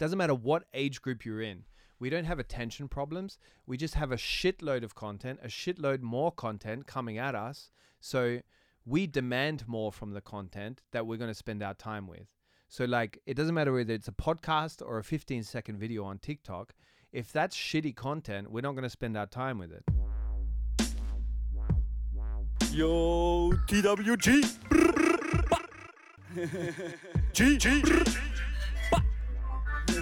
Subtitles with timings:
[0.00, 1.64] doesn't matter what age group you're in.
[1.98, 3.38] We don't have attention problems.
[3.66, 7.70] We just have a shitload of content, a shitload more content coming at us.
[8.00, 8.40] So
[8.86, 12.28] we demand more from the content that we're going to spend our time with.
[12.66, 16.18] So, like, it doesn't matter whether it's a podcast or a 15 second video on
[16.18, 16.72] TikTok.
[17.12, 19.84] If that's shitty content, we're not going to spend our time with it.
[22.72, 24.56] Yo, TWG.
[27.34, 27.82] G, G.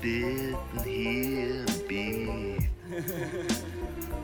[0.00, 2.70] spitten hier im Beat.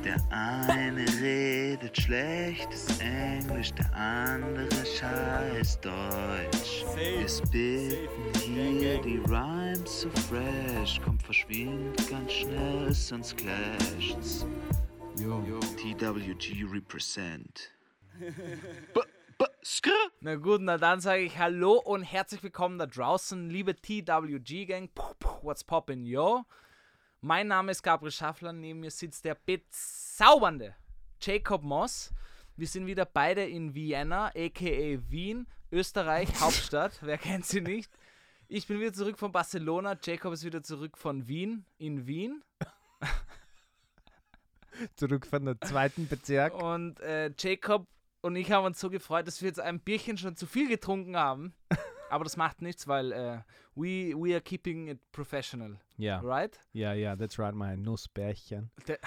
[0.04, 6.84] Der eine redet schlechtes Englisch, der andere scheiß Deutsch.
[6.94, 14.46] Wir spitten hier die Rhymes so fresh, kommt verschwindet ganz schnell, sonst clasht's.
[15.18, 15.42] Yo.
[15.76, 17.70] TWG represent.
[19.68, 19.90] Skr.
[20.20, 24.90] Na gut, na dann sage ich Hallo und herzlich willkommen da draußen, liebe TWG-Gang.
[25.42, 26.44] What's poppin', yo?
[27.20, 30.76] Mein Name ist Gabriel Schaffler, neben mir sitzt der bezaubernde
[31.20, 32.12] Jacob Moss.
[32.54, 37.00] Wir sind wieder beide in Vienna, aka Wien, Österreich, Hauptstadt.
[37.00, 37.90] Wer kennt sie nicht?
[38.46, 42.44] Ich bin wieder zurück von Barcelona, Jacob ist wieder zurück von Wien, in Wien.
[44.94, 46.54] Zurück von der zweiten Bezirk.
[46.54, 47.88] Und äh, Jacob
[48.26, 51.16] und ich haben uns so gefreut, dass wir jetzt ein Bierchen schon zu viel getrunken
[51.16, 51.54] haben.
[52.10, 53.38] Aber das macht nichts, weil äh,
[53.74, 56.20] we, we are keeping it professional, Yeah.
[56.22, 56.58] right?
[56.74, 58.70] Yeah, yeah, that's right, my Nussbärchen.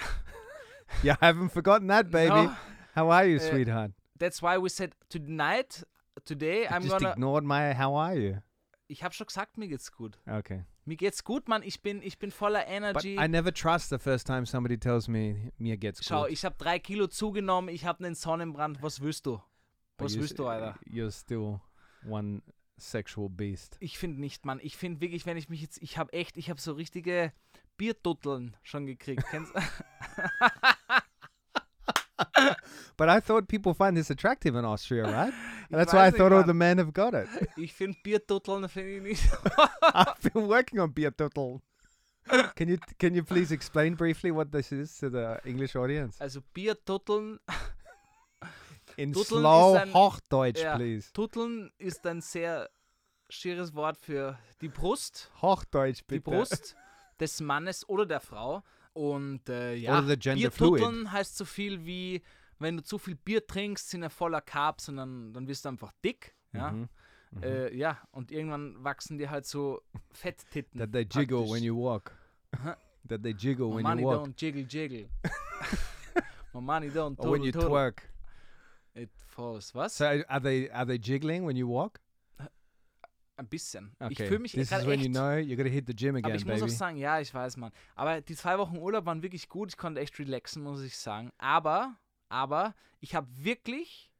[1.04, 2.30] Yeah, I haven't forgotten that, baby.
[2.34, 2.56] No,
[2.96, 3.92] How are you, Uh, sweetheart?
[4.18, 5.84] that's why we said tonight,
[6.24, 7.12] today, You I'm just gonna.
[7.12, 8.42] ignored my how are you?
[8.88, 10.18] Ich habe schon gesagt, mir geht's gut.
[10.28, 10.64] Okay.
[10.90, 11.62] Mir geht's gut, Mann.
[11.62, 13.14] Ich bin, ich bin voller But Energy.
[13.14, 16.32] I never trust the first time somebody tells me mir geht's Schau, gut.
[16.32, 17.72] ich habe drei Kilo zugenommen.
[17.72, 18.82] Ich habe einen Sonnenbrand.
[18.82, 19.40] Was willst du?
[19.96, 20.76] But Was willst du, Alter?
[20.84, 21.60] You're still
[22.04, 22.42] one
[22.76, 23.76] sexual beast.
[23.78, 24.58] Ich finde nicht, Mann.
[24.64, 27.32] Ich finde wirklich, wenn ich mich jetzt, ich habe echt, ich habe so richtige
[27.76, 29.22] Biertutteln schon gekriegt.
[29.30, 29.52] Kennst
[33.00, 35.32] But I thought people find this attractive in Austria, right?
[35.70, 37.28] That's why I thought all the men have got it.
[37.56, 39.22] Ich finde Biertutteln finde ich nicht.
[39.82, 41.62] I've been working on beer total.
[42.56, 46.42] Can you can you please explain briefly what this is to the English audience Also
[46.52, 47.38] Biertutteln,
[48.98, 50.76] in Tutteln slow ein- Hochdeutsch, ja.
[50.76, 51.10] please?
[51.14, 52.68] Tutteln ist ein sehr
[53.30, 56.30] schieres Wort für die Brust, Hochdeutsch, die bitte.
[56.30, 56.76] Brust
[57.18, 58.62] des Mannes oder der Frau.
[58.92, 60.02] Und äh, ja.
[60.02, 62.22] Biertutteln heißt so viel wie,
[62.60, 65.70] wenn du zu viel Bier trinkst, sind er voller Carbs und dann, dann wirst du
[65.70, 66.34] einfach dick.
[66.52, 66.70] Ja?
[66.72, 66.88] Mhm.
[67.32, 67.42] Mhm.
[67.42, 69.82] Äh, ja, und irgendwann wachsen dir halt so
[70.12, 70.78] Fetttitten.
[70.78, 71.64] That they jiggle when praktisch.
[71.64, 72.12] you walk.
[72.64, 72.74] Huh?
[73.08, 74.26] That they jiggle My when money you walk.
[74.26, 75.08] don't jiggle jiggle.
[76.52, 77.68] My money don't Or when you toodle.
[77.70, 78.02] twerk.
[78.94, 79.72] It falls.
[79.74, 79.96] Was?
[79.96, 82.00] So are they are they jiggling when you walk?
[83.36, 83.94] Ein bisschen.
[84.00, 84.12] Okay.
[84.12, 85.04] Ich fühle mich this is when echt.
[85.06, 86.70] you know you're gonna hit the gym aber again, ich muss auch baby.
[86.72, 87.72] sagen, ja, ich weiß, Mann.
[87.94, 89.70] Aber die zwei Wochen Urlaub waren wirklich gut.
[89.70, 91.30] Ich konnte echt relaxen, muss ich sagen.
[91.38, 91.96] Aber,
[92.30, 94.10] aber, ich habe wirklich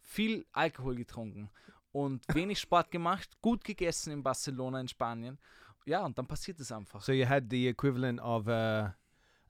[0.00, 1.50] viel Alkohol getrunken
[1.92, 5.38] und wenig Sport gemacht, gut gegessen in Barcelona, in Spanien.
[5.84, 7.00] Ja, und dann passiert es einfach.
[7.02, 8.96] So you had the equivalent of a,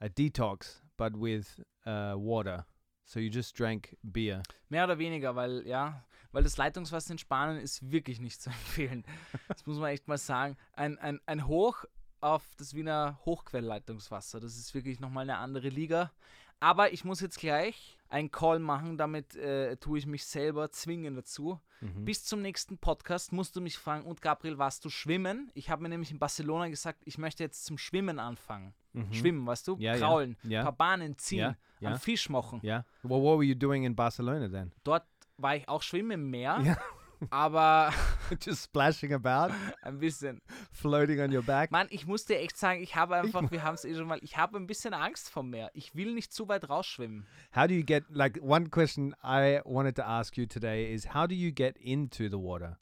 [0.00, 2.66] a detox, but with uh, water.
[3.04, 4.42] So you just drank beer.
[4.68, 9.04] Mehr oder weniger, weil, ja, weil das Leitungswasser in Spanien ist wirklich nicht zu empfehlen.
[9.48, 10.56] Das muss man echt mal sagen.
[10.72, 11.84] Ein, ein, ein Hoch
[12.20, 14.40] auf das Wiener Hochquellleitungswasser.
[14.40, 16.12] Das ist wirklich nochmal eine andere Liga.
[16.62, 21.16] Aber ich muss jetzt gleich einen Call machen, damit äh, tue ich mich selber zwingen
[21.16, 21.58] dazu.
[21.80, 22.04] Mhm.
[22.04, 25.50] Bis zum nächsten Podcast musst du mich fragen, und Gabriel, warst du schwimmen?
[25.54, 28.74] Ich habe mir nämlich in Barcelona gesagt, ich möchte jetzt zum Schwimmen anfangen.
[28.92, 29.12] Mhm.
[29.12, 29.76] Schwimmen, weißt du?
[29.78, 29.98] Ja, ja.
[29.98, 30.62] Kraulen, Ja.
[30.62, 31.88] paar Bahnen ziehen, Ja, ja.
[31.90, 32.60] einen Fisch machen.
[32.62, 32.84] Yeah.
[33.02, 34.72] Well, what were you doing in Barcelona then?
[34.84, 35.04] Dort
[35.38, 36.76] war ich auch schwimmen im Meer, Ja.
[37.30, 37.92] aber
[38.40, 39.52] just splashing about,
[39.82, 40.40] ein bisschen.
[40.72, 41.70] floating on your back.
[41.70, 44.18] Mann, ich muss dir echt sagen, ich habe einfach, wir haben es eh schon mal,
[44.22, 45.70] ich habe ein bisschen Angst vom Meer.
[45.74, 47.26] Ich will nicht zu weit rausschwimmen.
[47.54, 51.26] How do you get like one question I wanted to ask you today is how
[51.26, 52.78] do you get into the water?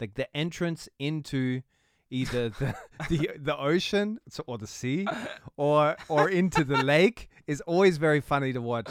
[0.00, 1.60] Like the entrance into
[2.10, 2.74] either the
[3.08, 5.06] the, the ocean or the sea
[5.56, 8.90] or or into the lake is always very funny to watch.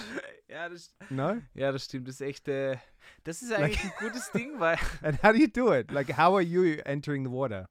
[0.49, 1.41] Ja, das, No?
[1.55, 2.07] ja, das stimmt.
[2.07, 2.77] Das ist echt, äh,
[3.23, 5.91] das ist eigentlich ein gutes Ding, weil And how do you do it?
[5.91, 7.67] Like how are you entering the water?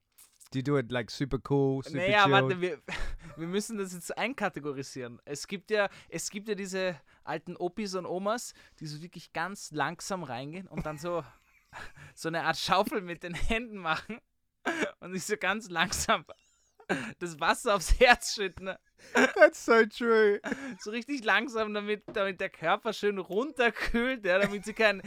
[0.50, 2.32] Do you do it like super cool, super Naja, chilled?
[2.32, 2.78] warte, wir,
[3.36, 5.18] wir müssen das jetzt einkategorisieren.
[5.24, 9.70] Es gibt ja, es gibt ja diese alten Opis und Omas, die so wirklich ganz
[9.70, 11.24] langsam reingehen und dann so,
[12.14, 14.20] so eine Art Schaufel mit den Händen machen
[15.00, 16.24] und sich so ganz langsam
[17.18, 18.66] das Wasser aufs Herz schütten.
[18.66, 18.78] ne?
[19.34, 20.40] That's so true.
[20.80, 25.02] So richtig langsam, damit, damit der Körper schön runterkühlt, ja, damit sie keinen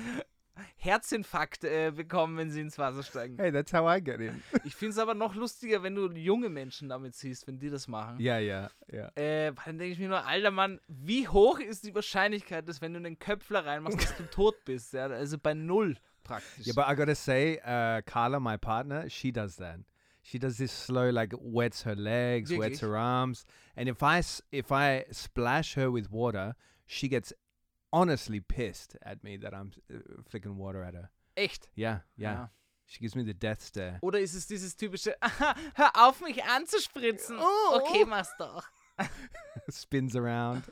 [0.78, 3.38] Herzinfarkt äh, bekommen, wenn sie ins Wasser steigen.
[3.38, 4.42] Hey, that's how I get in.
[4.64, 7.88] Ich finde es aber noch lustiger, wenn du junge Menschen damit siehst, wenn die das
[7.88, 8.20] machen.
[8.20, 9.12] yeah, yeah, yeah.
[9.16, 12.94] Äh, dann denke ich mir nur, alter Mann, wie hoch ist die Wahrscheinlichkeit, dass wenn
[12.94, 14.94] du einen Köpfler reinmachst, dass du tot bist?
[14.94, 15.08] Ja?
[15.08, 16.68] Also bei null praktisch.
[16.68, 19.80] Yeah, but I gotta say, uh, Carla, my partner, she does that.
[20.26, 23.46] She does this slow, like wets her legs, wets her arms,
[23.78, 26.56] and if I if I splash her with water,
[26.88, 27.32] she gets
[27.94, 31.12] honestly pissed at me that I'm uh, flicking water at her.
[31.38, 31.70] Echt?
[31.76, 32.34] Yeah, yeah.
[32.34, 32.48] Ja.
[32.88, 34.00] She gives me the death stare.
[34.02, 37.38] Oder ist es dieses typische, "Aha, hör auf mich anzuspritzen.
[37.40, 38.08] Oh, okay, oh.
[38.08, 38.64] mach's doch.
[39.70, 40.64] Spins around.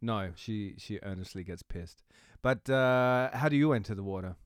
[0.00, 2.02] No, she she earnestly gets pissed.
[2.40, 4.36] But uh, how do you enter the water?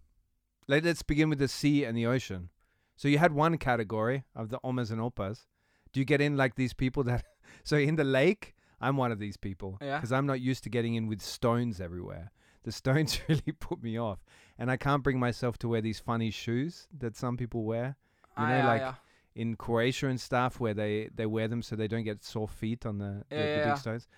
[0.66, 2.50] Let, let's begin with the sea and the ocean.
[2.98, 5.46] So you had one category of the omas and opas.
[5.92, 7.24] Do you get in like these people that?
[7.64, 9.96] So in the lake, I'm one of these people Yeah.
[9.96, 12.30] because I'm not used to getting in with stones everywhere.
[12.64, 14.18] The stones really put me off,
[14.58, 17.96] and I can't bring myself to wear these funny shoes that some people wear.
[18.36, 18.94] You ah, know, like
[19.34, 22.84] in Croatia and stuff where they they wear them so they don't get sore feet
[22.84, 23.74] on the, the, Yeah, the big yeah.
[23.74, 24.08] stones.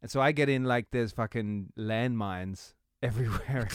[0.00, 3.68] And so I get in like there's fucking landmines everywhere.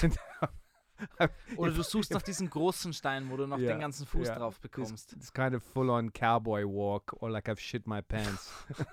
[1.57, 4.35] Oder du suchst nach diesen großen Steinen, wo du noch Ja, den ganzen Fuß ja.
[4.35, 5.13] drauf it's, bekommst.
[5.13, 8.51] it's kind of full on cowboy walk or like I've shit my pants.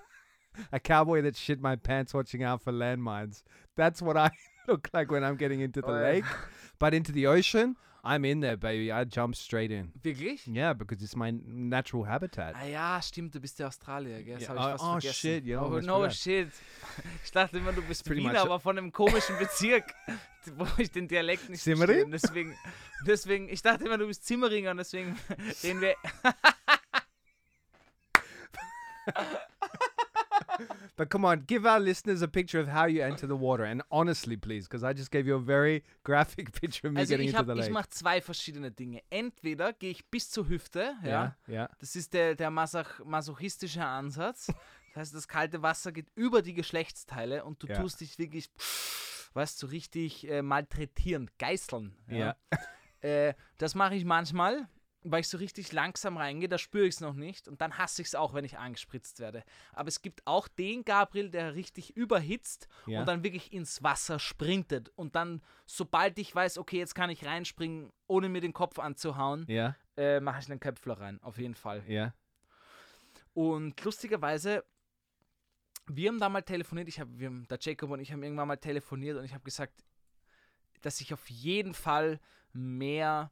[0.71, 3.43] A cowboy that shit my pants watching out for landmines.
[3.77, 4.31] That's what I
[4.69, 6.25] look like when I'm getting into the Oh, lake.
[6.79, 8.93] But into the ocean, I'm in there, baby.
[8.93, 9.91] I jump straight in.
[10.03, 10.47] Wirklich?
[10.47, 12.55] Yeah, because it's my natural habitat.
[12.55, 14.35] Ah ja, stimmt, du bist ja Australier, gell?
[14.39, 16.49] Das ich oh- oh, shit, you oh, no shit.
[17.25, 19.95] Ich dachte immer, du bist Pretty Wiener, aber von einem komischen Bezirk,
[20.57, 22.11] wo ich den Dialekt nicht Simmering?
[22.11, 22.11] verstehe.
[22.11, 22.55] Deswegen,
[23.07, 25.19] deswegen, ich dachte immer, du bist Zimmeringer und deswegen
[25.63, 25.95] reden wir...
[30.97, 33.65] But come on, give our listeners a picture of how you enter the water.
[33.65, 37.11] And honestly, please, because I just gave you a very graphic picture of me Also
[37.15, 37.73] getting ich, into hab- the ich lake.
[37.73, 39.03] mache zwei verschiedene Dinge.
[39.11, 41.71] Entweder gehe ich bis zur Hüfte, ja, yeah, yeah.
[41.81, 44.47] das ist der, der masach masochistische Ansatz.
[44.95, 47.81] Das heißt, das kalte Wasser geht über die Geschlechtsteile und du Ja.
[47.81, 48.49] tust dich wirklich,
[49.33, 51.97] weißt du, so richtig äh, malträtieren, geißeln.
[52.09, 52.37] Ja.
[53.01, 54.69] Äh, das mache ich manchmal,
[55.07, 58.01] weil ich so richtig langsam reingehe, da spüre ich es noch nicht und dann hasse
[58.03, 59.45] ich es auch, wenn ich angespritzt werde.
[59.73, 63.01] Aber es gibt auch den Gabriel, der richtig überhitzt Ja.
[63.01, 67.25] und dann wirklich ins Wasser sprintet und dann, sobald ich weiß, okay, jetzt kann ich
[67.27, 71.55] reinspringen, ohne mir den Kopf anzuhauen, Yeah, äh, mache ich einen Köpfler rein, auf jeden
[71.55, 71.85] Fall.
[71.89, 72.15] yeah.
[73.35, 74.65] Und lustigerweise,
[75.87, 78.49] wir haben da mal telefoniert, ich hab, wir, haben- der Jacob und ich haben irgendwann
[78.49, 79.85] mal telefoniert und ich habe gesagt,
[80.81, 82.21] dass ich auf jeden Fall
[82.53, 83.31] mehr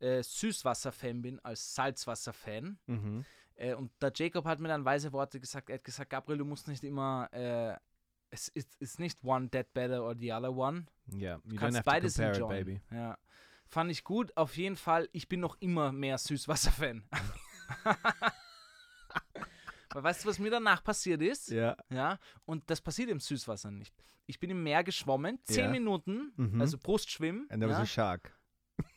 [0.00, 2.78] äh, Süßwasser-Fan bin als Salzwasser-Fan.
[2.86, 3.24] Mm-hmm.
[3.56, 5.68] Äh, und der Jacob hat mir dann weise Worte gesagt.
[5.70, 7.76] Er hat gesagt, Gabriel, du musst nicht immer, äh,
[8.30, 10.86] es ist, ist nicht one dead better or the other one.
[11.12, 12.48] Yeah, Du kannst beides enjoyen.
[12.64, 12.80] baby.
[12.90, 13.18] Ja.
[13.66, 14.36] Fand ich gut.
[14.36, 17.04] Auf jeden Fall, ich bin noch immer mehr Süßwasser-Fan.
[19.92, 21.50] Weil weißt du, was mir danach passiert ist?
[21.50, 21.76] Yeah.
[21.90, 23.92] Ja, und das passiert im Süßwasser nicht.
[24.26, 25.70] Ich bin im Meer geschwommen, zehn Ja.
[25.70, 26.60] Minuten, Mhm.
[26.60, 27.50] also Brustschwimmen.
[27.50, 27.82] And there was ja.
[27.82, 28.32] a shark.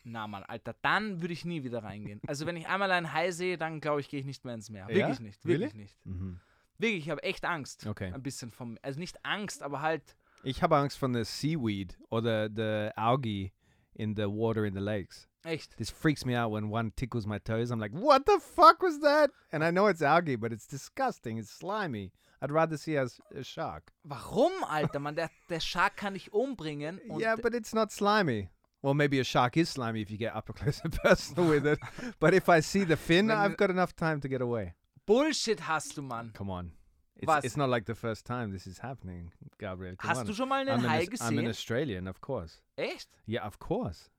[0.04, 2.22] Na Mann, Alter, dann würde ich nie wieder reingehen.
[2.28, 4.70] Also wenn ich einmal ein Hai sehe, dann glaube ich, gehe ich nicht mehr ins
[4.70, 4.88] Meer.
[4.90, 4.96] Ja?
[4.96, 5.84] Wirklich nicht, wirklich Really?
[5.84, 5.98] nicht.
[6.06, 6.40] Mm-hmm.
[6.80, 7.86] Wirklich, ich habe echt Angst.
[7.88, 8.12] Okay.
[8.14, 12.50] Ein bisschen vom, also nicht Angst, aber halt, Ich habe Angst von the seaweed the,
[12.54, 13.52] the algae
[13.94, 15.28] in the water in the lakes.
[15.44, 15.78] echt.
[15.78, 17.72] This freaks me out when one tickles my toes.
[17.72, 19.30] I'm like, what the fuck was that?
[19.52, 21.38] And I know it's algae, but it's disgusting.
[21.38, 22.12] It's slimy.
[22.42, 23.94] I'd rather see a, a shark.
[24.04, 25.16] Warum, Alter, Mann?
[25.16, 27.00] Der, der Shark kann dich umbringen.
[27.18, 28.50] Yeah, but it's not slimy.
[28.84, 31.80] Well, maybe a shark is slimy if you get up close and personal with it.
[32.20, 34.74] But if I see the fin, Wenn- I've got enough time to get away.
[35.08, 36.32] Bullshit hast du, Mann.
[36.34, 36.72] Come on.
[37.18, 37.46] It's, Was?
[37.46, 39.96] it's not like the first time this is happening, Gabriel.
[39.98, 40.26] Come Hast on.
[40.28, 41.50] du schon mal I'm, einen an, Hai Aus- I'm an gesehen?
[41.50, 42.60] Australian, of course.
[42.78, 43.08] Echt?
[43.26, 44.10] Yeah, of course.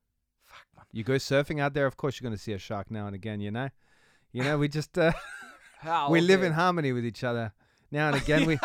[0.46, 0.86] Fuck, Mann.
[0.92, 3.14] You go surfing out there, of course you're going to see a shark now and
[3.14, 3.68] again, you know?
[4.32, 5.12] You know, we just, uh,
[5.82, 6.46] Hör auf, we live ey.
[6.46, 7.52] in harmony with each other.
[7.90, 8.58] Now and again, we,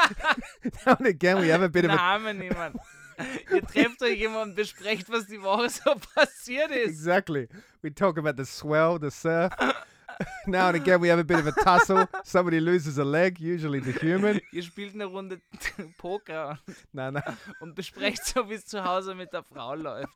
[0.86, 2.76] now and again, we have a bit of a Name niemand.
[3.54, 6.90] Ihr trefft euch immer und besprecht, was die Woche so passiert ist.
[6.90, 7.48] Exactly.
[7.82, 9.54] We talk about the swell, the surf.
[10.48, 12.08] now and again, we have a bit of a tussle.
[12.24, 14.40] Somebody loses a leg, usually the human.
[14.52, 15.40] Ihr spielt eine Runde
[15.98, 16.60] Poker
[16.94, 17.22] No, no.
[17.62, 20.10] und besprecht so, wie es zu Hause mit der Frau läuft.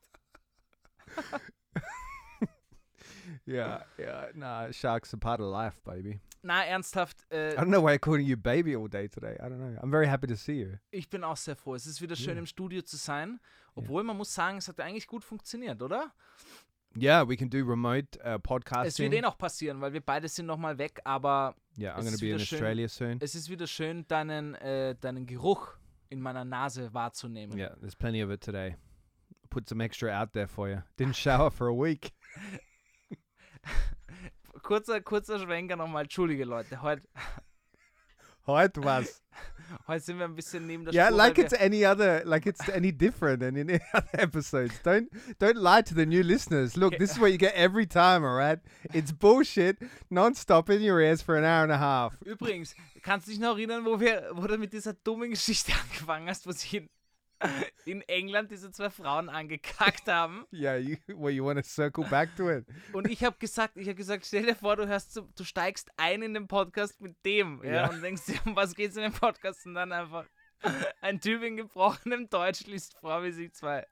[3.45, 4.27] Yeah, yeah.
[4.35, 6.19] Nah, sharks are part of life, baby.
[6.45, 9.35] Na, ernsthaft, äh, I don't know why I'm calling you baby all day today.
[9.39, 9.79] I don't know.
[9.81, 10.77] I'm very happy to see you.
[10.91, 11.73] ich bin auch sehr froh.
[11.75, 12.39] Es ist wieder schön Ja.
[12.39, 13.39] im Studio zu sein.
[13.75, 16.13] Obwohl man muss sagen, es hat eigentlich gut funktioniert, oder?
[16.95, 19.11] Yeah, we can do remote uh, Es wird podcasting.
[19.13, 22.39] eh noch passieren, weil wir beide sind nochmal weg, aber yeah, I'm ist be in
[22.39, 22.57] schön.
[22.57, 23.17] Australia soon.
[23.21, 25.75] es ist wieder schön, deinen, äh, deinen Geruch
[26.09, 27.57] in meiner Nase wahrzunehmen.
[27.57, 28.75] Yeah, there's plenty of it today.
[29.49, 30.81] Put some extra out there for you.
[30.99, 32.11] Didn't shower for a week.
[34.63, 36.03] Kurzer, kurzer Schwenker nochmal.
[36.03, 36.81] Entschuldige, Leute.
[36.81, 37.03] Heute,
[38.45, 39.21] Heute was?
[39.87, 41.17] heute sind wir ein bisschen neben der Yeah, Spur.
[41.17, 44.73] like it's any other, like it's any different than in any other episodes.
[44.83, 46.75] Don't don't lie to the new listeners.
[46.75, 48.59] Look, this is what you get every time, all right?
[48.93, 49.77] It's bullshit,
[50.09, 52.17] non-stop in your ears for an hour and a half.
[52.25, 56.27] übrigens, kannst du dich noch erinnern, wo, wir, wo du mit dieser dummen Geschichte angefangen
[56.27, 56.69] hast, wo sich
[57.85, 60.45] in, England diese zwei Frauen angekackt haben?
[60.53, 62.65] Yeah, you well, you want to circle back to it?
[62.93, 66.21] Und ich habe gesagt, ich habe gesagt, stell dir vor, du hörst, du steigst ein
[66.21, 67.89] in den Podcast mit dem, ja, Ja.
[67.89, 69.65] und denkst dir, um was geht's in dem Podcast?
[69.65, 70.25] Und dann einfach
[71.01, 73.85] ein Typ in gebrochenem Deutsch liest vor, wie sich zwei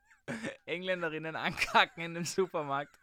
[0.64, 2.98] Engländerinnen ankacken in dem Supermarkt.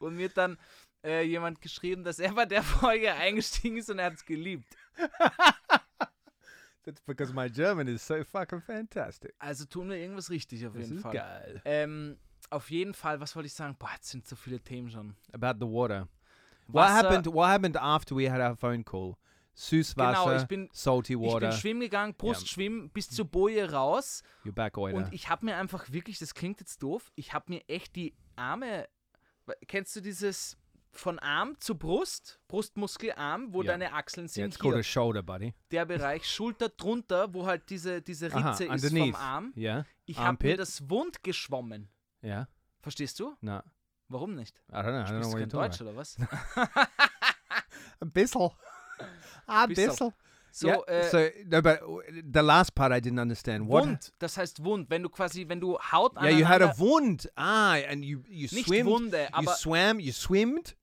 [0.00, 0.58] Und mir dann
[1.04, 4.66] äh, jemand geschrieben, dass er bei der Folge eingestiegen ist und er hat es geliebt.
[6.86, 9.34] That's because my German is so fucking fantastic.
[9.38, 11.12] Also tun wir irgendwas richtig auf Das jeden Fall.
[11.12, 11.60] geil.
[11.66, 12.16] Ähm,
[12.48, 13.76] auf jeden Fall, was wollte ich sagen?
[13.78, 15.16] Boah, jetzt sind so viele Themen schon.
[15.32, 16.08] About the water.
[16.68, 17.26] What Wasser- happened?
[17.26, 19.16] What happened after we had our phone call?
[19.54, 21.48] Süßwasser, Genau, ich bin- salty Ich water.
[21.48, 24.22] bin schwimmen gegangen, Brustschwimmen bis zur Boje raus.
[24.44, 24.98] You're back, Oida.
[24.98, 28.14] Und ich habe mir einfach wirklich, das klingt jetzt doof, ich habe mir echt die
[28.36, 28.86] Arme,
[29.66, 30.58] kennst du dieses
[30.98, 33.72] von Arm zu Brust, Brustmuskelarm, wo Ja.
[33.72, 35.54] deine Achseln Yeah, sind, it's called a shoulder, buddy.
[35.70, 39.14] der Bereich, Schulter drunter, wo halt diese, diese Aha, Ritze ist vom underneath.
[39.16, 39.52] Arm.
[39.56, 39.84] Yeah.
[40.06, 41.88] Ich habe mir das wund geschwommen.
[42.22, 42.48] Yeah.
[42.80, 43.34] Verstehst du?
[43.40, 43.60] No.
[44.08, 44.56] Warum nicht?
[44.70, 45.00] I don't know.
[45.00, 46.16] I don't know kein Deutsch oder was?
[48.00, 48.12] about.
[48.12, 48.52] Bissel.
[49.46, 49.88] A Bissel.
[49.88, 50.12] bissel.
[50.52, 50.80] So, yeah.
[50.86, 51.18] äh, so
[51.50, 52.00] no, but uh,
[52.32, 53.68] the last part I didn't understand.
[53.68, 53.84] What?
[53.84, 57.30] Wund, das heißt Wund, wenn du quasi, wenn du Haut Yeah, you had a wound.
[57.36, 58.86] Ah, and you you nicht swimmed.
[58.90, 60.00] Wunde, you aber swam.
[60.00, 60.74] You swimmed.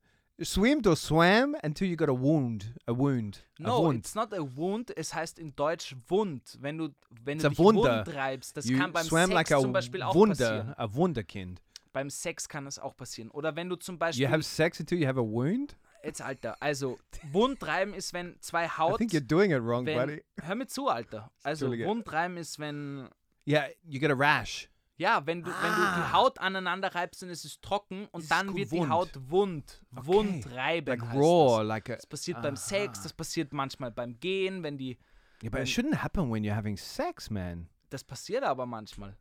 [0.42, 2.74] Swimmed or swam until you got a wound.
[2.88, 3.44] A wound.
[3.60, 4.00] a No, wound.
[4.00, 4.92] it's not a wound.
[4.98, 6.58] Es heißt in Deutsch Wund.
[6.60, 6.90] Wenn du,
[7.24, 7.98] wenn It's du a dich Wunder.
[8.06, 10.74] wund treibst, das you kann beim Sex like a zum Beispiel auch wunder, passieren.
[10.78, 11.62] a wunderkind.
[11.94, 13.30] Beim Sex kann das auch passieren.
[13.30, 15.78] Oder wenn du zum Beispiel, You have sex until you have a wound.
[16.04, 16.98] jetzt Alter, also
[17.32, 20.24] Wundtreiben ist, wenn zwei I Haut, think you're doing it wrong, wenn, buddy.
[20.42, 21.32] hör mir zu, Alter.
[21.44, 21.70] Also.
[21.72, 23.08] Wundtreiben ist, wenn,
[23.46, 24.68] Yeah, you get a rash.
[24.98, 26.12] Ja, wenn du, wenn du die Ah.
[26.14, 28.84] Haut aneinander reibst und es ist trocken und ist dann wird wund.
[28.86, 29.82] die Haut wund.
[29.96, 30.06] Okay.
[30.08, 31.68] Wundreiben Like raw, das.
[31.68, 31.96] like a.
[31.96, 34.98] Das passiert beim Sex, das passiert manchmal beim Gehen, wenn die,
[35.42, 37.68] Yeah, but it shouldn't happen when you're having sex, man.
[37.90, 39.18] Das passiert aber manchmal.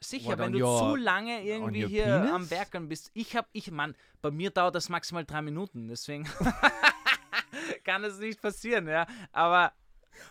[0.00, 2.30] Sicher, What, wenn du your- zu lange irgendwie hier penis?
[2.32, 3.10] am Werkeln bist.
[3.14, 6.24] Ich hab, ich, Mann, bei mir dauert das maximal drei Minuten, deswegen
[7.84, 9.06] kann es nicht passieren, ja.
[9.32, 9.72] Aber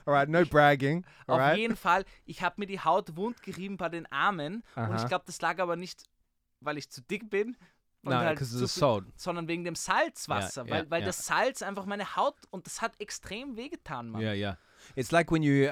[0.05, 1.05] All right, no bragging.
[1.27, 4.83] All auf jeden Fall, ich habe mir die Haut wund gerieben bei den Armen und
[4.83, 4.95] Aha.
[5.01, 6.03] ich glaube, das lag aber nicht,
[6.59, 7.55] weil ich zu dick bin,
[8.03, 9.05] und No, halt viel- salt.
[9.15, 11.05] sondern wegen dem Salzwasser, Ja, weil, ja, weil ja.
[11.05, 14.21] das Salz einfach meine Haut und das hat extrem wehgetan, Mann.
[14.21, 14.57] Yeah, yeah.
[14.95, 15.69] It's like when you uh,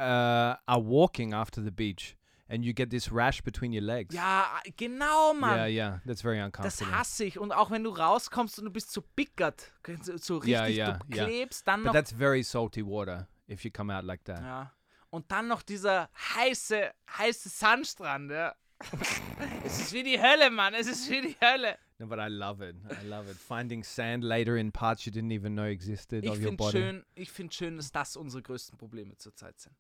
[0.68, 2.16] are walking after the beach
[2.48, 4.14] and you get this rash between your legs.
[4.14, 4.46] Ja,
[4.78, 5.58] genau, Mann.
[5.58, 6.02] Yeah, yeah.
[6.06, 6.98] That's very Das uncomfortable.
[7.00, 7.40] hasse ich.
[7.40, 9.72] Und auch wenn du rauskommst und du bist so bickert,
[10.18, 11.26] so, richtig, Ja, ja, du ja.
[11.26, 11.94] klebst, dann But noch.
[11.94, 14.40] that's very salty water if you come out like that.
[14.42, 14.74] Ja.
[15.10, 18.56] Und dann noch dieser heiße, heiße Sandstrand, ja.
[19.66, 20.74] es ist wie die Hölle, Mann.
[20.74, 21.78] Es ist wie die Hölle.
[21.98, 22.78] No, but I love it.
[23.04, 23.36] I love it.
[23.38, 26.78] Finding sand later in parts you didn't even know existed Ich of your finde body.
[26.78, 29.76] schön, ich find schön, dass das unsere größten Probleme zurzeit sind.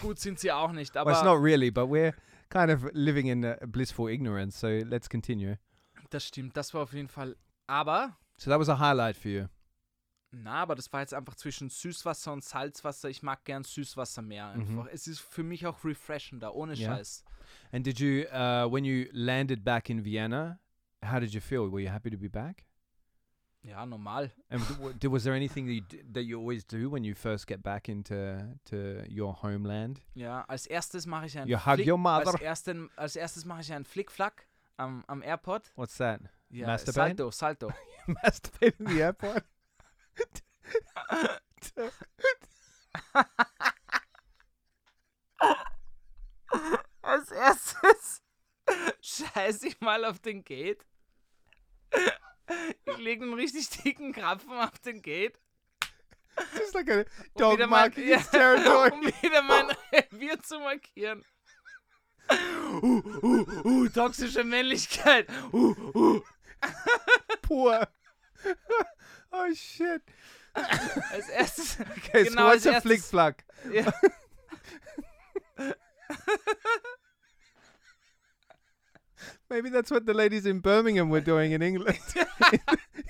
[0.00, 2.14] Gut sind sie auch nicht, well, it's aber not really, but we're
[2.48, 4.58] kind of living in blissful ignorance.
[4.58, 5.58] So let's continue.
[6.08, 6.56] das stimmt.
[6.56, 7.36] Das war auf jeden Fall.
[7.66, 9.46] Aber, So that was a highlight for you.
[10.32, 13.08] Na, aber das war jetzt einfach zwischen Süßwasser und Salzwasser.
[13.08, 14.86] Ich mag gern Süßwasser mehr einfach.
[14.92, 16.96] Es ist für mich auch refreshender, ohne Ja.
[16.96, 17.24] Scheiß.
[17.72, 20.58] And did you, uh, when you landed back in Vienna,
[21.04, 21.70] how did you feel?
[21.70, 22.64] Were you happy to be back?
[23.62, 24.30] Ja, normal.
[24.48, 24.62] And
[25.12, 28.38] was there anything that you, that you always do when you first get back into
[28.64, 30.00] to your homeland?
[30.14, 32.32] Ja, als erstes mache ich ein You hug your mother.
[32.32, 34.46] Als, ersten, als erstes mache ich einen Flickflack
[34.78, 35.72] am, am Airport.
[35.76, 36.20] What's that?
[36.48, 37.16] Ja, Masturbate?
[37.16, 37.72] Salto, Salto.
[38.06, 39.44] Masturbate in the airport?
[47.02, 48.22] Als erstes
[49.00, 50.84] scheiße ich mal auf den Gate.
[52.84, 55.38] Ich lege einen richtig dicken Krapfen auf den Gate.
[56.56, 57.04] Just like a um
[57.36, 58.90] dog mein- marking its territory.
[58.92, 61.24] um wieder mein Revier zu markieren.
[62.30, 65.28] Uh, uh, uh, toxische Männlichkeit.
[65.52, 66.20] Uh, uh.
[67.42, 67.88] Poor.
[69.32, 70.02] Oh shit.
[70.54, 71.76] Als erstes.
[71.96, 73.44] Okay, Genau, als a erstes- flick flack?
[73.72, 73.92] Ja.
[79.50, 81.98] Maybe that's what the ladies in Birmingham were doing in England.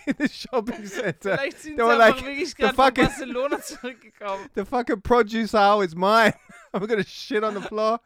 [0.06, 1.36] in the shopping center.
[1.36, 4.48] Vielleicht sind They sie were like, wirklich the gerade von fucking- Barcelona zurückgekommen.
[4.54, 6.32] The fucking produce aisle is mine.
[6.74, 8.00] I'm gonna shit on the floor.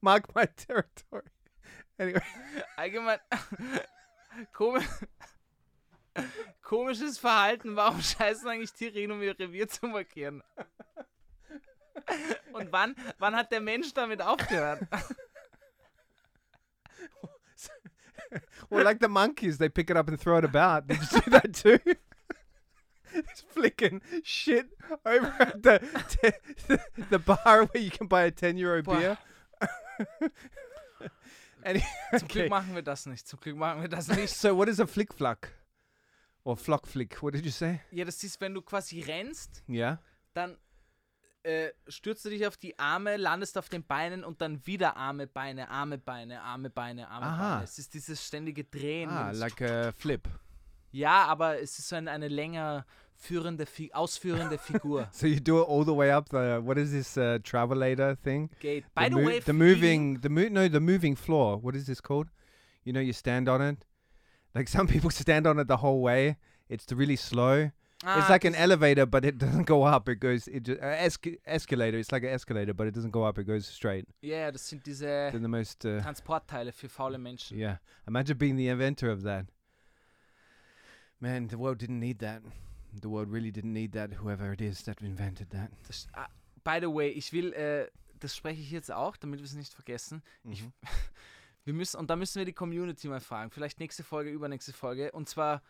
[0.00, 1.24] Mark my territory.
[1.98, 2.22] Anyway,
[2.78, 3.18] Allgemein.
[4.54, 4.86] Komisch.
[6.62, 7.76] Komisches Verhalten.
[7.76, 10.42] Warum scheißen eigentlich Tiere hin, um ihr Revier zu markieren?
[12.52, 14.82] Und wann, wann hat der Mensch damit aufgehört?
[18.70, 20.86] well, like the monkeys, they pick it up and throw it about.
[20.86, 21.78] Did you do that too?
[23.14, 24.66] Just flicking shit
[25.06, 25.80] over at the,
[26.66, 26.80] the
[27.10, 28.98] the bar where you can buy a ten euro Boah.
[28.98, 29.18] beer.
[31.62, 31.80] and
[32.18, 33.28] Zum Glück machen wir das nicht.
[33.28, 34.34] Zum Glück machen wir das nicht.
[34.34, 35.52] so, what is a flick flack
[36.44, 37.22] or flock flick?
[37.22, 37.80] What did you say?
[37.90, 39.98] Ja, das ist, wenn du quasi rennst, Yeah.
[40.34, 40.56] dann
[41.42, 45.26] äh, stürzt du dich auf die Arme, landest auf den Beinen und dann wieder Arme,
[45.26, 47.52] Beine, Arme, Beine, Arme, Beine, Arme, Aha.
[47.54, 47.64] Beine.
[47.64, 49.10] Es ist dieses ständige Drehen.
[49.10, 50.26] Ah, like a flip.
[50.92, 52.86] ja, aber es ist so eine, eine länger
[53.16, 55.08] führende, ausführende Figur.
[55.12, 58.48] So you do it all the way up the what is this uh, travelator thing?
[58.60, 58.84] Geht.
[58.94, 61.62] By the, mo- way, the moving the mo- no the moving floor.
[61.62, 62.28] What is this called?
[62.84, 63.78] You know, you stand on it.
[64.54, 66.36] Like some people stand on it the whole way.
[66.68, 67.70] It's really slow.
[68.02, 70.08] it's Ah, like an elevator, but it doesn't go up.
[70.08, 70.46] It goes.
[70.48, 71.98] It just uh, esca- escalator.
[71.98, 73.38] It's like an escalator, but it doesn't go up.
[73.38, 74.06] It goes straight.
[74.22, 75.84] Yeah, das sind diese They're the most.
[75.84, 77.58] Uh, Transportteile für faule Menschen.
[77.58, 77.76] yeah.
[78.06, 79.46] Imagine being the inventor of that.
[81.20, 82.42] Man, the world didn't need that.
[83.00, 84.10] The world really didn't need that.
[84.22, 85.70] Whoever it is that invented that.
[85.86, 86.28] Das, ah,
[86.62, 87.86] by the way, ich will, äh,
[88.20, 90.22] das spreche ich jetzt auch, damit wir es nicht vergessen.
[90.50, 90.72] Ich, Mhm.
[91.64, 93.50] wir müssen, und da müssen wir die Community mal fragen.
[93.50, 95.12] Vielleicht nächste Folge, übernächste Folge.
[95.12, 95.62] Und zwar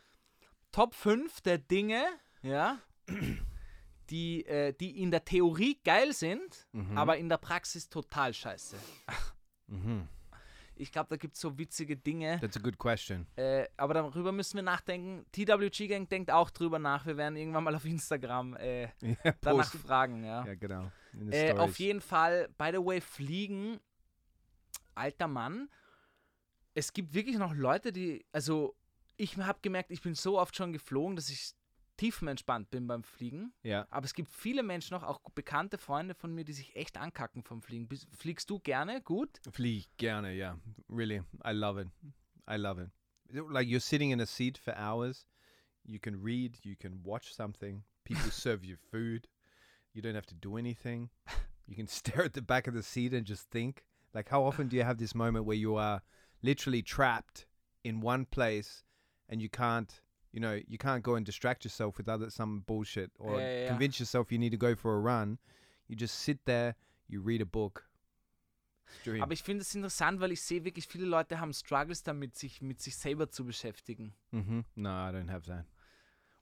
[0.73, 2.03] Top 5 der Dinge,
[2.43, 2.79] ja,
[4.11, 6.99] die, äh, die in der Theorie geil sind, Mhm.
[6.99, 8.77] aber in der Praxis total scheiße.
[9.69, 10.09] Mhm.
[10.77, 12.41] Ich glaube, da gibt es so witzige Dinge.
[12.41, 13.29] That's a good question.
[13.37, 15.25] Äh, aber darüber müssen wir nachdenken.
[15.31, 17.07] TWG Gang denkt auch drüber nach.
[17.07, 20.45] Wir werden irgendwann mal auf Instagram äh, Yeah, danach fragen, ja.
[20.45, 20.91] Ja, genau.
[21.31, 23.79] Äh, auf jeden Fall, by the way, Fliegen,
[24.97, 25.69] alter Mann.
[26.75, 28.75] Es gibt wirklich noch Leute, die, also
[29.17, 31.55] ich habe gemerkt, ich bin so oft schon geflogen, dass ich
[31.97, 33.53] tiefenentspannt bin beim Fliegen.
[33.63, 33.87] Ja.
[33.91, 37.43] Aber es gibt viele Menschen noch, auch bekannte Freunde von mir, die sich echt ankacken
[37.43, 37.89] vom Fliegen.
[38.17, 39.01] Fliegst du gerne?
[39.01, 39.41] Gut?
[39.51, 40.59] Flieg gerne, yeah.
[40.89, 41.23] Really.
[41.45, 41.89] I love it.
[42.51, 42.91] I love it.
[43.31, 45.27] Like you're sitting in a seat for hours.
[45.85, 47.85] You can read, you can watch something.
[48.05, 49.29] People serve you food.
[49.93, 51.11] You don't have to do anything.
[51.67, 53.85] You can stare at the back of the seat and just think.
[54.13, 56.03] Like how often do you have this moment where you are
[56.45, 57.47] literally trapped
[57.83, 58.85] in one place
[59.29, 60.01] and you can't
[60.33, 63.61] you know, you can't go and distract yourself with other some bullshit or Yeah, yeah,
[63.61, 63.69] yeah.
[63.69, 65.39] convince yourself you need to go for a run.
[65.87, 66.75] You just sit there,
[67.07, 67.85] you read a book.
[68.89, 69.23] It's dream.
[69.23, 72.61] Aber ich finde es interessant, weil ich sehe wirklich, viele Leute haben Struggles damit, sich
[72.63, 74.13] mit sich selber zu beschäftigen.
[74.33, 74.65] Mm-hmm.
[74.75, 75.67] No, I don't have that.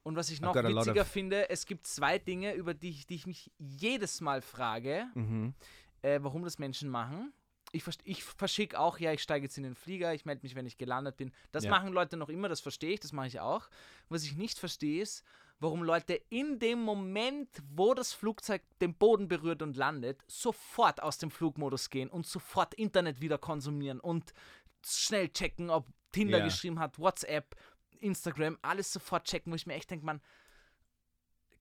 [0.04, 3.26] Und was ich noch witziger finde, es gibt zwei Dinge, über die ich, die ich
[3.26, 5.54] mich jedes Mal frage, Mm-hmm.
[6.02, 7.32] äh, warum das Menschen machen.
[7.74, 10.66] Ich, ich verschicke auch, ja, ich steige jetzt in den Flieger, ich melde mich, wenn
[10.66, 11.32] ich gelandet bin.
[11.52, 11.70] Das Ja.
[11.70, 13.68] machen Leute noch immer, das verstehe ich, das mache ich auch.
[14.10, 15.24] Was ich nicht verstehe, ist,
[15.58, 21.16] warum Leute in dem Moment, wo das Flugzeug den Boden berührt und landet, sofort aus
[21.16, 24.34] dem Flugmodus gehen und sofort Internet wieder konsumieren und
[24.86, 26.44] schnell checken, ob Tinder Ja.
[26.44, 27.56] geschrieben hat, WhatsApp,
[28.00, 30.20] Instagram, alles sofort checken, wo ich mir echt denke, man,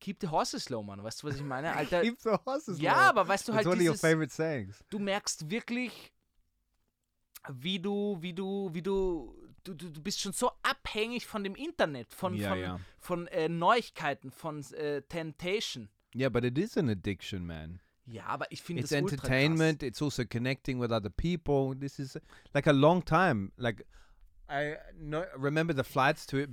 [0.01, 1.01] keep the horses low, man.
[1.01, 1.73] Weißt du, was ich meine?
[1.73, 2.99] Alter, Keep the horses ja, low.
[2.99, 4.83] aber weißt du It's halt one of your dieses, favorite sayings.
[4.89, 6.11] du merkst wirklich,
[7.49, 9.33] wie du, wie du, wie du,
[9.63, 12.79] du, du, du bist schon so abhängig von dem Internet, von, Ja, von, ja.
[12.99, 15.87] von äh, Neuigkeiten, von äh, Temptation.
[16.13, 17.79] Yeah, but it is an addiction, man.
[18.05, 19.83] Ja, aber ich finde ultra entertainment.
[19.83, 21.73] It's also connecting with other people.
[21.79, 22.19] This is
[22.53, 23.51] like a long time.
[23.55, 23.85] Like
[24.49, 26.47] I no, remember the flights to uh,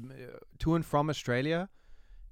[0.61, 1.69] to and from Australia.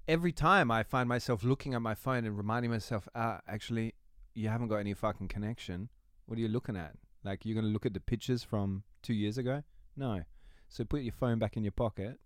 [0.09, 3.95] Every time I find myself looking at my phone and reminding myself, ah, actually,
[4.35, 5.89] you haven't got any fucking connection.
[6.27, 6.93] What are you looking at?
[7.25, 9.63] Like you're gonna look at the pictures from two years ago?
[9.97, 10.23] No.
[10.69, 12.21] So put your phone back in your pocket.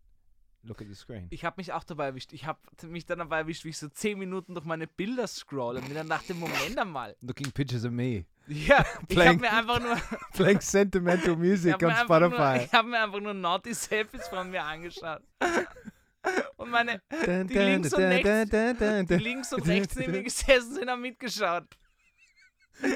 [0.62, 1.28] Look at the screen.
[1.30, 2.34] Ich habe mich auch dabei erwischt.
[2.34, 5.76] Ich habe mich dann dabei erwischt, wie ich so 10 Minuten durch meine Bilder scroll
[5.78, 7.16] und mir dann dachte, Moment einmal.
[7.22, 9.96] Looking pictures of me Ja, ich habe Playing- mir einfach nur,
[10.34, 12.64] playing sentimental music on einfach nur, Spotify.
[12.66, 15.22] ich hab mir einfach nur naughty Selfies von mir angeschaut.
[16.56, 18.50] Und meine, Die links und rechts-
[19.08, 21.64] die links und rechts neben mir gesessen sind, haben mitgeschaut.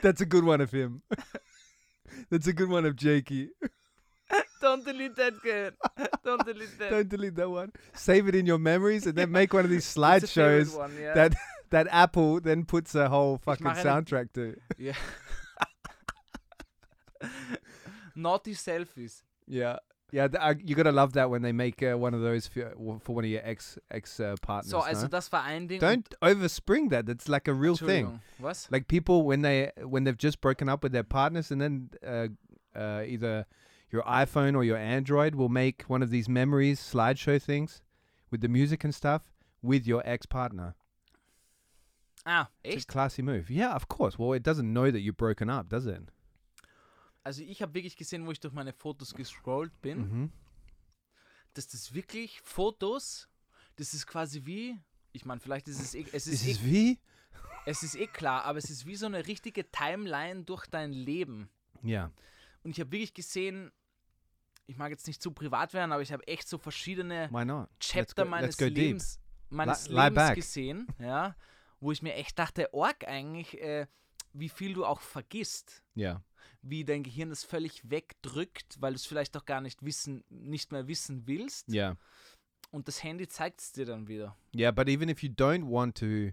[0.03, 1.03] That's a good one of him.
[2.31, 3.51] That's a good one of Jakey.
[4.61, 5.75] Don't delete that, kid.
[6.25, 6.91] Don't delete that.
[6.91, 7.73] Don't delete that one.
[7.93, 11.13] Save it in your memories and then make one of these slideshows yeah.
[11.13, 11.35] that
[11.71, 14.57] that Apple then puts a whole fucking soundtrack to.
[14.79, 14.95] Yeah.
[18.15, 19.23] Naughty selfies.
[19.47, 19.79] Yeah.
[20.12, 22.73] Yeah, th- I, you gotta love that when they make uh, one of those for,
[23.01, 24.71] for one of your ex ex uh, partners.
[24.71, 25.09] So, also no?
[25.09, 25.81] das war ein Ding.
[25.81, 27.07] Don't overspring that.
[27.07, 28.21] That's like a real thing.
[28.38, 28.69] Was?
[28.71, 32.29] Like people when they when they've just broken up with their partners, and then uh,
[32.79, 33.47] uh, either
[33.90, 37.83] your iPhone or your Android will make one of these memories slideshow things
[38.31, 40.75] with the music and stuff with your ex partner.
[42.27, 43.51] Ah, It's a classy move.
[43.51, 44.19] Yeah, of course.
[44.19, 46.03] Well, it doesn't know that you've broken up, does it?
[47.25, 50.31] Also ich habe wirklich gesehen, wo ich durch meine Fotos gescrollt bin, Mm-hmm.
[51.55, 53.29] dass das wirklich Fotos,
[53.77, 54.79] das ist quasi wie,
[55.13, 57.01] ich meine, vielleicht ist es eh, es ist, is eh, V.
[57.67, 61.49] es ist eh klar, aber es ist wie so eine richtige Timeline durch dein Leben.
[61.83, 62.13] Yeah.
[62.63, 63.73] Und ich habe wirklich gesehen,
[64.67, 67.29] ich mag jetzt nicht zu privat werden, aber ich habe echt so verschiedene?
[67.81, 68.65] Chapter meines go.
[68.67, 71.37] Lebens, meines Lie- Lebens gesehen, ja,
[71.81, 73.87] wo ich mir echt dachte, org eigentlich, äh,
[74.33, 75.83] wie viel du auch vergisst.
[75.97, 76.23] Yeah.
[76.63, 80.73] Wie dein Gehirn das völlig wegdrückt, weil du es vielleicht auch gar nicht wissen, nicht
[80.73, 81.69] mehr wissen willst.
[81.69, 81.97] Yeah.
[82.71, 84.37] Und das Handy zeigt es dir dann wieder.
[84.55, 86.33] Yeah, but even if you don't want to,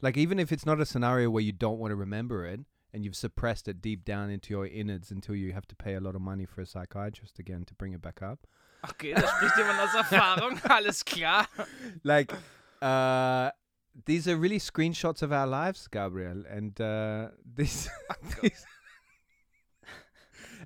[0.00, 2.60] like, even if it's not a scenario where you don't want to remember it
[2.92, 6.00] and you've suppressed it deep down into your innards until you have to pay a
[6.00, 8.46] lot of money for a psychiatrist again to bring it back up,
[8.90, 11.48] Okay, da spricht jemand aus Erfahrung, alles klar.
[12.02, 12.32] like,
[12.82, 13.50] uh,
[14.04, 17.88] these are really screenshots of our lives, Gabriel, and uh, these,
[18.42, 18.64] these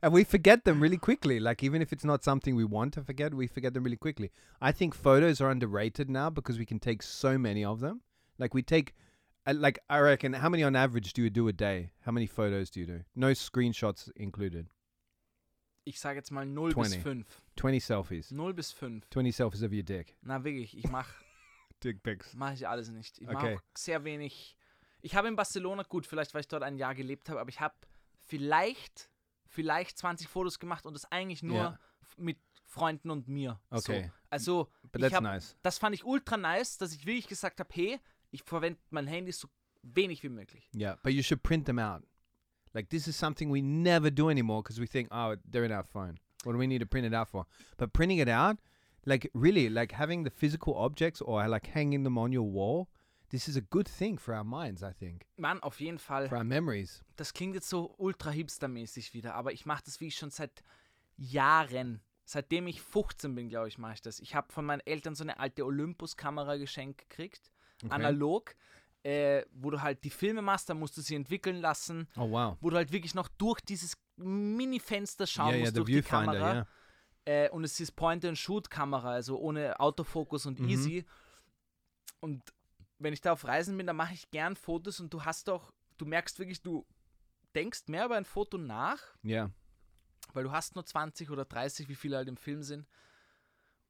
[0.03, 1.41] and we forget them really quickly.
[1.41, 4.31] Like even if it's not something we want to forget, we forget them really quickly.
[4.61, 8.01] I think photos are underrated now because we can take so many of them.
[8.39, 8.95] Like we take,
[9.47, 11.91] uh, like I reckon, how many on average do you do a day?
[12.05, 13.01] How many photos do you do?
[13.17, 14.67] No screenshots included.
[15.85, 17.03] Ich sage jetzt mal 0 bis 20.
[17.03, 17.43] 5.
[17.57, 18.29] Twenty selfies.
[18.31, 19.09] 0 bis 5.
[19.11, 20.17] Twenty selfies of your dick.
[20.23, 21.09] Na wirklich, ich mach
[21.83, 22.35] Dick pics.
[22.35, 23.19] mach ich alles nicht.
[23.21, 23.57] Ich mache Okay.
[23.57, 24.57] auch sehr wenig.
[25.01, 27.61] Ich habe in Barcelona, gut, vielleicht weil ich dort ein Jahr gelebt habe, aber ich
[27.61, 27.75] habe
[28.27, 29.09] vielleicht,
[29.49, 33.59] vielleicht 20 Fotos gemacht und das eigentlich nur f- mit Freunden und mir.
[33.71, 34.05] Okay.
[34.05, 34.11] So.
[34.31, 34.69] Also,
[35.13, 35.57] hab, nice.
[35.63, 37.99] das fand ich ultra nice, dass ich wirklich gesagt habe, hey,
[38.31, 39.49] ich verwende mein Handy so
[39.83, 40.69] wenig wie möglich.
[40.75, 42.03] Yeah, but you should print them out.
[42.75, 45.85] Like this is something we never do anymore because we think, oh, they're in our
[45.85, 46.19] phone.
[46.45, 47.47] What do we need to print it out for?
[47.79, 48.59] But printing it out,
[49.07, 52.89] like really, like having the physical objects or like hanging them on your wall,
[53.31, 56.29] this is a good thing for our minds, I think, Mann, auf jeden Fall.
[56.29, 57.05] for our memories.
[57.17, 60.63] Das klingt jetzt so ultra hipstermäßig wieder, aber ich mache das wie schon seit
[61.17, 62.01] Jahren.
[62.25, 64.21] Seitdem ich 15 bin, glaube ich, mache ich das.
[64.21, 67.51] Ich habe von meinen Eltern so eine alte Olympus-Kamera geschenkt gekriegt,
[67.89, 68.55] analog,
[69.03, 72.57] äh, wo du halt die Filme machst, dann musst du sie entwickeln lassen, Oh wow.
[72.61, 76.03] wo du halt wirklich noch durch dieses Mini-Fenster schauen yeah, yeah, musst, the durch die.
[76.03, 76.53] Kamera.
[76.55, 76.67] Yeah.
[77.47, 80.69] Äh, und es ist Point-and-Shoot-Kamera, also ohne Autofokus und Mhm.
[80.69, 81.05] easy.
[82.21, 82.43] Und
[82.99, 85.73] wenn ich da auf Reisen bin, dann mache ich gern Fotos und du hast doch,
[85.99, 86.87] du merkst wirklich, du
[87.55, 89.51] denkst mehr über ein Foto nach, Yeah.
[90.33, 92.87] weil du hast nur 20 oder 30, wie viele halt im Film sind.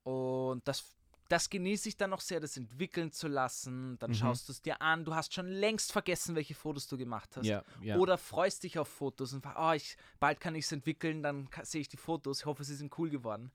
[0.04, 0.84] Und das,
[1.28, 3.98] das genieße ich dann noch sehr, das entwickeln zu lassen.
[3.98, 4.14] Dann Mhm.
[4.14, 5.04] schaust du es dir an.
[5.04, 7.44] Du hast schon längst vergessen, welche Fotos du gemacht hast.
[7.46, 7.64] Yeah.
[7.82, 7.98] Yeah.
[7.98, 11.80] Oder freust dich auf Fotos und oh, ich, bald kann ich es entwickeln, dann sehe
[11.82, 12.40] ich die Fotos.
[12.40, 13.50] Ich hoffe, sie sind cool geworden.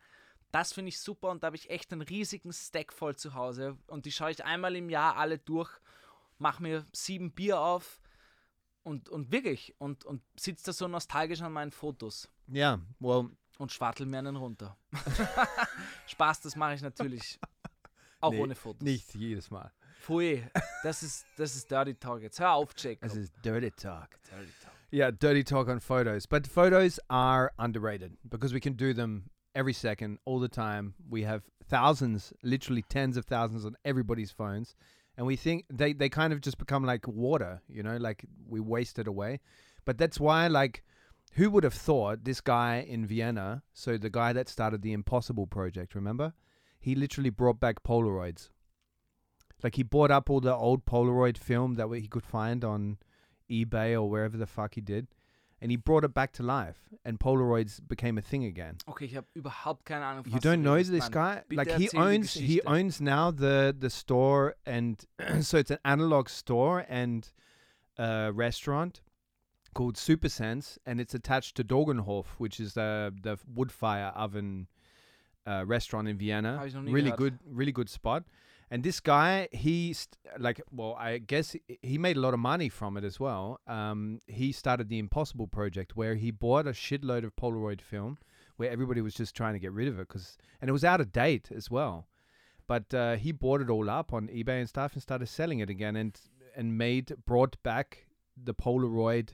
[0.54, 3.76] Das finde ich super und da habe ich echt einen riesigen Stack voll zu Hause.
[3.88, 5.72] Und die schaue ich einmal im Jahr alle durch,
[6.38, 8.00] mache mir sieben Bier auf
[8.84, 12.80] und, und wirklich und, und sitze da so nostalgisch an meinen Fotos yeah.
[13.00, 14.78] Well, und schwartel mir einen runter.
[16.06, 17.40] Spaß, das mache ich natürlich
[18.20, 18.84] auch Nee, ohne Fotos.
[18.84, 19.72] nicht jedes Mal.
[20.02, 20.48] Pfui,
[20.84, 22.40] das ist, das ist Dirty Talk jetzt.
[22.40, 23.10] Hör auf, Jacob.
[23.10, 24.10] This is dirty talk.
[24.30, 24.74] Dirty Talk.
[24.92, 26.28] Yeah, dirty talk on photos.
[26.28, 30.94] But photos are underrated because we can do them every second, all the time.
[31.10, 34.76] We have thousands, literally tens of thousands on everybody's phones.
[35.18, 38.60] And we think they, they kind of just become like water, you know, like we
[38.60, 39.40] waste it away.
[39.86, 40.84] But that's why, like,
[41.34, 45.48] who would have thought this guy in Vienna, so the guy that started the Impossible
[45.48, 46.34] Project, remember?
[46.80, 48.50] He literally brought back Polaroids.
[49.62, 52.98] Like, he bought up all the old Polaroid film that he could find on
[53.50, 55.08] eBay or wherever the fuck he did,
[55.64, 58.78] and he brought it back to life, and Polaroids became a thing again.
[58.90, 60.28] Okay, ich habe überhaupt keine Ahnung.
[60.28, 61.42] You don't know this guy?
[61.48, 65.04] bitte like he owns he owns now the the store, and
[65.42, 67.32] so it's an analog store and
[67.98, 69.02] a restaurant
[69.74, 74.68] called Super Sense, and it's attached to Dogenhof, which is the the wood fire oven
[75.48, 76.58] uh, restaurant in Vienna.
[76.58, 78.26] Hab ich noch nie Really good, really good spot.
[78.74, 82.40] And this guy, he st- like, well, I guess he- he made a lot of
[82.40, 83.60] money from it as well.
[83.68, 88.18] Um, he started the Impossible Project, where he bought a shitload of Polaroid film,
[88.58, 91.02] where everybody was just trying to get rid of it because, and it was out
[91.02, 92.08] of date as well.
[92.66, 95.70] But uh, he bought it all up on eBay and stuff and started selling it
[95.70, 96.20] again and
[96.56, 98.06] and made brought back
[98.42, 99.28] the Polaroid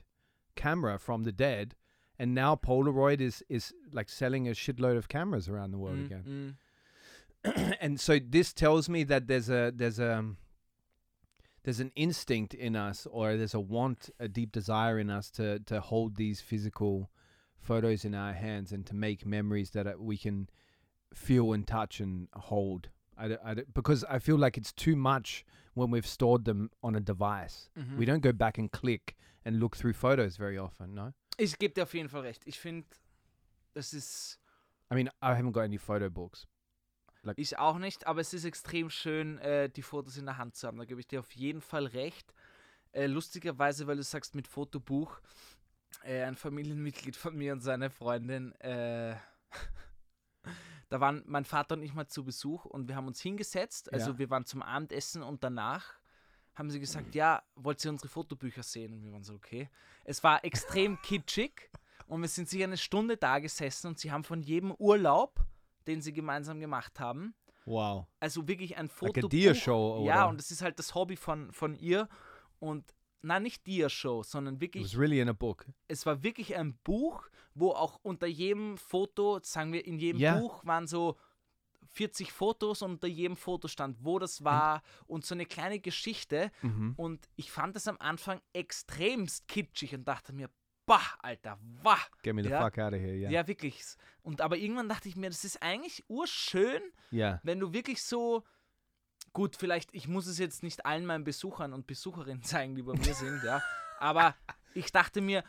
[0.56, 1.74] camera from the dead,
[2.18, 6.06] and now Polaroid is is like selling a shitload of cameras around the world Mm,
[6.06, 6.24] again.
[6.28, 6.54] mm.
[7.80, 10.24] and so this tells me that there's a there's a
[11.64, 15.58] there's an instinct in us or there's a want a deep desire in us to
[15.60, 17.10] to hold these physical
[17.58, 20.48] photos in our hands and to make memories that we can
[21.14, 25.90] feel and touch and hold I, I because I feel like it's too much when
[25.90, 27.68] we've stored them on a device.
[27.78, 27.96] Mhm.
[27.96, 31.12] We don't go back and click and look through photos very often, no?
[31.38, 32.42] Ich gebe dir auf jeden Fall recht.
[32.46, 32.86] Ich finde,
[33.74, 34.38] das ist
[34.90, 36.46] I mean, I haven't got any photo books.
[37.36, 40.66] Ich auch nicht, aber es ist extrem schön, äh, die Fotos in der Hand zu
[40.66, 40.78] haben.
[40.78, 42.32] Da gebe ich dir auf jeden Fall recht.
[42.92, 45.20] Äh, lustigerweise, weil du sagst mit Fotobuch,
[46.02, 49.16] äh, ein Familienmitglied von mir und seine Freundin, äh,
[50.88, 53.92] da waren mein Vater und ich mal zu Besuch und wir haben uns hingesetzt.
[53.92, 54.18] Also Ja.
[54.18, 55.94] wir waren zum Abendessen und danach
[56.54, 58.92] haben sie gesagt, ja, wollt ihr unsere Fotobücher sehen?
[58.94, 59.68] Und wir waren so, okay.
[60.04, 61.70] Es war extrem kitschig
[62.06, 65.38] und wir sind sicher eine Stunde da gesessen und sie haben von jedem Urlaub,
[65.86, 67.34] den sie gemeinsam gemacht haben,
[67.66, 68.06] Wow.
[68.20, 69.24] also wirklich ein Like Fotobuch.
[69.26, 70.28] a deer show Ja, oder?
[70.30, 72.08] und das ist halt das Hobby von, von ihr.
[72.58, 75.66] Und nein, nicht Dia-Show, sondern It wirklich, was really in a book.
[75.88, 80.38] es war wirklich ein Buch, wo auch unter jedem Foto, sagen wir, in jedem Ja.
[80.38, 81.16] Buch waren so
[81.92, 86.50] 40 Fotos und unter jedem Foto stand, wo das war und so eine kleine Geschichte.
[86.62, 86.94] Mhm.
[86.96, 90.48] Und ich fand das am Anfang extremst kitschig und dachte mir,
[90.90, 91.98] bah, Alter, wah.
[92.22, 92.62] Get me the Ja.
[92.64, 93.14] fuck out of here.
[93.14, 93.30] Yeah.
[93.30, 93.82] Ja, wirklich.
[94.22, 97.40] Und aber irgendwann dachte ich mir, das ist eigentlich urschön, Yeah.
[97.44, 98.44] wenn du wirklich so,
[99.32, 102.94] gut, vielleicht, ich muss es jetzt nicht allen meinen Besuchern und Besucherinnen zeigen, die bei
[102.94, 103.62] mir sind, ja,
[103.98, 104.34] aber
[104.74, 105.44] ich dachte mir,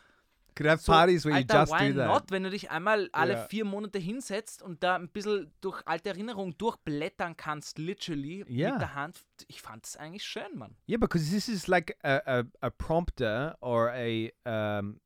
[0.62, 2.06] have so, parties where Alter, you just why do that.
[2.08, 3.44] not, wenn du dich einmal alle Ja.
[3.46, 8.72] vier Monate hinsetzt und da ein bisschen durch alte Erinnerungen durchblättern kannst, literally, Ja.
[8.72, 9.18] mit der Hand.
[9.48, 10.76] Ich fand es eigentlich schön, Mann.
[10.88, 15.00] Yeah, because this is like a, a, a prompter or a um,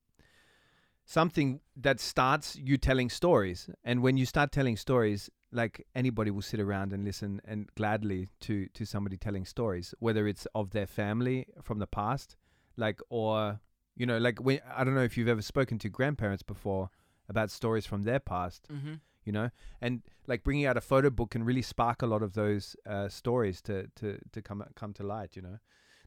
[1.06, 3.70] something that starts you telling stories.
[3.84, 8.28] And when you start telling stories, like anybody will sit around and listen and gladly
[8.40, 12.36] to to somebody telling stories, whether it's of their family from the past,
[12.76, 13.60] like or
[13.94, 16.90] you know, like when I don't know if you've ever spoken to grandparents before
[17.28, 19.00] about stories from their past Mhm.
[19.24, 22.34] you know and like bringing out a photo book can really spark a lot of
[22.34, 25.58] those uh, stories to to to come come to light you know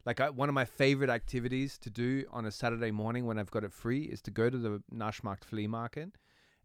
[0.06, 3.50] like I, one of my favorite activities to do on a saturday morning when i've
[3.50, 6.16] got it free is to go to the nashmarkt flea market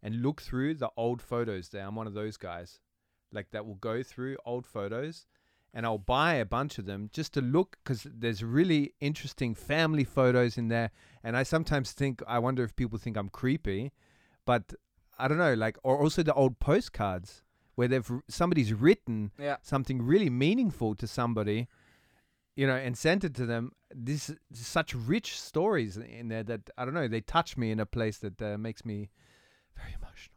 [0.02, 2.80] and look through the old photos there i'm one of those guys
[3.32, 5.26] like that will go through old photos
[5.76, 10.04] and I'll buy a bunch of them just to look because there's really interesting family
[10.04, 10.90] photos in there.
[11.22, 13.92] And I sometimes think, I wonder if people think I'm creepy,
[14.46, 14.72] but
[15.18, 17.42] I don't know, like, or also the old postcards
[17.74, 19.56] where they've somebody's written Ja.
[19.60, 21.68] something really meaningful to somebody,
[22.56, 23.70] you know, and sent it to them.
[23.94, 27.86] This such rich stories in there that I don't know, they touch me in a
[27.86, 29.10] place that uh, makes me
[29.76, 30.34] very emotional.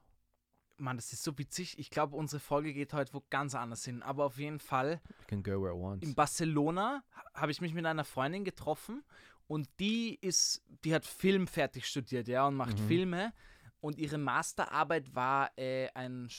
[0.78, 1.78] Mann, das ist so witzig.
[1.78, 4.02] Ich glaube, unsere Folge geht heute wo ganz anders hin.
[4.04, 6.08] Aber auf jeden Fall, It can go where it wants.
[6.08, 9.04] in Barcelona ha- habe ich mich mit einer Freundin getroffen
[9.48, 12.88] und die ist, die hat Film fertig studiert, ja, und macht Mhm.
[12.88, 13.34] Filme.
[13.82, 16.30] Und ihre Masterarbeit war äh, ein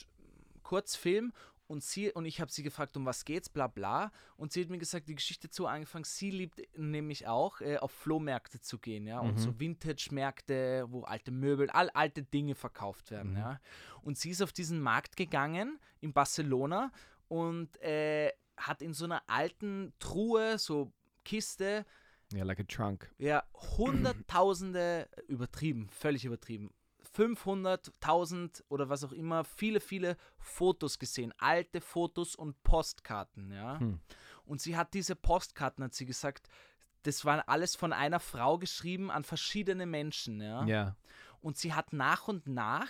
[0.62, 1.32] Kurzfilm
[1.70, 4.10] und sie und ich habe sie gefragt, um was geht's, bla bla.
[4.36, 6.04] Und sie hat mir gesagt, die Geschichte zu angefangen.
[6.04, 9.38] Sie liebt nämlich auch, äh, auf Flohmärkte zu gehen, ja, und Mhm.
[9.38, 13.38] so Vintage-Märkte, wo alte Möbel, all alte Dinge verkauft werden, Mhm.
[13.38, 13.60] ja.
[14.02, 16.90] Und sie ist auf diesen Markt gegangen in Barcelona
[17.28, 20.92] und äh, hat in so einer alten Truhe, so
[21.24, 21.86] Kiste,
[22.34, 23.10] yeah, like a trunk.
[23.18, 23.44] ja,
[23.78, 26.70] hunderttausende, übertrieben, völlig übertrieben,
[27.20, 33.78] 500.000 oder was auch immer, viele, viele Fotos gesehen, alte Fotos und Postkarten, ja.
[33.78, 34.00] Hm.
[34.46, 36.48] Und sie hat diese Postkarten, hat sie gesagt,
[37.02, 40.64] das waren alles von einer Frau geschrieben an verschiedene Menschen, ja.
[40.64, 40.96] Yeah.
[41.40, 42.88] Und sie hat nach und nach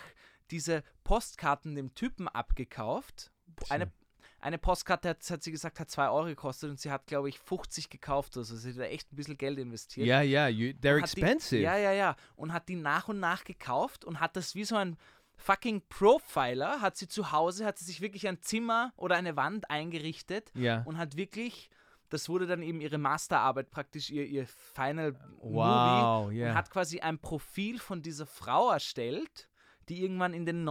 [0.51, 3.33] diese Postkarten dem Typen abgekauft.
[3.69, 3.93] Eine,
[4.41, 7.39] eine Postkarte hat, hat sie gesagt, hat 2 Euro gekostet und sie hat, glaube ich,
[7.39, 8.37] 50 gekauft.
[8.37, 10.07] Also sie hat da echt ein bisschen Geld investiert.
[10.07, 11.63] Yeah, yeah, you they're Hat die- expensive.
[11.63, 12.17] ja, ja, ja.
[12.37, 14.97] Und hat die nach und nach gekauft und hat das wie so ein
[15.37, 19.71] fucking Profiler, hat sie zu Hause, hat sie sich wirklich ein Zimmer oder eine Wand
[19.71, 20.83] eingerichtet Yeah.
[20.85, 21.71] und hat wirklich,
[22.11, 26.55] das wurde dann eben ihre Masterarbeit, praktisch ihr, ihr Final Movie Wow, und yeah.
[26.55, 29.49] hat quasi ein Profil von dieser Frau erstellt,
[29.89, 30.63] die irgendwann in den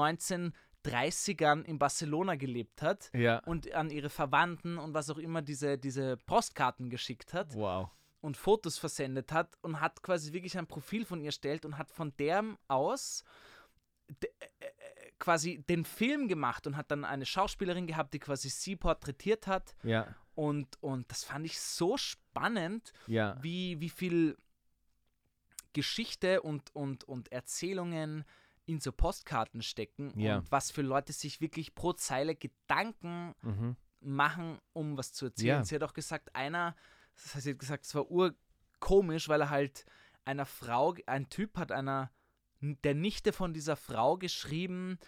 [0.86, 3.40] 1930ern in Barcelona gelebt hat Yeah.
[3.46, 7.90] und an ihre Verwandten und was auch immer diese, diese Postkarten geschickt hat Wow.
[8.22, 11.92] und Fotos versendet hat und hat quasi wirklich ein Profil von ihr erstellt und hat
[11.92, 13.24] von der aus
[14.08, 18.50] d- äh, äh, quasi den Film gemacht und hat dann eine Schauspielerin gehabt, die quasi
[18.50, 19.76] sie porträtiert hat.
[19.84, 20.16] Yeah.
[20.36, 23.38] Und, und das fand ich so spannend, Yeah.
[23.42, 24.38] wie, wie viel
[25.74, 28.24] Geschichte und, und, und Erzählungen
[28.70, 30.38] in so Postkarten stecken Ja.
[30.38, 33.76] und was für Leute sich wirklich pro Zeile Gedanken Mm-hmm.
[34.02, 35.48] machen, um was zu erzählen.
[35.60, 35.64] Ja.
[35.66, 36.76] Sie hat auch gesagt, einer,
[37.16, 39.86] das heißt, sie hat gesagt, es war urkomisch, weil er halt
[40.26, 42.12] einer Frau, ein Typ hat einer,
[42.62, 45.00] der Nichte von dieser Frau geschrieben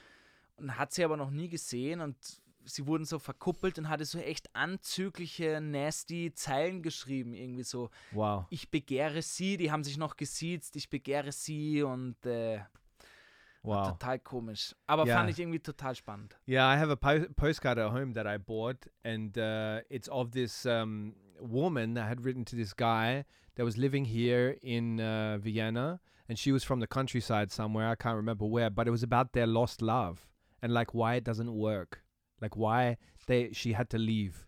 [0.55, 2.17] und hat sie aber noch nie gesehen und
[2.63, 8.45] sie wurden so verkuppelt und hatte so echt anzügliche, nasty Zeilen geschrieben, irgendwie so, Wow.
[8.49, 12.59] ich begehre sie, die haben sich noch gesiezt, ich begehre sie und äh,
[13.63, 13.91] Wow.
[13.91, 14.73] total komisch.
[14.87, 15.17] Aber Ja.
[15.17, 16.35] fand ich irgendwie total spannend.
[16.47, 20.31] Yeah, I have a po- postcard at home that I bought, and uh, it's of
[20.31, 23.23] this um, woman that had written to this guy
[23.55, 27.87] that was living here in uh, Vienna, and she was from the countryside somewhere.
[27.89, 30.27] I can't remember where, but it was about their lost love
[30.61, 32.03] and like why it doesn't work,
[32.41, 32.97] like why
[33.27, 34.47] they she had to leave,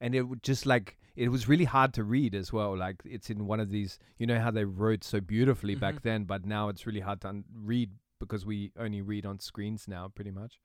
[0.00, 2.76] and it would just like it was really hard to read as well.
[2.76, 6.02] Like it's in one of these, you know how they wrote so beautifully back Mhm.
[6.02, 7.90] then, but now it's really hard to un- read
[8.24, 10.60] because we only read on screens now, pretty much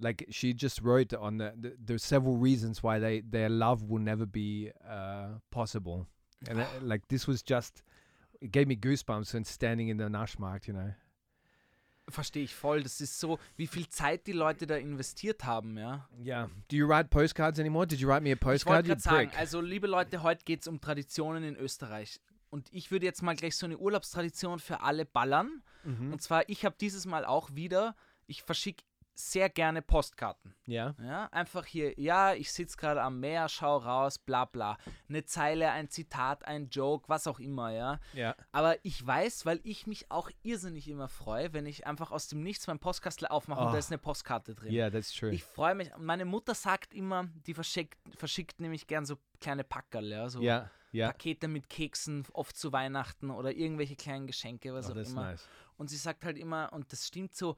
[0.00, 4.00] like she just wrote on the, the there's several reasons why they their love will
[4.00, 6.06] never be uh possible
[6.48, 7.82] and uh, like this was just
[8.40, 10.92] it gave me goosebumps when standing in the Naschmarkt, you know
[12.06, 12.82] Verstehe ich voll.
[12.82, 16.06] Das ist so, wie viel Zeit die Leute da investiert haben, ja.
[16.22, 18.94] yeah do you write postcards anymore did you write me a Ich postcard wollte you
[18.94, 22.20] gerade sagen, also liebe Leute, heute geht es um Traditionen in Österreich.
[22.50, 25.62] Und ich würde jetzt mal gleich so eine Urlaubstradition für alle ballern.
[25.84, 26.12] Mhm.
[26.12, 27.94] Und zwar, ich habe dieses Mal auch wieder,
[28.26, 28.84] ich verschicke
[29.16, 30.56] sehr gerne Postkarten.
[30.66, 34.76] yeah Ja, einfach hier, ja, ich sitze gerade am Meer, schau raus, bla bla.
[35.08, 38.00] Eine Zeile, ein Zitat, ein Joke, was auch immer, ja.
[38.12, 42.26] yeah Aber ich weiß, weil ich mich auch irrsinnig immer freue, wenn ich einfach aus
[42.26, 43.72] dem Nichts mein Postkastel aufmache und Oh.
[43.72, 44.72] da ist eine Postkarte drin.
[44.72, 45.90] yeah that's true Ich freue mich.
[45.96, 50.68] Meine Mutter sagt immer, die verschickt, verschickt nämlich gern so kleine Packerl, ja, so yeah
[50.92, 55.22] yeah Pakete mit Keksen, oft zu Weihnachten oder irgendwelche kleinen Geschenke, was oh, auch immer.
[55.30, 57.56] nice Und sie sagt halt immer, und das stimmt so,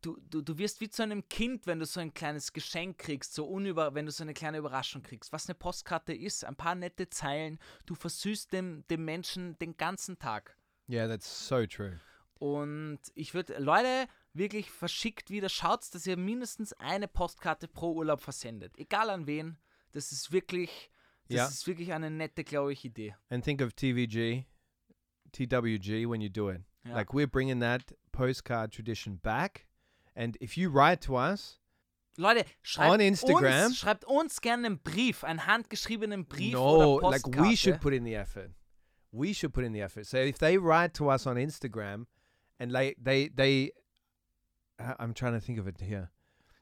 [0.00, 3.34] du, du, du wirst wie zu einem Kind, wenn du so ein kleines Geschenk kriegst,
[3.34, 5.32] so unüber, wenn du so eine kleine Überraschung kriegst.
[5.32, 10.18] Was eine Postkarte ist, ein paar nette Zeilen, du versüßt dem, dem Menschen den ganzen
[10.18, 10.56] Tag.
[10.88, 11.98] yeah that's so true
[12.38, 18.20] Und ich würde, Leute, wirklich verschickt wieder, schaut, dass ihr mindestens eine Postkarte pro Urlaub
[18.20, 18.76] versendet.
[18.76, 19.56] Egal an wen.
[19.92, 20.90] Das ist wirklich,
[21.28, 21.46] das Ja.
[21.46, 23.14] ist wirklich eine nette, glaube ich, Idee.
[23.30, 24.44] and think of TVG
[25.34, 26.94] TWG when you do it Ja.
[26.94, 29.66] like we're bringing that postcard tradition back
[30.16, 31.58] and if you write to us
[32.16, 33.66] Leute, schreibt On Instagram?
[33.66, 37.92] uns, schreibt uns gerne einen Brief, einen handgeschriebenen Brief no, oder like we should put
[37.92, 38.52] in the effort.
[39.10, 40.06] We should put in the effort.
[40.06, 42.06] So if they write to us on Instagram,
[42.60, 43.72] and like they they,
[44.78, 46.10] I- uh, I'm trying to think of it here.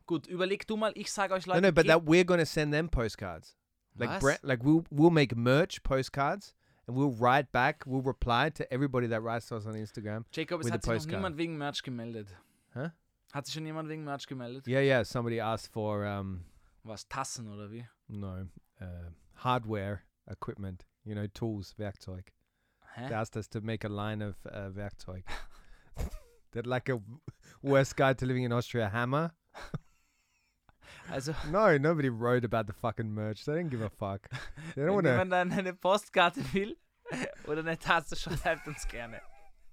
[0.06, 2.46] Gut, überleg du mal, ich sage euch No, Leute, no, but gebt- that we're gonna
[2.46, 3.54] send them postcards.
[3.98, 4.20] Like?
[4.20, 6.54] Brent, like we'll we'll make merch postcards,
[6.86, 7.84] and we'll write back.
[7.86, 10.24] We'll reply to everybody that writes to us on Instagram.
[10.30, 12.28] Jacob, es hat sich noch niemand wegen Merch gemeldet.
[12.74, 12.92] Hä?
[13.32, 14.66] Hat sich schon jemand wegen Merch gemeldet?
[14.66, 15.02] Yeah, yeah.
[15.04, 16.44] Somebody asked for um
[16.84, 17.86] Was, Tassen oder wie?
[18.08, 18.46] no
[18.80, 20.84] uh, hardware equipment.
[21.04, 22.32] You know, tools, Werkzeug.
[22.96, 23.08] Hä?
[23.08, 25.24] They asked us to make a line of uh, Werkzeug.
[26.52, 27.00] That like a
[27.62, 29.32] worst guide to living in Austria hammer.
[31.11, 33.44] Also, No, nobody wrote about the fucking merch.
[33.44, 34.28] They didn't give a fuck.
[34.74, 35.11] They don't wenn want to.
[35.12, 36.76] jemand dann eine Postkarte will
[37.46, 39.20] oder eine Tasse, schreibt uns gerne.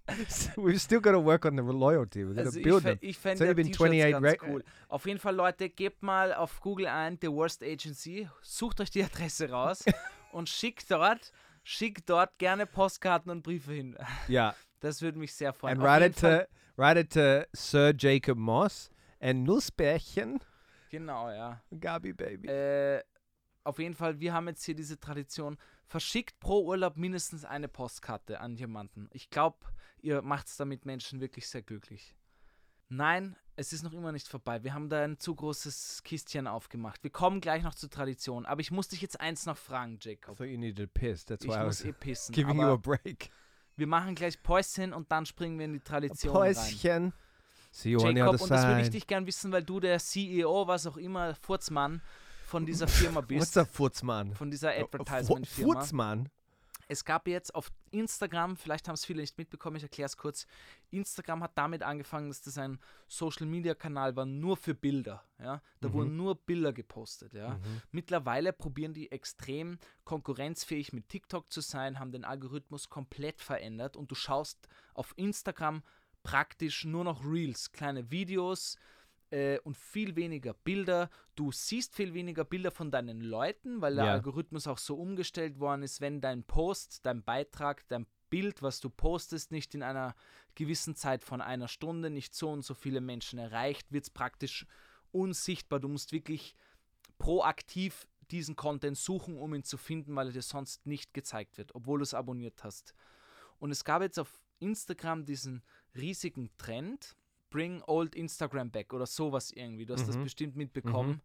[0.57, 2.23] We've still got to work on the loyalty.
[2.25, 2.97] We've got Also to build them.
[3.01, 4.63] ich fände ja been T-Shirts 28 ganz cool.
[4.87, 9.03] Auf jeden Fall, Leute, gebt mal auf Google ein The Worst Agency, sucht euch die
[9.03, 9.85] Adresse raus
[10.31, 11.31] und schickt dort,
[11.63, 13.95] schickt dort gerne Postkarten und Briefe hin.
[14.27, 15.77] Yeah, Das würde mich sehr freuen.
[15.79, 16.43] and write it to
[16.75, 20.39] write it to Sir Jacob Moss and Nussbärchen,
[20.89, 21.61] Genau, ja.
[21.79, 22.47] Gabi baby.
[22.47, 23.03] Äh,
[23.63, 25.57] auf jeden Fall, wir haben jetzt hier diese Tradition.
[25.85, 29.07] Verschickt pro Urlaub mindestens eine Postkarte an jemanden.
[29.11, 29.57] Ich glaube,
[30.01, 32.15] ihr macht es damit Menschen wirklich sehr glücklich.
[32.91, 34.63] Nein, es ist noch immer nicht vorbei.
[34.63, 37.03] Wir haben da ein zu großes Kistchen aufgemacht.
[37.03, 38.45] Wir kommen gleich noch zur Tradition.
[38.47, 40.37] Aber ich muss dich jetzt eins noch fragen, I Jacob.
[40.37, 41.25] thought you needed piss.
[41.25, 42.33] That's Ich why I muss was eh pissen.
[42.33, 43.29] giving you a break.
[43.75, 46.53] wir machen gleich Päuschen und dann springen wir in die Tradition rein.
[46.55, 47.13] Päuschen.
[47.71, 50.87] On the Jacob, und das würde ich dich gern wissen, weil du der CEO, was
[50.87, 52.01] auch immer, Furzmann
[52.47, 53.55] von dieser Firma bist.
[53.55, 54.33] What's a Futzmann?
[54.33, 55.73] von dieser a Fu- Advertisement-Firma.
[55.79, 56.29] Futzmann?
[56.91, 60.47] Es gab jetzt auf Instagram, vielleicht haben es viele nicht mitbekommen, ich erkläre es kurz.
[60.89, 65.23] Instagram hat damit angefangen, dass das ein Social-Media-Kanal war, nur für Bilder.
[65.37, 65.61] Ja?
[65.81, 65.93] Da Mhm.
[65.93, 67.35] wurden nur Bilder gepostet.
[67.35, 67.49] Ja?
[67.57, 67.81] Mhm.
[67.91, 74.09] Mittlerweile probieren die extrem konkurrenzfähig mit TikTok zu sein, haben den Algorithmus komplett verändert und
[74.09, 75.83] du schaust auf Instagram
[76.23, 78.77] praktisch nur noch Reels, kleine Videos
[79.31, 81.09] äh, und viel weniger Bilder.
[81.35, 84.13] Du siehst viel weniger Bilder von deinen Leuten, weil der Ja.
[84.13, 88.89] Algorithmus auch so umgestellt worden ist, wenn dein Post, dein Beitrag, dein Bild, was du
[88.89, 90.15] postest, nicht in einer
[90.55, 94.65] gewissen Zeit von einer Stunde, nicht so und so viele Menschen erreicht, wird es praktisch
[95.11, 95.79] unsichtbar.
[95.79, 96.55] Du musst wirklich
[97.17, 101.73] proaktiv diesen Content suchen, um ihn zu finden, weil er dir sonst nicht gezeigt wird,
[101.73, 102.93] obwohl du es abonniert hast.
[103.57, 105.63] Und es gab jetzt auf Instagram diesen
[105.95, 107.15] riesigen Trend,
[107.49, 109.85] Bring Old Instagram Back oder sowas irgendwie.
[109.85, 110.23] Du hast das Mhm.
[110.23, 111.21] bestimmt mitbekommen,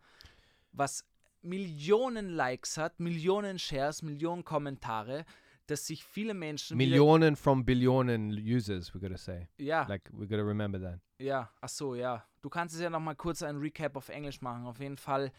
[0.73, 1.05] was
[1.43, 5.27] Millionen Likes hat, Millionen Shares, Millionen Kommentare,
[5.67, 9.49] dass sich viele Menschen Millionen from Billionen users, we gotta say.
[9.59, 11.01] ja, Like, we gotta remember that.
[11.19, 12.25] Ja, ach so, ja.
[12.43, 14.65] Du kannst es ja noch mal kurz ein Recap auf Englisch machen.
[14.67, 15.33] Auf jeden Fall,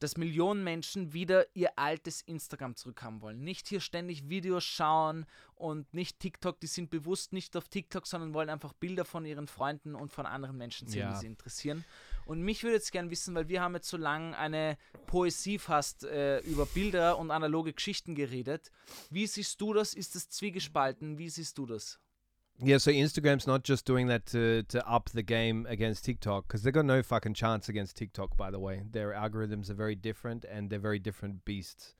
[0.00, 3.44] dass Millionen Menschen wieder ihr altes Instagram zurückhaben wollen.
[3.44, 6.58] Nicht hier ständig Videos schauen und nicht TikTok.
[6.58, 10.26] Die sind bewusst nicht auf TikTok, sondern wollen einfach Bilder von ihren Freunden und von
[10.26, 11.12] anderen Menschen sehen, Ja.
[11.12, 11.84] die sie interessieren.
[12.26, 14.76] Und mich würde jetzt gern wissen, weil wir haben jetzt so lange eine
[15.06, 18.70] Poesie fast äh, über Bilder und analoge Geschichten geredet.
[19.10, 19.94] Wie siehst du das?
[19.94, 21.18] Ist das zwiegespalten?
[21.18, 22.00] Wie siehst du das?
[22.62, 26.62] Yeah, so Instagram's not just doing that to to up the game against TikTok because
[26.62, 28.36] they've got no fucking chance against TikTok.
[28.36, 31.94] By the way, their algorithms are very different and they're very different beasts.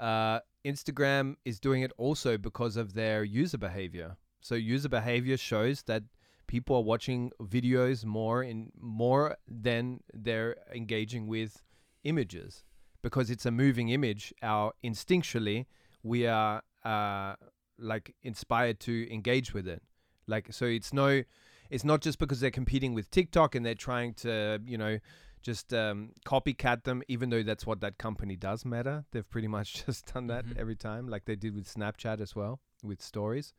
[0.00, 4.16] Uh, Instagram is doing it also because of their user behavior.
[4.40, 6.02] So user behavior shows that
[6.48, 11.62] people are watching videos more in more than they're engaging with
[12.02, 12.64] images
[13.02, 14.34] because it's a moving image.
[14.42, 15.66] Our instinctually
[16.02, 17.34] we are uh,
[17.78, 19.80] like inspired to engage with it.
[20.26, 21.22] Like so, it's no,
[21.70, 24.98] it's not just because they're competing with TikTok and they're trying to you know
[25.42, 28.64] just um, copycat them, even though that's what that company does.
[28.64, 30.56] Meta, they've pretty much just done that Mhm.
[30.58, 33.52] every time, like they did with Snapchat as well with stories.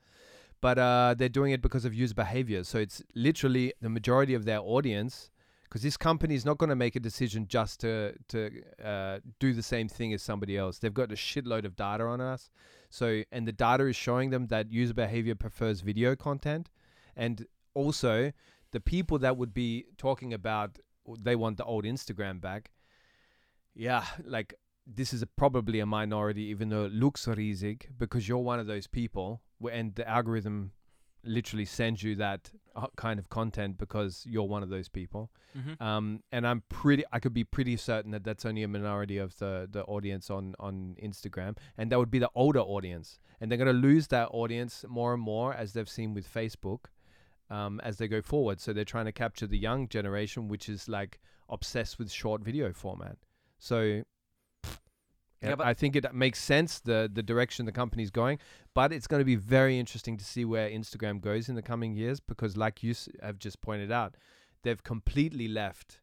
[0.61, 2.63] But uh, they're doing it because of user behavior.
[2.63, 5.29] So it's literally the majority of their audience.
[5.65, 9.53] Because this company is not going to make a decision just to to uh, do
[9.53, 10.77] the same thing as somebody else.
[10.77, 12.51] They've got a shitload of data on us.
[12.93, 16.69] So and the data is showing them that user behavior prefers video content,
[17.15, 18.31] and also
[18.69, 20.77] the people that would be talking about
[21.19, 22.69] they want the old Instagram back.
[23.73, 24.53] Yeah, like
[24.85, 28.67] this is a, probably a minority, even though it looks riesig, because you're one of
[28.67, 29.41] those people,
[29.71, 30.73] and the algorithm
[31.23, 32.51] literally sends you that
[32.95, 35.29] kind of content because you're one of those people.
[35.81, 39.37] Um, and I'm pretty, I could be pretty certain that that's only a minority of
[39.37, 43.57] the the audience on on Instagram, and that would be the older audience, and they're
[43.57, 46.85] going to lose that audience more and more as they've seen with Facebook,
[47.49, 48.59] um, as they go forward.
[48.59, 51.19] So they're trying to capture the young generation, which is like
[51.49, 53.17] obsessed with short video format.
[53.59, 54.03] So.
[55.49, 58.39] Yeah, but- I think it makes sense the the direction the company's going,
[58.73, 61.93] but it's going to be very interesting to see where Instagram goes in the coming
[61.95, 64.15] years because, like you have just pointed out,
[64.63, 65.99] they've completely left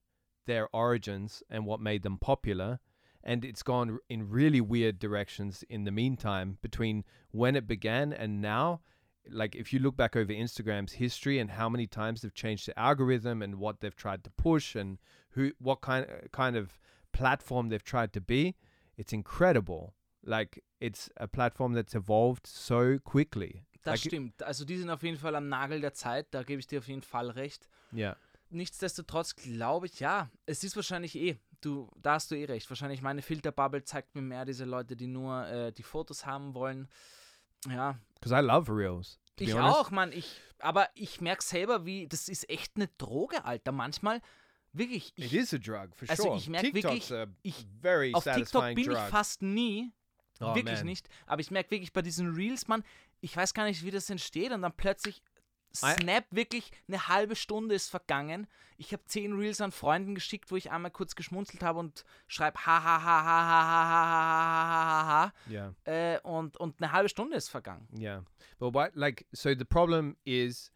[0.46, 2.80] their origins and what made them popular,
[3.22, 8.40] and it's gone in really weird directions in the meantime between when it began and
[8.40, 8.80] now.
[9.28, 12.76] Like if you look back over Instagram's history and how many times they've changed the
[12.78, 14.98] algorithm and what they've tried to push and
[15.32, 16.80] who what kind kind of
[17.12, 18.56] platform they've tried to be,
[19.00, 19.94] it's incredible.
[20.22, 23.64] Like it's a platform that's evolved so quickly.
[23.82, 24.42] Das Like- stimmt.
[24.42, 26.88] Also die sind auf jeden Fall am Nagel der Zeit, da gebe ich dir auf
[26.88, 27.68] jeden Fall recht.
[27.92, 28.16] Yeah.
[28.50, 32.68] Nichtsdestotrotz glaube ich, ja, es ist wahrscheinlich eh, du, da hast du eh recht.
[32.68, 36.88] Wahrscheinlich meine Filterbubble zeigt mir mehr diese Leute, die nur äh, die Fotos haben wollen.
[37.68, 39.18] Ja, Because I love reels.
[39.38, 39.74] Ich honest.
[39.78, 40.12] auch, Mann.
[40.12, 43.72] Ich, aber ich merke selber, wie, das ist echt eine Droge, Alter.
[43.72, 44.20] Manchmal,
[44.72, 46.36] wirklich, It ich, is a drug for Also sure.
[46.36, 48.94] ich merk TikTok's wirklich, ich- auf TikTok bin drug.
[48.94, 49.92] ich fast nie,
[50.40, 50.86] Oh, wirklich man.
[50.86, 51.08] nicht.
[51.26, 52.82] Aber ich merke wirklich bei diesen Reels, Mann,
[53.20, 55.22] ich weiß gar nicht, wie das entsteht und dann plötzlich
[55.72, 58.48] Snap, wirklich eine halbe Stunde ist vergangen.
[58.76, 62.58] Ich habe zehn Reels an Freunden geschickt, wo ich einmal kurz geschmunzelt habe und schreibe
[62.66, 65.74] ha ha ha ha ha ha ha ha ha ha Yeah.
[65.84, 67.86] äh, und, und eine halbe Stunde ist vergangen.
[67.96, 68.24] Yeah.
[68.58, 70.72] But what like so the problem is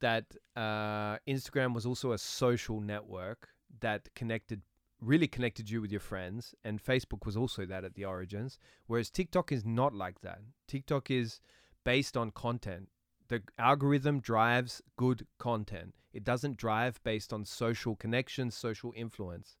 [0.00, 0.24] that
[0.56, 3.48] uh Instagram was also a social network
[3.80, 4.62] that connected
[5.00, 9.10] really connected you with your friends and Facebook was also that at the origins whereas
[9.10, 10.40] TikTok is not like that.
[10.66, 11.40] TikTok is
[11.84, 12.88] based on content.
[13.28, 15.94] The algorithm drives good content.
[16.12, 19.56] It doesn't drive based on social connections, social influence.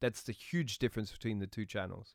[0.00, 2.14] That's the huge difference between the two channels.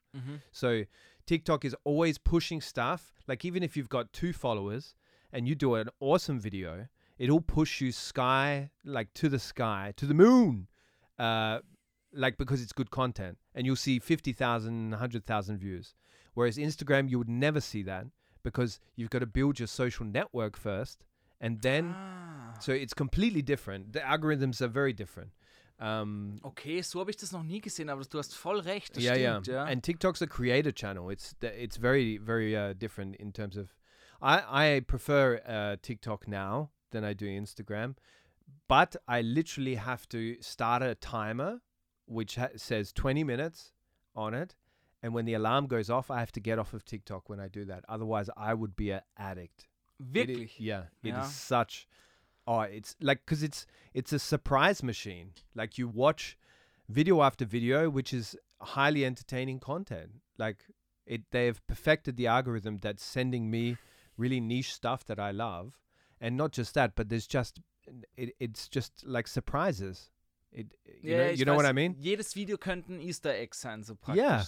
[0.51, 0.83] So
[1.25, 3.13] TikTok is always pushing stuff.
[3.27, 4.95] Like even if you've got two followers
[5.31, 6.87] and you do an awesome video,
[7.17, 10.67] it'll push you sky like to the sky, to the moon.
[11.17, 11.59] Uh
[12.15, 15.95] like because it's good content and you'll see 50,000, 100,000 views.
[16.35, 18.05] Whereas Instagram you would never see that
[18.43, 21.05] because you've got to build your social network first
[21.41, 22.53] and then Ah.
[22.59, 23.93] so it's completely different.
[23.93, 25.31] The algorithms are very different.
[25.79, 28.95] Um, Okay, so habe ich das noch nie gesehen, aber du hast voll recht.
[28.95, 29.71] Das yeah, stimmt, yeah, ja.
[29.71, 31.09] And TikTok's a creator channel.
[31.09, 33.75] It's it's very very uh, different in terms of.
[34.21, 37.95] I I prefer uh, TikTok now than I do Instagram,
[38.69, 41.61] but I literally have to start a timer,
[42.05, 43.73] which ha- says twenty minutes
[44.15, 44.55] on it,
[45.01, 47.47] and when the alarm goes off, I have to get off of TikTok when I
[47.49, 47.83] do that.
[47.89, 49.67] Otherwise, I would be an addict.
[50.13, 50.51] It i- Wirklich.
[50.59, 51.23] yeah, it is Yeah.
[51.27, 51.87] such.
[52.47, 55.33] Oh, it's like because it's it's a surprise machine.
[55.55, 56.37] Like you watch
[56.89, 60.11] video after video, which is highly entertaining content.
[60.37, 60.65] Like
[61.05, 63.77] it, they have perfected the algorithm that's sending me
[64.17, 65.79] really niche stuff that I love,
[66.23, 67.59] and not just that, but there's just
[68.15, 70.09] it, it's just like surprises.
[70.51, 70.67] It,
[71.01, 71.95] you Ja, know, you know what I mean?
[71.99, 74.17] Jedes Video könnte ein Easter Egg sein, so praktisch.
[74.23, 74.45] Yeah.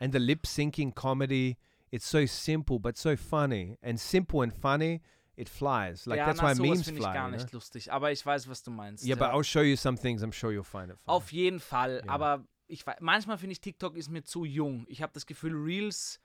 [0.00, 1.56] and the lip syncing comedy
[1.90, 5.00] it's so simple but so funny and simple and funny
[5.36, 7.90] it flies like ja, that's why memes fly gar nicht lustig.
[7.90, 9.04] Aber ich weiß, was du meinst.
[9.04, 11.16] yeah but i'll show you some things i'm sure you'll find it funny.
[11.16, 12.02] Auf jeden Fall.
[12.06, 12.12] Ja.
[12.12, 14.84] Aber ich wei- manchmal finde ich, TikTok ist mir zu jung.
[14.88, 16.20] Ich habe das Gefühl, Reels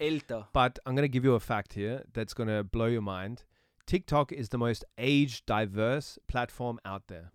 [0.00, 0.46] älter.
[0.52, 3.44] but i'm going to give you a fact here that's going to blow your mind.
[3.86, 7.30] Tiktok is the most age diverse platform out there.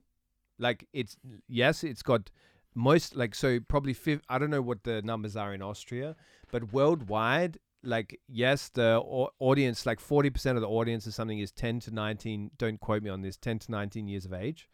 [0.59, 1.15] Like it's
[1.47, 2.29] yes it's got
[2.75, 6.15] most like so probably fifth i don't know what the numbers are in austria
[6.51, 8.97] but worldwide like yes the
[9.39, 13.09] audience like 40% of the audience or something is 10 to 19 don't quote me
[13.09, 14.69] on this 10 to 19 years of age.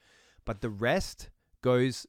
[0.45, 1.29] But the rest
[1.61, 2.05] goes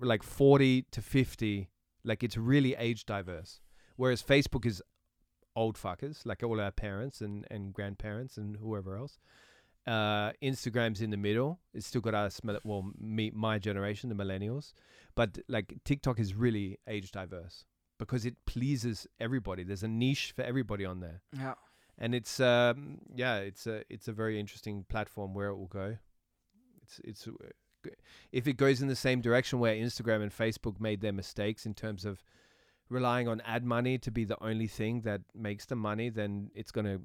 [0.00, 1.70] like 40 to 50
[2.04, 3.60] like it's really age diverse
[3.98, 4.82] whereas facebook is
[5.54, 9.18] old fuckers like all our parents and, and grandparents and whoever else
[9.86, 11.60] uh, Instagram's in the middle.
[11.72, 14.74] It's still got us, well, me, my generation, the millennials.
[15.14, 17.64] But like TikTok is really age diverse
[17.98, 19.62] because it pleases everybody.
[19.64, 21.54] There's a niche for everybody on there, Ja.
[21.96, 25.96] and it's um, yeah, it's a it's a very interesting platform where it will go.
[26.82, 27.88] It's it's uh,
[28.30, 31.72] if it goes in the same direction where Instagram and Facebook made their mistakes in
[31.72, 32.22] terms of
[32.88, 36.70] relying on ad money to be the only thing that makes the money, then it's
[36.70, 37.00] going to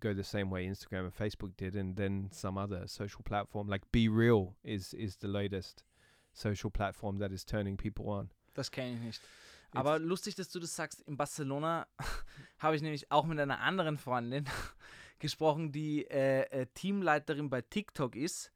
[0.00, 3.90] go the same way Instagram and Facebook did, and then some other social platform like
[3.92, 5.84] Be Real is is the latest
[6.32, 8.30] social platform that is turning people on.
[8.54, 9.20] Das kenne ich nicht.
[9.72, 11.00] Aber lustig, dass du das sagst.
[11.02, 11.86] In Barcelona
[12.58, 14.44] habe ich nämlich auch mit einer anderen Freundin
[15.18, 18.52] gesprochen, die äh, äh, Teamleiterin bei TikTok ist.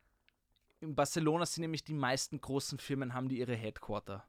[0.81, 4.27] In Barcelona sind nämlich die meisten großen Firmen, haben die ihre Headquarter.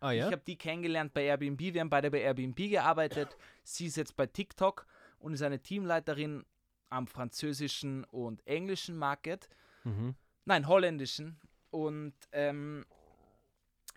[0.00, 1.60] Oh Ich yeah, habe die kennengelernt bei Airbnb.
[1.60, 3.36] Wir haben beide bei Airbnb gearbeitet.
[3.64, 4.86] Sie ist jetzt bei TikTok
[5.18, 6.44] und ist eine Teamleiterin
[6.90, 9.48] am französischen und englischen Market.
[9.84, 10.14] mm-hmm.
[10.44, 11.38] Nein, holländischen.
[11.70, 12.86] Und ähm,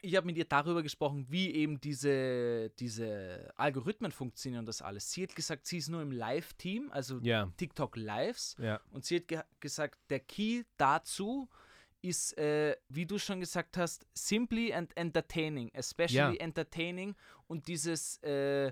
[0.01, 5.11] ich habe mit ihr darüber gesprochen, wie eben diese, diese Algorithmen funktionieren und das alles.
[5.11, 8.55] Sie hat gesagt, sie ist nur im Live-Team, also yeah, TikTok Lives.
[8.59, 11.70] yeah, Und sie hat ge gesagt, der Key dazu ist,
[12.37, 16.41] äh, wie du schon gesagt hast, simply and entertaining, especially Ja.
[16.43, 17.15] entertaining
[17.47, 18.71] und dieses äh,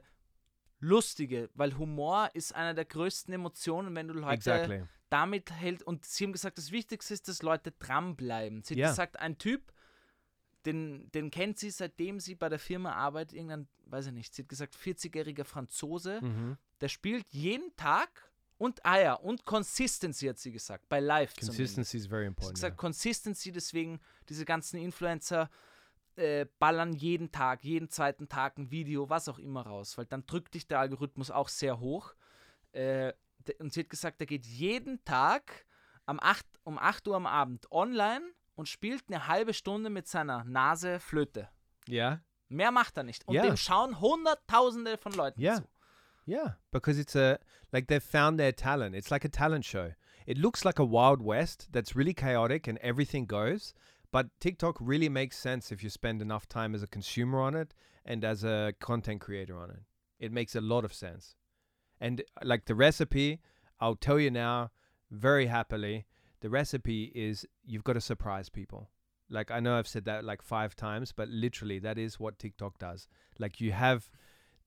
[0.80, 4.84] Lustige, weil Humor ist einer der größten Emotionen, wenn du Leute exactly.
[5.10, 5.84] damit hält.
[5.84, 8.64] Und sie haben gesagt, das Wichtigste ist, dass Leute dranbleiben.
[8.64, 8.90] Sie hat Ja.
[8.90, 9.74] gesagt, ein Typ,
[10.66, 14.44] den, den kennt sie, seitdem sie bei der Firma arbeitet, irgendein, weiß ich nicht, sie
[14.44, 16.58] hat gesagt, 40-jähriger Franzose, Mm-hmm.
[16.82, 18.29] der spielt jeden Tag
[18.60, 21.58] und, ah ja, und Consistency hat sie gesagt, bei Live zumindest.
[21.76, 22.56] Consistency is very Sie hat important.
[22.56, 24.00] gesagt, Consistency, deswegen
[24.30, 25.50] diese ganzen Influencer
[26.16, 30.26] äh, ballern jeden Tag, jeden zweiten Tag ein Video, was auch immer raus, weil dann
[30.26, 32.14] drückt dich der Algorithmus auch sehr hoch.
[32.74, 33.14] Äh,
[33.60, 35.66] und sie hat gesagt, er geht jeden Tag
[36.06, 40.44] am 8, um 8 Uhr am Abend online und spielt eine halbe Stunde mit seiner
[40.44, 41.50] Nase Flöte.
[41.88, 42.10] yeah.
[42.10, 42.24] Yeah.
[42.50, 43.26] Mehr macht er nicht.
[43.28, 43.44] Und Ja.
[43.44, 45.56] dem schauen Hunderttausende von Leuten Ja.
[45.58, 45.64] zu.
[46.30, 47.40] Yeah, because it's a
[47.74, 48.94] like they've found their talent.
[48.94, 49.94] It's like a talent show.
[50.28, 53.74] It looks like a Wild West that's really chaotic and everything goes,
[54.12, 57.74] but TikTok really makes sense if you spend enough time as a consumer on it
[58.06, 59.80] and as a content creator on it.
[60.20, 61.34] It makes a lot of sense.
[62.00, 63.40] And like the recipe,
[63.80, 64.70] I'll tell you now
[65.10, 66.06] very happily,
[66.42, 68.92] the recipe is you've got to surprise people.
[69.32, 72.78] Like I know I've said that like 5 times, but literally that is what TikTok
[72.78, 73.08] does.
[73.40, 74.12] Like you have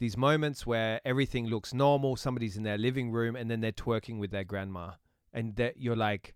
[0.03, 4.19] these moments where everything looks normal, somebody's in their living room, and then they're twerking
[4.21, 4.87] with their grandma,
[5.33, 6.35] and that you're like,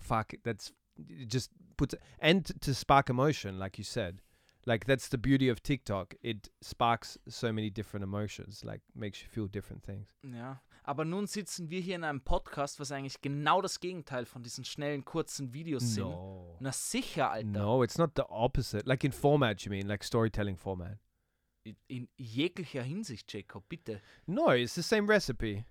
[0.00, 4.20] "Fuck, that's it just puts." And to spark emotion, like you said,
[4.66, 6.14] like that's the beauty of TikTok.
[6.22, 10.08] It sparks so many different emotions, like makes you feel different things.
[10.22, 14.42] Ja, aber nun sitzen wir hier in einem Podcast, was eigentlich genau das Gegenteil von
[14.42, 16.10] diesen schnellen, kurzen Videos sind.
[16.10, 17.46] No, Na sicher, Alter.
[17.48, 18.86] no, it's not the opposite.
[18.86, 20.98] Like in format, you mean like storytelling format?
[21.88, 24.00] In- jeglicher Hinsicht, Jacob, bitte.
[24.26, 25.64] No, it's the same recipe.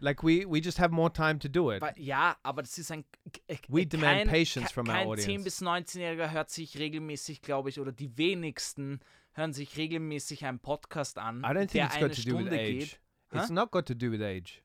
[0.00, 1.80] Like we we just have more time to do it.
[1.82, 3.04] Weil, ja, aber das ist ein.
[3.48, 5.30] äh, We äh, demand kein, patience from our kein audience.
[5.30, 9.00] 10- bis 19-Jähriger hört sich regelmäßig, glaube ich, oder die wenigsten
[9.32, 12.52] hören sich regelmäßig einen Podcast an, I don't think it's got to do with Stunde
[12.52, 12.78] age.
[12.78, 13.00] geht.
[13.32, 13.52] It's Huh?
[13.54, 14.62] not got to do with age.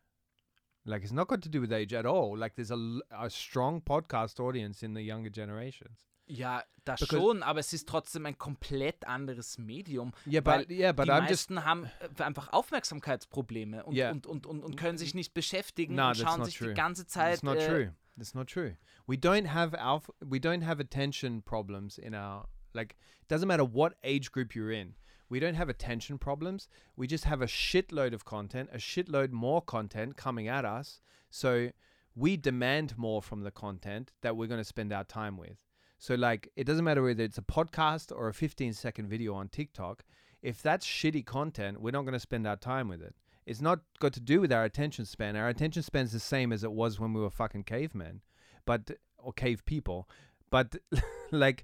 [0.86, 2.38] Like it's not got to do with age at all.
[2.38, 6.08] Like there's a, a strong podcast audience in the younger generations.
[6.26, 10.14] Ja, das Because- schon, aber es ist trotzdem ein komplett anderes Medium.
[10.26, 14.12] Yeah, weil but yeah, but die I'm meisten haben äh, einfach Aufmerksamkeitsprobleme und, Yeah.
[14.12, 16.70] und, und, und, und können sich nicht beschäftigen No, und schauen sich true.
[16.70, 17.34] die ganze Zeit.
[17.42, 17.96] That's not äh, true.
[18.18, 18.78] That's not true.
[19.08, 22.96] We don't have alph- we don't have attention problems in our like
[23.30, 24.96] doesn't matter what age group you're in.
[25.30, 26.70] We don't have attention problems.
[26.96, 31.02] We just have a shitload of content, a shitload more content coming at us.
[31.30, 31.72] So
[32.16, 35.58] we demand more from the content that we're going to spend our time with.
[36.04, 39.48] So like it doesn't matter whether it's a podcast or a 15 second video on
[39.48, 40.04] TikTok.
[40.42, 43.16] If that's shitty content, we're not going to spend our time with it.
[43.46, 45.38] It's not got to do with our attention span.
[45.38, 48.20] Our attention span's the same as it was when we were fucking cavemen,
[48.66, 50.10] but or cave people.
[50.50, 50.76] But
[51.32, 51.64] like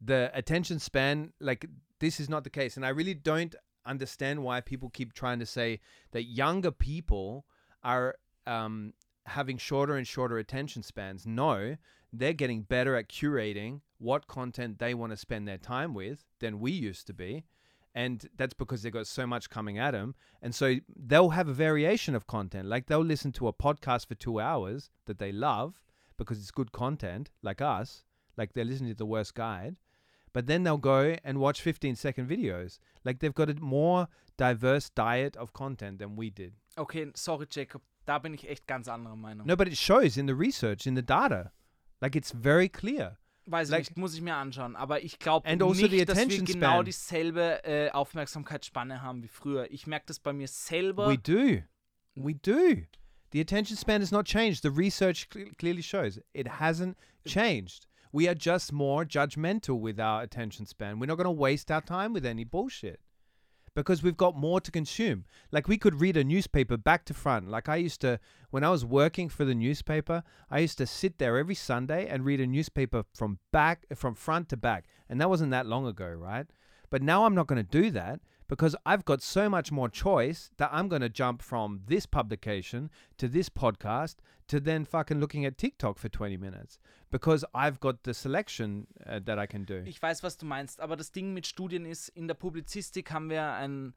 [0.00, 1.64] the attention span, like
[2.00, 3.54] this is not the case, and I really don't
[3.86, 5.78] understand why people keep trying to say
[6.10, 7.46] that younger people
[7.84, 8.16] are
[8.48, 8.94] um,
[9.26, 11.24] having shorter and shorter attention spans.
[11.24, 11.76] No,
[12.12, 16.60] they're getting better at curating what content they want to spend their time with than
[16.60, 17.44] we used to be.
[17.94, 20.14] And that's because they've got so much coming at them.
[20.42, 22.68] And so they'll have a variation of content.
[22.68, 25.80] Like they'll listen to a podcast for two hours that they love
[26.18, 28.04] because it's good content, like us.
[28.36, 29.76] Like they're listening to The Worst Guide.
[30.34, 32.78] But then they'll go and watch 15 second videos.
[33.02, 36.52] Like they've got a more diverse diet of content than we did.
[36.76, 39.46] Okay, sorry, Jacob, da bin ich echt ganz anderer Meinung.
[39.46, 41.52] No, but it shows in the research, in the data.
[42.00, 43.16] Like it's very clear.
[43.46, 44.74] Weiß ich like- nicht, muss ich mir anschauen.
[44.76, 46.84] Aber ich glaube also the nicht, dass wir attention genau span.
[46.84, 49.70] dieselbe äh, Aufmerksamkeitsspanne haben wie früher.
[49.70, 51.08] Ich merke das bei mir selber.
[51.08, 51.62] We do.
[52.16, 52.82] We do.
[53.32, 54.62] The attention span has not changed.
[54.62, 57.86] The research cle- clearly shows it hasn't changed.
[58.12, 60.98] We are just more judgmental with our attention span.
[60.98, 63.00] We're not going to waste our time with any bullshit
[63.76, 65.26] because we've got more to consume.
[65.52, 67.48] Like we could read a newspaper back to front.
[67.48, 68.18] Like I used to
[68.50, 72.24] when I was working for the newspaper, I used to sit there every Sunday and
[72.24, 74.86] read a newspaper from back from front to back.
[75.08, 76.46] And that wasn't that long ago, right?
[76.88, 80.50] But now I'm not going to do that because I've got so much more choice
[80.56, 84.16] that I'm going to jump from this publication to this podcast
[84.48, 86.78] to then fucking looking at TikTok for 20 minutes
[87.10, 89.82] because I've got the selection uh, that I can do.
[89.84, 93.30] Ich weiß, was du meinst, aber das Ding mit Studien ist, in der Publizistik haben
[93.30, 93.94] wir ein,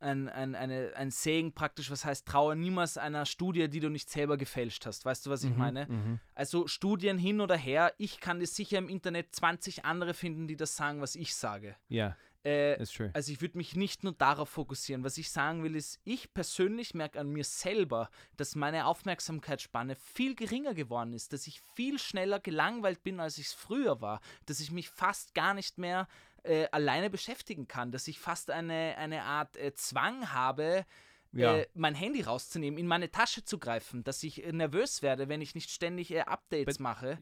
[0.00, 4.10] ein, ein, eine, ein Saying praktisch, was heißt, traue niemals einer Studie, die du nicht
[4.10, 5.04] selber gefälscht hast.
[5.04, 6.18] Weißt du, was ich meine?
[6.34, 10.56] Also Studien hin oder her, ich kann dir sicher im Internet 20 andere finden, die
[10.56, 11.76] das sagen, was ich sage.
[11.90, 12.76] Yeah, Äh,
[13.14, 15.04] also ich würde mich nicht nur darauf fokussieren.
[15.04, 20.34] Was ich sagen will, ist, ich persönlich merke an mir selber, dass meine Aufmerksamkeitsspanne viel
[20.34, 24.60] geringer geworden ist, dass ich viel schneller gelangweilt bin, als ich es früher war, dass
[24.60, 26.08] ich mich fast gar nicht mehr
[26.42, 30.84] äh, alleine beschäftigen kann, dass ich fast eine, eine Art äh, Zwang habe,
[31.32, 31.58] Ja.
[31.58, 35.40] äh, mein Handy rauszunehmen, in meine Tasche zu greifen, dass ich äh, nervös werde, wenn
[35.40, 37.18] ich nicht ständig äh, Updates mache.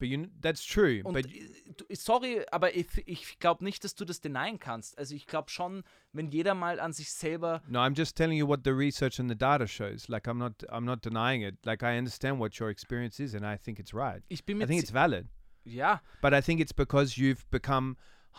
[0.00, 1.02] But you, that's true.
[1.04, 4.98] Und but äh, sorry, aber ich, ich glaube nicht, dass du das denyen kannst.
[4.98, 8.48] Also ich glaube schon, wenn jeder mal an sich selber no, I'm just telling you
[8.48, 10.08] what the research and the data shows.
[10.08, 11.54] Like I'm not, I'm not denying it.
[11.66, 14.22] Like I understand what your experience is, and I think it's right.
[14.28, 15.28] ich bin I think it's valid.
[15.64, 17.96] ja, But I think it's because you've become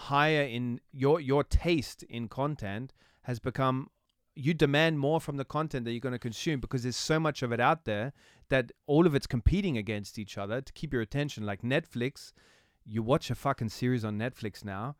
[0.09, 2.93] higher in your your taste in content
[3.23, 3.91] has become
[4.35, 7.43] you demand more from the content that you're going to consume because there's so much
[7.43, 8.13] of it out there
[8.49, 11.45] that all of it's competing against each other to keep your attention.
[11.45, 12.31] Like Netflix
[12.85, 14.95] you watch a fucking series on Netflix now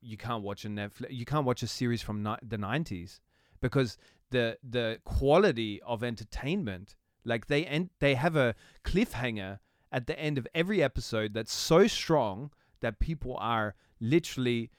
[0.00, 3.20] you can't watch a Netflix you can't watch a series from ni- the 90s
[3.60, 3.98] because
[4.30, 8.54] the the quality of entertainment like they end they have a
[8.84, 9.58] cliffhanger
[9.90, 12.50] at the end of every episode that's so strong
[12.80, 14.70] that people are literally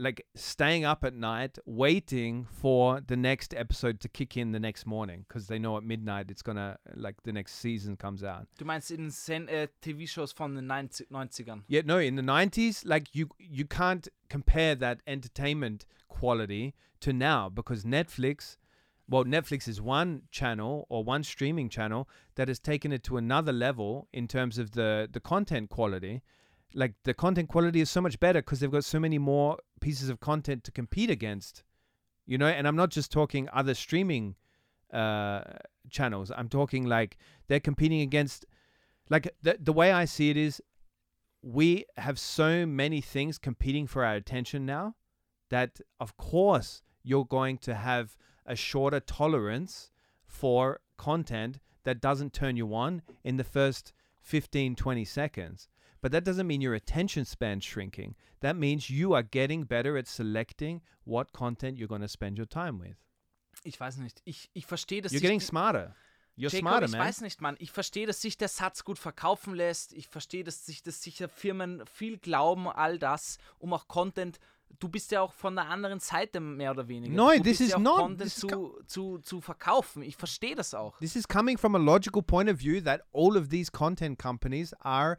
[0.00, 4.86] like staying up at night waiting for the next episode to kick in the next
[4.86, 8.64] morning because they know at midnight it's gonna like the next season comes out du
[8.64, 11.62] meinst in Sen äh, uh, TV-Shows von den 90, 90ern.
[11.68, 17.50] yeah no in the 90s like you you can't compare that entertainment quality to now
[17.50, 18.56] because netflix
[19.06, 23.52] well netflix is one channel or one streaming channel that has taken it to another
[23.52, 26.22] level in terms of the the content quality
[26.74, 30.08] like the content quality is so much better because they've got so many more pieces
[30.08, 31.62] of content to compete against
[32.26, 34.34] you know and i'm not just talking other streaming
[34.92, 35.42] uh
[35.90, 37.16] channels i'm talking like
[37.48, 38.44] they're competing against
[39.08, 40.60] like the the way i see it is
[41.42, 44.94] we have so many things competing for our attention now
[45.48, 48.16] that of course you're going to have
[48.46, 49.90] a shorter tolerance
[50.26, 55.68] for content that doesn't turn you on in the first 15, 20 seconds.
[56.00, 58.14] But that doesn't mean your attention span's shrinking.
[58.40, 62.48] That means you are getting better at selecting what content you're going to spend your
[62.48, 62.96] time with.
[63.64, 64.22] Ich weiß nicht.
[64.24, 65.94] Ich, ich verstehe, dass You're getting smarter.
[66.36, 67.00] You're Jacob, smarter, ich man.
[67.00, 67.56] weiß nicht, Mann.
[67.58, 69.92] Ich verstehe, dass sich der Satz gut verkaufen lässt.
[69.92, 74.38] Ich verstehe, dass sich das sicher Firmen viel glauben, all das, um auch Content.
[74.78, 77.12] Du bist ja auch von der anderen Seite mehr oder weniger.
[77.14, 80.02] No, du this is ja not- Content this is zu, zu, zu verkaufen.
[80.02, 80.96] Ich verstehe das auch.
[81.00, 84.72] This is coming from a logical point of view that all of these content companies
[84.80, 85.18] are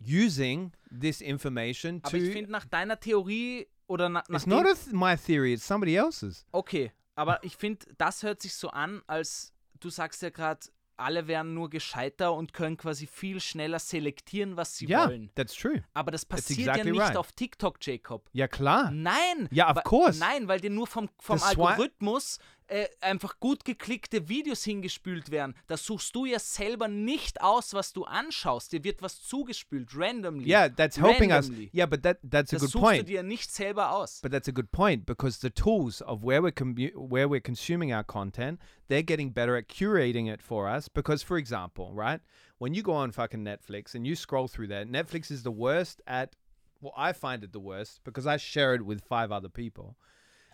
[0.00, 2.16] using this information Aber to.
[2.18, 5.94] ich finde nach deiner Theorie oder na, nach it's not th- my theory, it's somebody
[5.96, 6.46] else's.
[6.52, 10.60] Okay, aber ich finde, das hört sich so an, als du sagst ja gerade,
[10.96, 15.30] alle wären nur gescheiter und können quasi viel schneller selektieren, was sie Yeah, wollen.
[15.34, 15.82] that's true.
[15.94, 17.16] Aber das passiert exactly ja nicht right.
[17.16, 18.28] auf TikTok, Jacob.
[18.32, 18.90] Ja, klar.
[18.90, 19.48] Nein!
[19.50, 20.18] Ja, of course.
[20.20, 22.38] Nein, weil dir nur vom, vom Algorithmus
[22.70, 25.54] äh, einfach gut geklickte Videos hingespült werden.
[25.66, 28.72] Da suchst du ja selber nicht aus, was du anschaust.
[28.72, 30.48] Dir wird was zugespült, randomly.
[30.48, 31.48] Yeah, that's helping us.
[31.48, 31.70] Randomly.
[31.74, 33.08] Yeah, but that that's a Das good suchst du point.
[33.08, 34.20] dir nicht selber aus.
[34.22, 36.52] But that's a good point because the tools of where we're
[36.94, 40.88] where we're consuming our content, they're getting better at curating it for us.
[40.88, 42.20] Because, for example, right,
[42.58, 46.00] when you go on fucking Netflix and you scroll through that, Netflix is the worst
[46.06, 46.36] at.
[46.82, 49.96] Well, I find it the worst because I share it with five other people,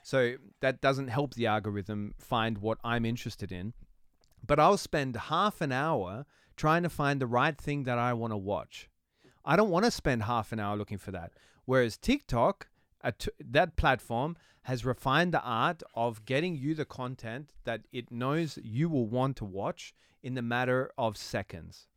[0.07, 3.73] so that doesn't help the algorithm find what I'm interested in.
[4.47, 6.27] But I'll spend half an hour
[6.57, 8.89] trying to find the right thing that I want to watch.
[9.45, 11.33] I don't want to spend half an hour looking for that.
[11.65, 12.69] Whereas TikTok,
[13.41, 18.89] that platform, has refined the art of getting you the content that it knows you
[18.89, 19.93] will want to watch
[20.23, 21.89] in the matter of seconds.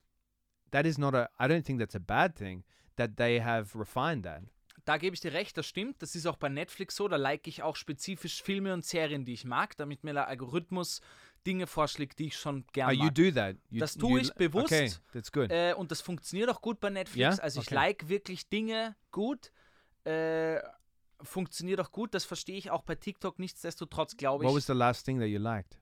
[0.72, 2.64] That is not a, I don't think that's a bad thing
[2.96, 4.42] that they have refined that.
[4.86, 6.02] Da gebe ich dir recht, das stimmt.
[6.02, 7.08] Das ist auch bei Netflix so.
[7.08, 11.02] Da like ich auch spezifisch Filme und Serien, die ich mag, damit mir der Algorithmus
[11.48, 13.16] Dinge vorschlägt, die ich schon Oh, gerne you mag.
[13.16, 13.56] do that.
[13.70, 14.66] You, Das tue you- ich bewusst.
[14.74, 15.52] Okay, that's good.
[15.52, 17.38] Äh, und das funktioniert auch gut bei Netflix.
[17.38, 17.44] Ja?
[17.44, 17.76] Also ich Okay.
[17.76, 19.52] like wirklich Dinge gut.
[20.06, 20.60] Äh,
[21.22, 22.14] funktioniert auch gut.
[22.14, 23.40] Das verstehe ich auch bei TikTok.
[23.40, 25.80] Nichtsdestotrotz glaube what ich, was the last thing that you liked?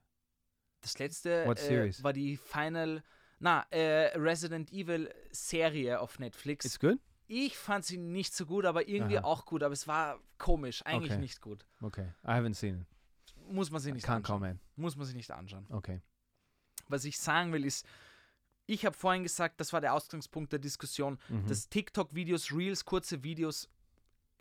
[0.80, 3.02] das letzte what äh, war die Final,
[3.40, 6.64] na, äh, Resident Evil Serie auf Netflix.
[6.64, 6.98] It's good?
[7.28, 9.24] Ich fand sie nicht so gut, aber irgendwie Aha.
[9.24, 9.62] auch gut.
[9.62, 11.20] Aber es war komisch, eigentlich Okay.
[11.20, 11.64] nicht gut.
[11.80, 12.12] Okay.
[12.24, 12.86] I haven't seen it.
[13.52, 14.40] Muss man sich I nicht can't anschauen.
[14.40, 14.60] comment.
[14.76, 15.66] Muss man sich nicht anschauen.
[15.70, 16.00] Okay.
[16.88, 17.86] Was ich sagen will ist,
[18.66, 21.46] ich habe vorhin gesagt, das war der Ausgangspunkt der Diskussion, Mhm.
[21.46, 23.68] dass TikTok-Videos, Reels, kurze Videos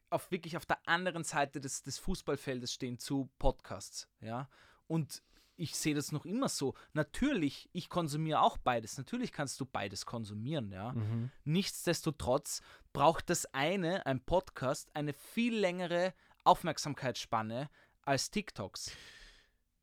[0.10, 4.08] auf wirklich auf der anderen Seite des, des Fußballfeldes stehen zu Podcasts.
[4.22, 4.50] Ja.
[4.88, 5.22] Und
[5.58, 6.76] ich sehe das noch immer so.
[6.94, 8.98] Natürlich, ich konsumiere auch beides.
[8.98, 10.94] Natürlich kannst du beides konsumieren, ja.
[10.94, 11.32] Mhm.
[11.46, 12.62] Nichtsdestotrotz
[12.94, 17.70] braucht das eine, ein Podcast, eine viel längere Aufmerksamkeitsspanne
[18.06, 18.92] als TikToks.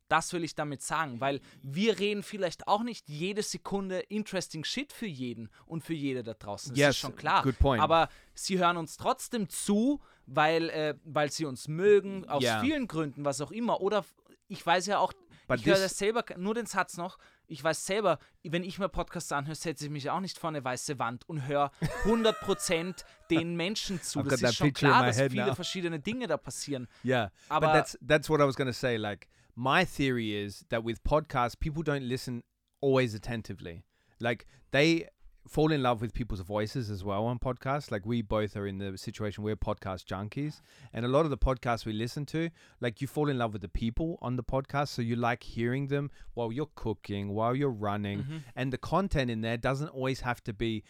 [0.08, 4.92] Das will ich damit sagen, weil wir reden vielleicht auch nicht jede Sekunde interesting shit
[4.92, 6.70] für jeden und für jede da draußen.
[6.72, 7.42] Das Yes, ist schon klar.
[7.42, 7.82] good point.
[7.82, 12.60] Aber sie hören uns trotzdem zu, weil, äh, weil sie uns mögen, aus Ja.
[12.60, 13.80] vielen Gründen, was auch immer.
[13.80, 14.04] Oder
[14.46, 15.12] ich weiß ja auch,
[15.46, 18.88] But ich höre das selber, nur den Satz noch, ich weiß selber, wenn ich mir
[18.88, 21.70] Podcasts anhöre, setze ich mich auch nicht vor eine weiße Wand und höre
[22.04, 24.22] 100% den Menschen zu.
[24.22, 25.54] Das ist schon klar, dass viele now.
[25.54, 26.88] verschiedene Dinge da passieren.
[27.04, 28.96] Yeah, Aber- but that's that's what I was going to say.
[28.96, 32.42] Like my theory is that with podcasts, people don't listen
[32.80, 33.84] always attentively.
[34.18, 35.08] Like they
[35.46, 37.90] fall in love with people's voices as well on podcasts.
[37.90, 40.60] Like we both are in the situation we're podcast junkies,
[40.92, 43.62] and a lot of the podcasts we listen to, like you fall in love with
[43.62, 47.70] the people on the podcast, so you like hearing them while you're cooking, while you're
[47.70, 50.82] running, and the content in there doesn't always have to be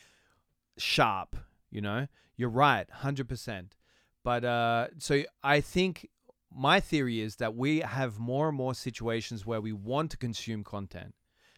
[0.78, 1.36] sharp.
[1.70, 3.76] You know, you're right, hundred percent.
[4.22, 6.08] But uh, so I think
[6.56, 10.62] my theory is that we have more and more situations where we want to consume
[10.62, 11.14] content,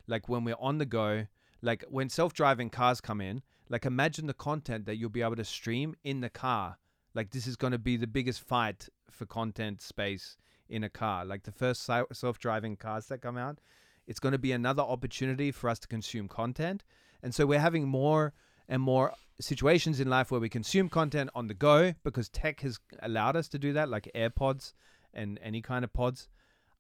[0.07, 1.27] like when we're on the go,
[1.67, 3.43] like when self-driving cars come in.
[3.69, 6.79] Like imagine the content that you'll be able to stream in the car.
[7.15, 10.37] Like this is going to be the biggest fight for content space
[10.69, 11.25] in a car.
[11.25, 13.59] Like the first self-driving cars that come out,
[14.07, 16.85] it's going to be another opportunity for us to consume content.
[17.25, 18.33] And so we're having more
[18.69, 22.79] and more situations in life where we consume content on the go because tech has
[23.03, 24.75] allowed us to do that, like AirPods
[25.13, 26.29] and any kind of pods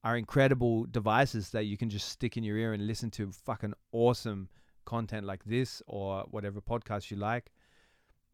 [0.05, 3.75] are incredible devices that you can just stick in your ear and listen to fucking
[3.91, 4.49] awesome
[4.87, 7.53] content like this or whatever podcast you like.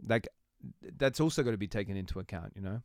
[0.06, 0.28] Like
[0.96, 2.82] that's also got to be taken into account, you know.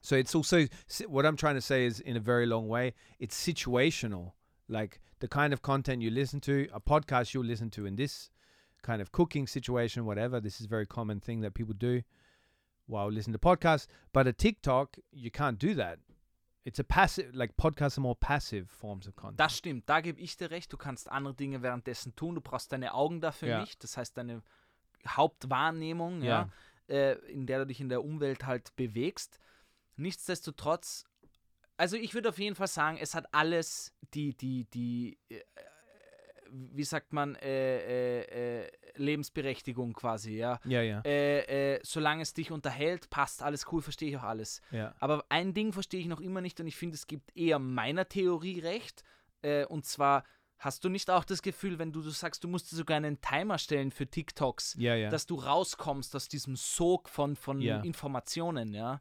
[0.00, 0.66] So it's also
[1.08, 4.32] what I'm trying to say is in a very long way, it's situational.
[4.68, 8.30] Like the kind of content you listen to, a podcast you'll listen to in this
[8.82, 10.40] kind of cooking situation, whatever.
[10.40, 12.02] This is a very common thing that people do
[12.86, 13.86] while listening to podcasts.
[14.12, 15.98] But a TikTok, you can't do that.
[16.64, 19.38] It's a passive like podcasts are more passive forms of content.
[19.38, 20.72] Das stimmt, da gebe ich dir recht.
[20.72, 22.34] Du kannst andere Dinge währenddessen tun.
[22.34, 23.60] Du brauchst deine Augen dafür Ja.
[23.60, 23.82] nicht.
[23.84, 24.42] Das heißt, deine
[25.06, 26.48] Hauptwahrnehmung, ja,
[26.88, 29.38] äh, in der du dich in der Umwelt halt bewegst.
[29.96, 31.04] Nichtsdestotrotz,
[31.76, 35.40] also ich würde auf jeden Fall sagen, es hat alles die, die, die, äh,
[36.56, 40.60] wie sagt man, äh, äh, äh, Lebensberechtigung quasi, ja.
[40.64, 44.60] yeah, yeah, Äh, äh, solange es dich unterhält, passt alles cool, verstehe ich auch alles.
[44.72, 44.94] yeah.
[45.00, 48.08] Aber ein Ding verstehe ich noch immer nicht und ich finde, es gibt eher meiner
[48.08, 49.02] Theorie recht.
[49.68, 50.24] Und zwar,
[50.58, 53.58] hast du nicht auch das Gefühl, wenn du, du sagst, du musst sogar einen Timer
[53.58, 55.10] stellen für TikToks, Yeah, yeah.
[55.10, 57.80] dass du rauskommst aus diesem Sog von, von Ja.
[57.82, 59.00] Informationen, ja?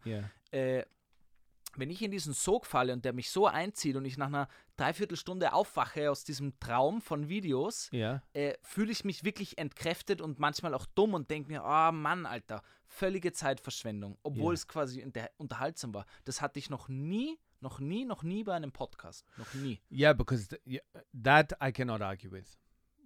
[1.80, 4.48] Wenn ich in diesen Sog falle und der mich so einzieht und ich nach einer
[4.78, 8.22] Dreiviertelstunde aufwache aus diesem Traum von Videos, Yeah.
[8.34, 12.26] äh, fühle ich mich wirklich entkräftet und manchmal auch dumm und denke mir, oh Mann,
[12.26, 14.56] Alter, völlige Zeitverschwendung, obwohl Ja.
[14.56, 16.06] es quasi unter unterhaltsam war.
[16.26, 19.26] Das hatte ich noch nie, noch nie, noch nie bei einem Podcast.
[19.38, 19.80] Noch nie.
[19.92, 20.82] Yeah, because th-
[21.24, 22.58] that I cannot argue with.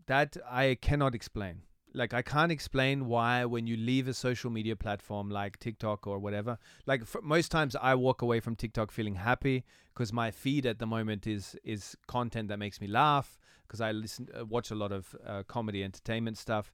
[0.07, 1.63] That I cannot explain.
[1.97, 6.19] Like I can't explain why when you leave a social media platform like TikTok or
[6.19, 6.57] whatever.
[6.85, 10.85] Like most times I walk away from TikTok feeling happy because my feed at the
[10.85, 13.37] moment is is content that makes me laugh
[13.67, 16.73] because I listen uh, watch a lot of uh, comedy entertainment stuff.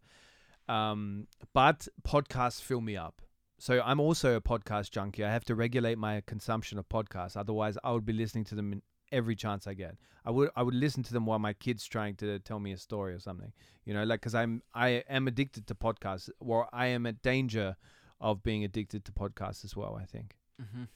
[0.70, 3.22] Um, but podcasts fill me up.
[3.60, 5.24] So I'm also a podcast junkie.
[5.24, 7.38] I have to regulate my consumption of podcasts.
[7.38, 8.82] Otherwise, I would be listening to them
[9.14, 9.96] every chance I get.
[10.26, 12.78] I would I would listen to them while my kid's trying to tell me a
[12.78, 13.54] story or something.
[13.86, 17.76] You know, like because I'm I am addicted to podcasts, or I am at danger
[18.20, 19.96] of being addicted to podcasts as well.
[20.02, 20.38] I think.
[20.62, 20.88] Mhm.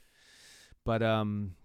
[0.84, 1.56] But um,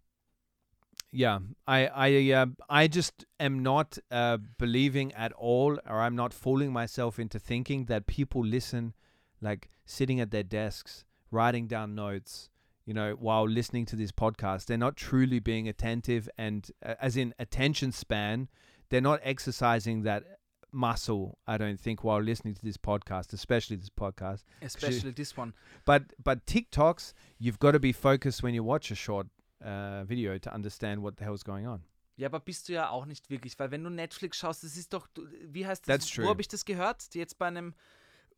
[1.13, 6.33] yeah, I I uh, I just am not uh, believing at all, or I'm not
[6.33, 8.95] fooling myself into thinking that people listen,
[9.41, 12.49] like sitting at their desks, writing down notes,
[12.85, 14.67] you know, while listening to this podcast.
[14.67, 18.49] They're not truly being attentive, and uh, as in attention span,
[18.89, 20.25] they're not exercising that
[20.73, 21.39] muscle.
[21.47, 24.45] I don't think while listening to this podcast, especially this podcast.
[24.61, 25.55] Especially this one.
[25.85, 29.29] But but TikToks, you've got to be focused when you watch a short
[29.65, 31.83] uh, video to understand what the hell's going on.
[32.17, 34.93] Ja, aber bist du ja auch nicht wirklich, weil wenn du Netflix schaust, das ist
[34.93, 35.09] doch,
[35.47, 36.01] wie heißt das?
[36.01, 36.29] That's Wo true.
[36.29, 37.15] habe ich das gehört?
[37.15, 37.75] Jetzt bei einem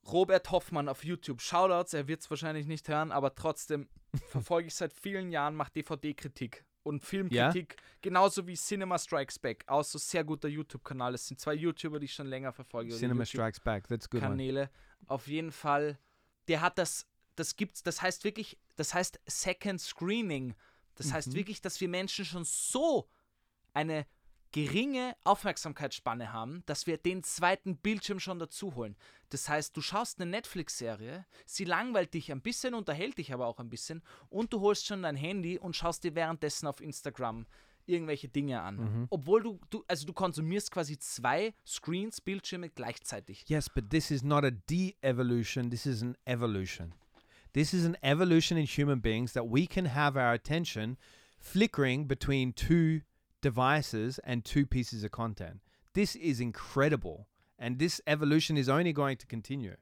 [0.07, 1.41] Robert Hoffmann auf YouTube.
[1.41, 3.89] Shoutouts, er wird es wahrscheinlich nicht hören, aber trotzdem
[4.29, 9.83] verfolge ich seit vielen Jahren, macht DVD-Kritik und Filmkritik, genauso wie Cinema Strikes Back, auch
[9.85, 11.15] so sehr guter YouTube-Kanal.
[11.15, 12.95] Es sind zwei YouTuber, die ich schon länger verfolge.
[12.95, 13.89] Cinema Strikes Back.
[13.89, 14.31] That's good one.
[14.33, 14.71] Kanäle.
[15.07, 15.99] Auf jeden Fall,
[16.49, 20.55] der hat das, das gibt's, das heißt wirklich, das heißt Second Screening.
[20.97, 21.35] Das heißt Mhm.
[21.35, 23.09] wirklich, dass wir Menschen schon so
[23.73, 24.07] eine
[24.55, 28.95] geringe Aufmerksamkeitsspanne haben, dass wir den zweiten Bildschirm schon dazu holen.
[29.31, 33.59] Das heißt, du schaust eine Netflix-Serie, sie langweilt dich ein bisschen, unterhält dich aber auch
[33.59, 34.01] ein bisschen
[34.31, 37.47] und du holst schon dein Handy und schaust dir währenddessen auf Instagram
[37.87, 38.77] irgendwelche Dinge an.
[38.77, 39.07] Mhm.
[39.11, 43.45] Obwohl du, du, also du konsumierst quasi zwei Screens, Bildschirme gleichzeitig.
[43.49, 45.69] Yes, but this is not a de-evolution.
[45.69, 46.95] This is an evolution.
[47.55, 50.97] This is an evolution in human beings that we can have our attention
[51.41, 53.01] flickering between two
[53.51, 55.57] devices and two pieces of content.
[55.93, 57.29] This is incredible.
[57.59, 59.77] And this evolution is only going to continue.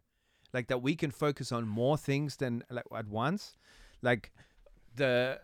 [0.53, 3.57] Like that we can focus on more things than like at once.
[4.03, 4.33] Like
[4.97, 5.39] the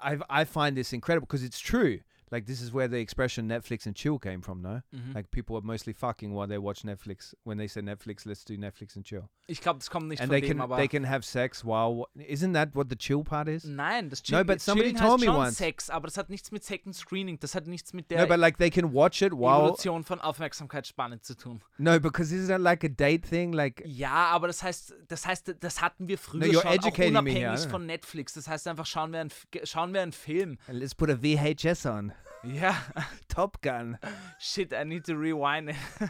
[0.00, 1.94] I I find this incredible because it's true.
[2.30, 4.76] Like this is where the expression Netflix and chill came from, no?
[4.94, 5.14] Mhm.
[5.16, 7.34] Like people are mostly fucking while they watch Netflix.
[7.44, 9.26] When they say Netflix, let's do Netflix and chill.
[9.50, 11.64] Ich glaube, das kommt nicht and von they dem, can aber they can have sex
[11.64, 12.04] while.
[12.16, 13.64] Isn't that what the chill part is?
[13.64, 15.56] nein, das No, Chill- but somebody Chilling told me once.
[15.56, 18.36] Sex, aber das hat nichts mit Second Screening, das hat nichts mit No, der but
[18.38, 19.62] like they can watch it while.
[19.64, 21.62] Evolution von Aufmerksamkeitsspanne zu tun.
[21.78, 23.52] No, because isn't that like a date thing?
[23.54, 27.12] Like Ja, aber das heißt, das heißt, das hatten wir früher you're schon, auch educating
[27.14, 27.68] me unabhängig here, ne?
[27.70, 28.34] von Netflix.
[28.34, 29.30] Das heißt einfach, schauen wir einen,
[29.64, 30.58] schauen wir einen Film.
[30.68, 32.12] let's put a VHS on.
[32.44, 32.76] Ja,
[33.28, 33.96] Top Gun.
[34.38, 35.76] shit, I need to rewind it.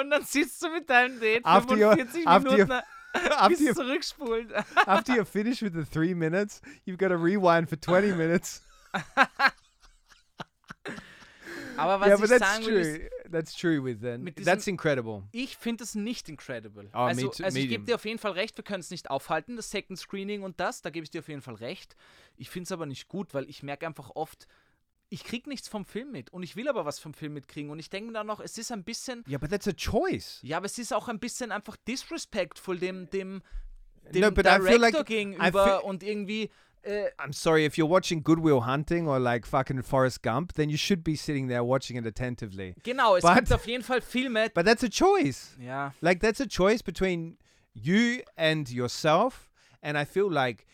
[0.00, 2.72] Und dann sitzt du mit deinem Date After you- 45 after you- Minuten,
[3.12, 4.52] after bis you zurückspult.
[4.86, 8.62] after you're finished with the three minutes, you've got to rewind for twenty minutes.
[11.76, 13.08] Aber was yeah, ich sagen will, ist, true.
[13.30, 14.22] That's true with then.
[14.22, 15.22] Mit That's diesem- incredible.
[15.32, 16.88] Ich finde es nicht incredible.
[16.92, 18.90] Oh, me also too- also ich gebe dir auf jeden Fall recht, wir können es
[18.90, 21.96] nicht aufhalten, das Second Screening und das, da gebe ich dir auf jeden Fall recht.
[22.36, 24.46] Ich finde es aber nicht gut, weil ich merke einfach oft,
[25.10, 27.78] ich kriege nichts vom Film mit und ich will aber was vom Film mitkriegen und
[27.78, 30.38] ich denke mir dann noch, es ist ein bisschen, Yeah, but that's a choice.
[30.42, 33.42] ja, aber es ist auch ein bisschen einfach disrespectful dem, dem,
[34.12, 36.50] dem No, Director like- gegenüber und irgendwie,
[36.82, 40.76] äh, I'm sorry if you're watching Goodwill Hunting or like fucking Forrest Gump, then you
[40.78, 42.74] should be sitting there watching it attentively.
[42.82, 45.56] genau, es But- gibt auf jeden Fall Filme, But that's a choice.
[45.60, 47.36] ja, Like that's a choice between
[47.74, 49.50] you and yourself.
[49.82, 50.66] And I feel like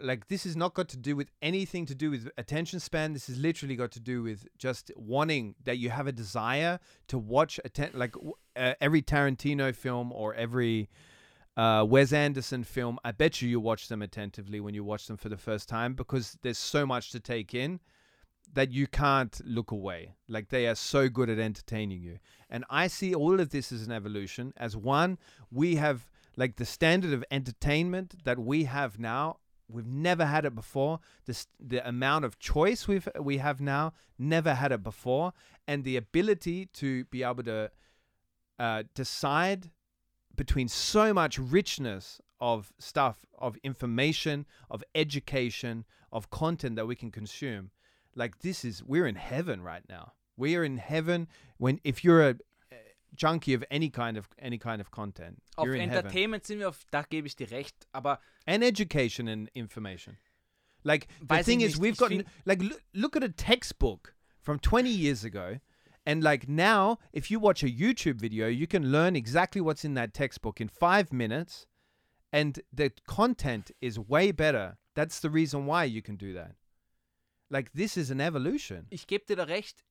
[0.00, 3.12] like this has not got to do with anything to do with attention span.
[3.12, 6.78] This has literally got to do with just wanting that you have a desire
[7.08, 8.14] to watch atten- like
[8.56, 10.88] uh, every Tarantino film or every
[11.56, 12.98] uh, Wes Anderson film.
[13.04, 15.94] I bet you you watch them attentively when you watch them for the first time
[15.94, 17.80] because there's so much to take in
[18.52, 20.14] that you can't look away.
[20.28, 22.18] Like they are so good at entertaining you.
[22.48, 24.52] And I see all of this as an evolution.
[24.56, 25.18] As one,
[25.50, 29.36] we have like the standard of entertainment that we have now.
[29.72, 31.00] We've never had it before.
[31.26, 35.32] This the amount of choice we've we have now, never had it before,
[35.66, 37.70] and the ability to be able to
[38.58, 39.70] uh, decide
[40.34, 47.10] between so much richness of stuff, of information, of education, of content that we can
[47.10, 47.70] consume.
[48.14, 50.12] Like this is we're in heaven right now.
[50.36, 52.36] We are in heaven when if you're a
[53.14, 55.76] junkie of any kind of any kind of content, Auf you're.
[55.76, 60.16] Entertainment sind wir auf, da gebe ich dir recht, aber and education and information.
[60.84, 61.80] Like the thing is, nicht.
[61.80, 62.12] we've got
[62.44, 65.58] like look, look at a textbook from 20 years ago,
[66.06, 69.94] and like now, if you watch a YouTube video, you can learn exactly what's in
[69.94, 71.66] that textbook in five minutes,
[72.32, 74.78] and the content is way better.
[74.94, 76.54] That's the reason why you can do that.
[77.50, 78.86] Like this is an evolution.
[78.90, 79.84] ich gebe dir da recht,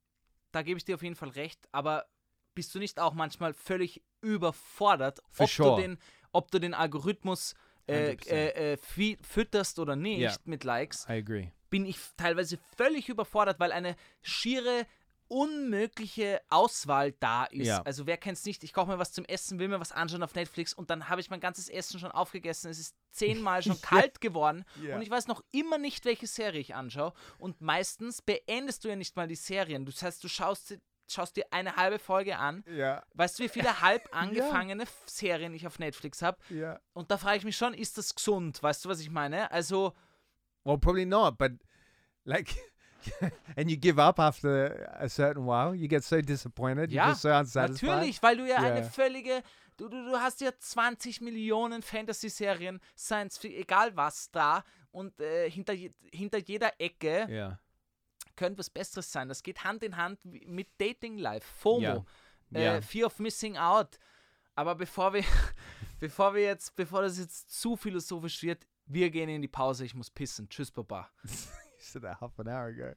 [0.51, 2.05] da gebe ich dir auf jeden Fall recht, aber
[2.59, 5.75] bist du nicht auch manchmal völlig überfordert, For ob, sure.
[5.77, 5.97] du den,
[6.33, 7.55] ob du den Algorithmus
[7.87, 8.27] äh, 100%.
[8.29, 10.35] äh, äh, fü- fütterst oder nicht Ja.
[10.43, 11.47] mit Likes, I agree.
[11.69, 14.85] bin ich teilweise völlig überfordert, weil eine schiere
[15.31, 17.67] unmögliche Auswahl da ist.
[17.67, 17.81] Ja.
[17.83, 18.63] Also wer kennt es nicht?
[18.63, 21.21] Ich koche mir was zum Essen, will mir was anschauen auf Netflix und dann habe
[21.21, 22.69] ich mein ganzes Essen schon aufgegessen.
[22.71, 24.95] Es ist zehnmal schon kalt geworden Ja.
[24.95, 27.13] und ich weiß noch immer nicht, welche Serie ich anschaue.
[27.37, 29.85] Und meistens beendest du ja nicht mal die Serien.
[29.85, 30.77] Das heißt, du schaust,
[31.13, 32.63] schaust dir eine halbe Folge an.
[32.67, 36.37] Yeah, Weißt du, wie viele halb angefangene Serien ich auf Netflix habe?
[36.51, 36.79] yeah.
[36.93, 38.61] Und da frage ich mich schon, ist das gesund?
[38.63, 39.51] Weißt du, was ich meine?
[39.51, 39.93] Also,
[40.63, 41.53] Well, probably not, but
[42.25, 42.53] like,
[43.55, 45.73] and you give up after a certain while.
[45.73, 46.91] You get so disappointed.
[46.91, 47.29] Ja, so.
[47.29, 48.83] Natürlich, weil du ja eine Ja.
[48.83, 49.41] völlige.
[49.77, 54.63] Du, du, du hast ja 20 Millionen Fantasy-Serien, Science egal was da.
[54.91, 57.59] Und äh, hinter, je- hinter jeder Ecke Yeah.
[58.39, 59.27] Könnte was Besseres sein.
[59.27, 62.05] Das geht Hand in Hand mit Dating Life, FOMO, Ja.
[62.53, 62.81] Äh, Ja.
[62.81, 63.99] Fear of Missing Out.
[64.55, 65.23] Aber bevor wir,
[65.99, 69.85] bevor wir jetzt, bevor das jetzt zu philosophisch wird, wir gehen in die Pause.
[69.85, 70.47] Ich muss pissen.
[70.49, 71.09] Tschüss, Papa.
[71.23, 71.29] You
[71.79, 72.93] said that half an hour ago.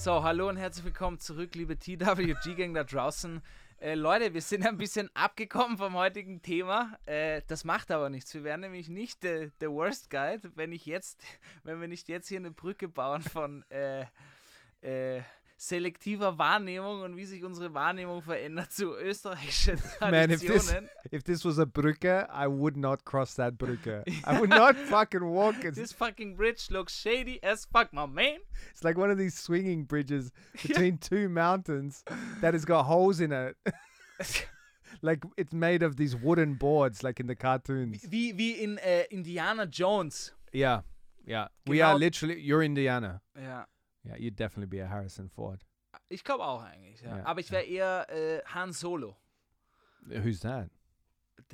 [0.00, 3.42] So, hallo und herzlich willkommen zurück, liebe TWG-Gang da draußen.
[3.80, 6.96] Äh, Leute, wir sind ein bisschen abgekommen vom heutigen Thema.
[7.04, 8.32] Äh, das macht aber nichts.
[8.32, 11.20] Wir wären nämlich nicht der der Worst Guide, wenn ich jetzt,
[11.64, 14.04] wenn wir nicht jetzt hier eine Brücke bauen von äh,
[14.82, 15.20] äh,
[15.58, 20.72] selektiver Wahrnehmung und wie sich unsere Wahrnehmung verändert zu österreichischen Man, if this
[21.10, 24.04] if this was a brücke, I would not cross that brücke.
[24.24, 25.64] I would not fucking walk.
[25.64, 28.38] It's, This fucking bridge looks shady as fuck, my man.
[28.70, 30.30] it's like one of these swinging bridges
[30.62, 32.04] between two mountains
[32.40, 33.56] that has got holes in it.
[35.02, 38.06] like it's made of these wooden boards, like in the cartoons.
[38.08, 40.32] Wie, wie in äh, Indiana Jones.
[40.52, 40.82] Yeah,
[41.26, 41.48] yeah.
[41.66, 42.40] We are literally.
[42.40, 43.20] You're Indiana.
[44.04, 44.10] Ja.
[44.14, 45.64] Yeah, you'd definitely be a Harrison Ford.
[46.08, 47.18] Ich glaube auch eigentlich, ja.
[47.18, 49.16] Ja, Aber ich wäre eher äh, Han Solo.
[50.02, 50.70] Who's that?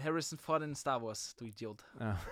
[0.00, 1.84] Harrison Ford in Star Wars, du Idiot.
[2.00, 2.14] Oh.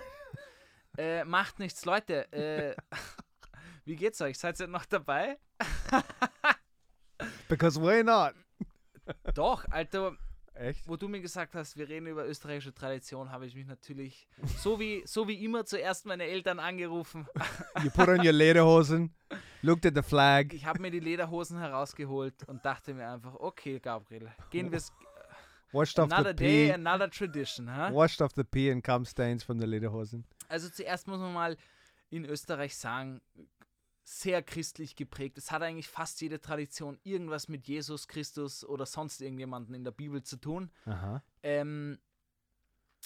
[0.95, 2.31] Äh, macht nichts, Leute.
[2.31, 2.75] Äh,
[3.85, 4.37] wie geht's euch?
[4.37, 5.39] Seid ihr noch dabei?
[7.49, 8.35] Because we're not.
[9.33, 10.15] Doch, Alter,
[10.53, 10.87] Echt?
[10.87, 14.79] wo du mir gesagt hast, wir reden über österreichische Tradition, habe ich mich natürlich, so
[14.79, 17.27] wie, so wie immer, zuerst meine Eltern angerufen.
[17.83, 19.15] You put on your lederhosen,
[19.63, 20.53] looked at the flag.
[20.53, 24.81] Ich habe mir die Lederhosen herausgeholt und dachte mir einfach, okay, Gabriel, gehen wir
[25.71, 26.71] Washed off the Another day, pee.
[26.73, 27.91] another tradition, ha?
[27.91, 30.23] Washed off the pee and cum stains from the lederhosen.
[30.47, 31.57] Also zuerst muss man mal
[32.11, 33.21] in Österreich sagen,
[34.03, 35.37] sehr christlich geprägt.
[35.39, 39.91] Es hat eigentlich fast jede Tradition irgendwas mit Jesus Christus oder sonst irgendjemanden in der
[39.91, 40.69] Bibel zu tun.
[41.41, 41.97] Ähm,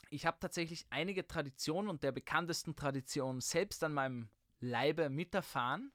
[0.09, 4.27] ich habe tatsächlich einige Traditionen und der bekanntesten Tradition selbst an meinem
[4.59, 5.91] Leibe miterfahren.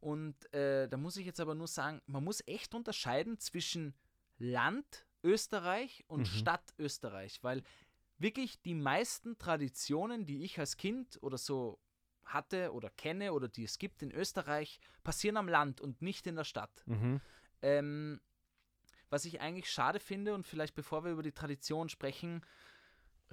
[0.00, 3.94] Und äh, da muss ich jetzt aber nur sagen, man muss echt unterscheiden zwischen
[4.38, 6.26] Land Österreich und Mhm.
[6.26, 7.62] Stadt Österreich, weil
[8.18, 11.78] wirklich die meisten Traditionen, die ich als Kind oder so
[12.24, 16.36] hatte oder kenne oder die es gibt in Österreich, passieren am Land und nicht in
[16.36, 16.84] der Stadt.
[16.86, 17.20] Mm-hmm.
[17.62, 18.20] Ähm,
[19.10, 22.42] was ich eigentlich schade finde und vielleicht bevor wir über die Tradition sprechen,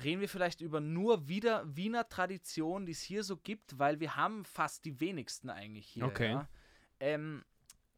[0.03, 4.15] reden wir vielleicht über nur wieder Wiener Traditionen, die es hier so gibt, weil wir
[4.15, 6.05] haben fast die wenigsten eigentlich hier.
[6.05, 6.31] Okay.
[6.31, 6.47] Ja?
[6.99, 7.43] Ähm,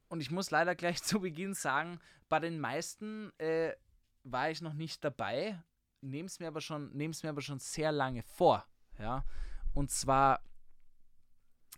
[0.10, 3.74] und ich muss leider gleich zu Beginn sagen, bei den meisten äh,
[4.24, 5.62] war ich noch nicht dabei,
[6.02, 8.66] nehme es mir, aber schon- nehm's mir aber schon sehr lange vor.
[9.00, 9.24] Ja?
[9.74, 10.42] Und zwar,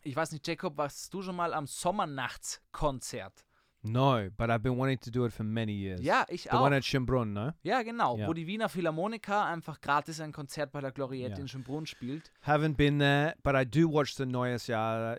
[0.03, 3.45] ich weiß nicht, Jacob, warst du schon mal am Sommernachtskonzert?
[3.81, 6.01] No, but I've been wanting to do it for many years.
[6.01, 6.61] Ja, ich The auch.
[6.65, 7.51] one at Schönbrunn, no?
[7.63, 8.27] Ja, genau, Ja.
[8.27, 11.39] wo die Wiener Philharmoniker einfach gratis ein Konzert bei der Gloriette Ja.
[11.39, 12.29] in Schönbrunn spielt.
[12.45, 15.17] Haven't been there, but I do watch the Neues Jahr,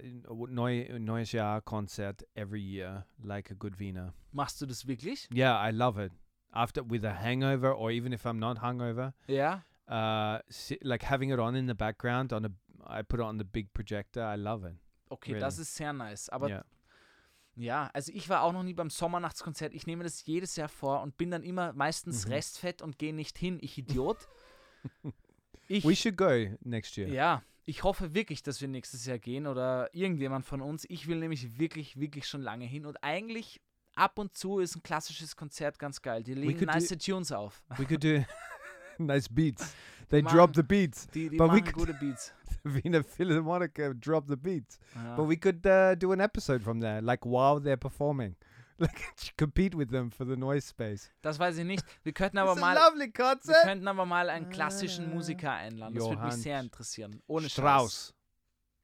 [0.48, 4.12] Neu, Neues Jahr concert every year, like a good Wiener.
[4.32, 5.26] Machst du das wirklich?
[5.32, 6.12] Yeah, I love it.
[6.52, 9.62] After with a hangover, or even if I'm not hungover, Yeah.
[9.88, 10.40] uh,
[10.82, 12.50] like having it on in the background on a,
[12.86, 14.22] I put it on the big projector.
[14.22, 14.76] I love it.
[15.08, 15.40] Okay, Really?
[15.40, 16.28] das ist sehr nice.
[16.28, 16.64] Aber yeah.
[17.57, 19.74] Ja, also ich war auch noch nie beim Sommernachtskonzert.
[19.74, 22.32] Ich nehme das jedes Jahr vor und bin dann immer meistens Mhm.
[22.32, 23.59] restfett und gehe nicht hin.
[23.61, 24.16] Ich Idiot.
[25.72, 27.07] Ich, We should go next year.
[27.09, 30.84] ja, ich hoffe wirklich, dass wir nächstes Jahr gehen oder irgendjemand von uns.
[30.88, 33.61] Ich will nämlich wirklich, wirklich schon lange hin und eigentlich
[33.94, 36.24] ab und zu ist ein klassisches Konzert ganz geil.
[36.24, 37.62] Die legen nice Tunes auf.
[37.76, 38.24] We could do
[39.07, 39.74] nice beats.
[40.11, 40.32] They Man.
[40.34, 41.07] drop the beats.
[41.09, 42.32] Die, die But we machen could- gute Beats.
[42.64, 44.78] Wiener Philharmoniker drop the beats.
[44.94, 45.14] Ja.
[45.16, 48.34] But we could uh, do an episode from there, like while they're performing,
[48.78, 49.01] like
[49.38, 51.11] compete with them for the noise space.
[51.22, 51.84] Das weiß ich nicht.
[52.03, 52.76] Wir könnten aber mal.
[52.96, 53.11] Wir
[53.62, 55.94] könnten aber mal einen klassischen Äh, Musiker einladen.
[55.94, 57.22] Das würde mich sehr interessieren.
[57.28, 57.53] Ohne Scheiß.
[57.53, 58.14] Strauss,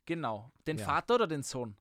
[0.07, 0.53] Genau.
[0.67, 0.85] Den Ja.
[0.85, 1.77] Vater oder den Sohn?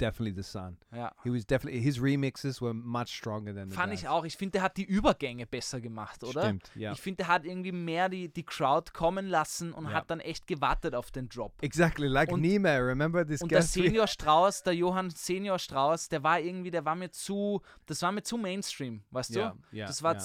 [0.00, 0.78] Definitely the son.
[0.94, 1.12] Ja.
[1.22, 4.24] He was definitely his remixes were much stronger than Fand ich auch.
[4.24, 6.42] Ich finde, der hat die Übergänge besser gemacht, oder?
[6.44, 6.92] Stimmt, ja.
[6.92, 9.92] Ich finde, der hat irgendwie mehr die, die Crowd kommen lassen und Ja.
[9.92, 11.52] hat dann echt gewartet auf den Drop.
[11.62, 12.76] Exactly like Und- Nima.
[12.76, 16.94] Remember this Und der Senior Strauß, der Johann Senior Strauß, der war irgendwie, der war
[16.94, 19.40] mir zu, das war mir zu Mainstream, weißt du?
[19.40, 20.20] Ja, ja, das war ja.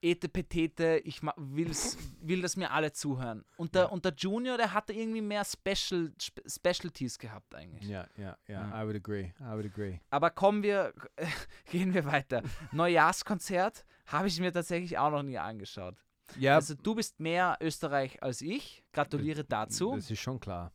[0.00, 3.44] Etepetete, ich will's, will, dass mir alle zuhören.
[3.56, 3.88] Und der, Ja.
[3.88, 7.88] und der Junior, der hatte irgendwie mehr Special, Spe Specialties gehabt eigentlich.
[7.88, 8.38] Yeah, yeah.
[8.46, 8.82] Ja.
[8.82, 9.32] I would agree.
[9.40, 9.98] I would agree.
[10.10, 10.92] Aber kommen wir,
[11.70, 12.42] gehen wir weiter.
[12.72, 15.96] Neujahrskonzert habe ich mir tatsächlich auch noch nie angeschaut.
[16.38, 18.84] Yeah, Also du bist mehr Österreich als ich.
[18.92, 19.94] Gratuliere dazu.
[19.96, 20.72] das ist schon klar.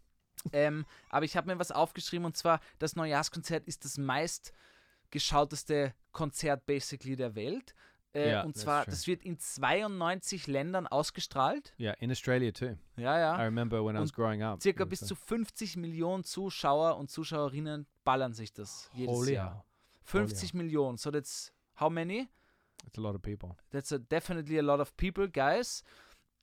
[0.52, 6.66] Ähm, aber ich habe mir was aufgeschrieben und zwar, das Neujahrskonzert ist das meistgeschauteste Konzert
[6.66, 7.74] basically der Welt.
[8.14, 11.74] Äh, Ja, und that's zwar, das wird in 92 Ländern ausgestrahlt.
[11.80, 12.76] Yeah, in Australia too.
[12.98, 13.36] Ja, I ja.
[13.38, 14.62] remember when I was Und growing up.
[14.62, 19.54] Circa bis was zu 50 Millionen Zuschauer und Zuschauerinnen ballern sich das jedes Holy Jahr.
[19.56, 19.64] hell.
[20.04, 20.98] 50 Millionen.
[20.98, 22.28] So that's how many?
[22.86, 23.56] It's a lot of people.
[23.72, 25.84] That's a definitely a lot of people, guys.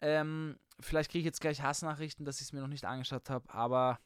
[0.01, 3.53] Ähm, vielleicht kriege ich jetzt gleich Hassnachrichten, dass ich es mir noch nicht angeschaut habe,
[3.53, 3.99] aber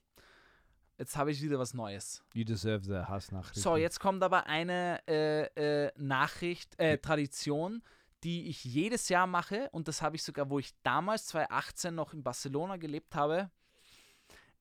[0.99, 2.23] jetzt habe ich wieder was Neues.
[2.35, 3.53] You deserve the Hasnach.
[3.55, 7.83] So, jetzt kommt aber eine äh, äh, Nachricht, äh, Tradition,
[8.23, 12.15] die ich jedes Jahr mache und das habe ich sogar, wo ich damals 2018 noch
[12.15, 13.51] in Barcelona gelebt habe.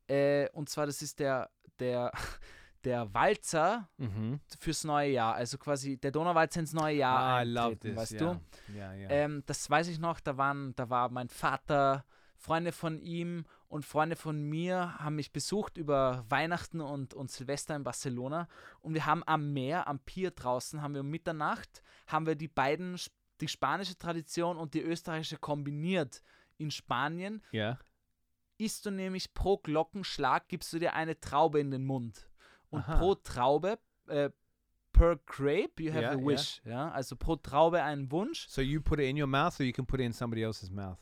[0.07, 2.11] Äh, und zwar, das ist der, der,
[2.84, 4.39] der Walzer Mm-hmm.
[4.59, 7.17] fürs neue Jahr, also quasi der Donauwalzer ins neue Jahr.
[7.17, 7.95] Ah, I love this.
[7.95, 8.34] weißt yeah.
[8.67, 8.73] du?
[8.75, 9.11] Yeah, yeah.
[9.11, 12.03] Ähm, das weiß ich noch, da waren, da war mein Vater,
[12.36, 17.76] Freunde von ihm und Freunde von mir haben mich besucht über Weihnachten und, und Silvester
[17.76, 18.47] in Barcelona
[18.82, 22.47] und wir haben am Meer, am Pier draußen, haben wir um Mitternacht, haben wir die
[22.47, 22.99] beiden,
[23.41, 26.21] die spanische Tradition und die österreichische kombiniert.
[26.57, 27.80] In Spanien yeah.
[28.59, 32.30] isst du nämlich pro Glockenschlag, gibst du dir eine Traube in den Mund.
[32.69, 32.97] Und Aha.
[32.99, 34.30] pro Traube, äh,
[34.91, 36.24] per grape, you have Ja, a ja.
[36.24, 36.62] wish.
[36.63, 36.91] Ja?
[36.91, 38.47] Also pro Traube einen Wunsch.
[38.50, 40.70] So you put it in your mouth, or you can put it in somebody else's
[40.70, 41.00] mouth.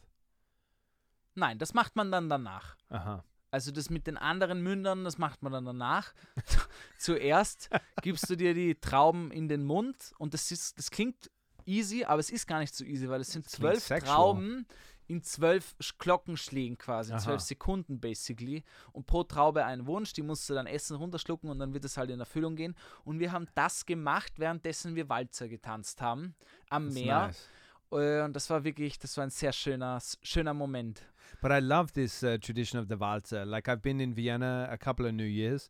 [1.36, 2.76] Nein, das macht man dann danach.
[2.92, 3.20] Huh.
[3.52, 6.14] Also das mit den anderen Mündern, das macht man dann danach.
[6.98, 7.70] Zuerst
[8.02, 11.30] gibst du dir die Trauben in den Mund und das ist, das klingt
[11.66, 13.88] easy, aber es ist gar nicht so easy, weil es sind zwölf.
[13.88, 14.66] Trauben
[15.08, 17.24] in zwölf Sch- Glockenschlägen quasi, in Aha.
[17.24, 18.64] zwölf Sekunden basically.
[18.94, 21.98] Und pro Traube ein Wunsch, die musst du dann essen, runterschlucken und dann wird es
[21.98, 22.76] halt in Erfüllung gehen.
[23.04, 26.36] Und wir haben das gemacht, währenddessen wir Walzer getanzt haben
[26.70, 27.28] am Meer.
[27.28, 27.50] nice.
[27.92, 31.04] Äh, Und das war wirklich, das war ein sehr schöner, schöner Moment.
[31.42, 33.46] But I love this uh, tradition of the Walzer.
[33.46, 35.70] Like I've been in Vienna a couple of New Years,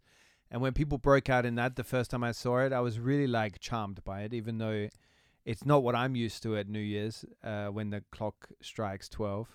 [0.50, 3.00] and when people broke out in that the first time I saw it, I was
[3.00, 4.90] really like charmed by it, even though
[5.46, 9.48] it's not what I'm used to at New Year's uh, when the clock strikes twelve.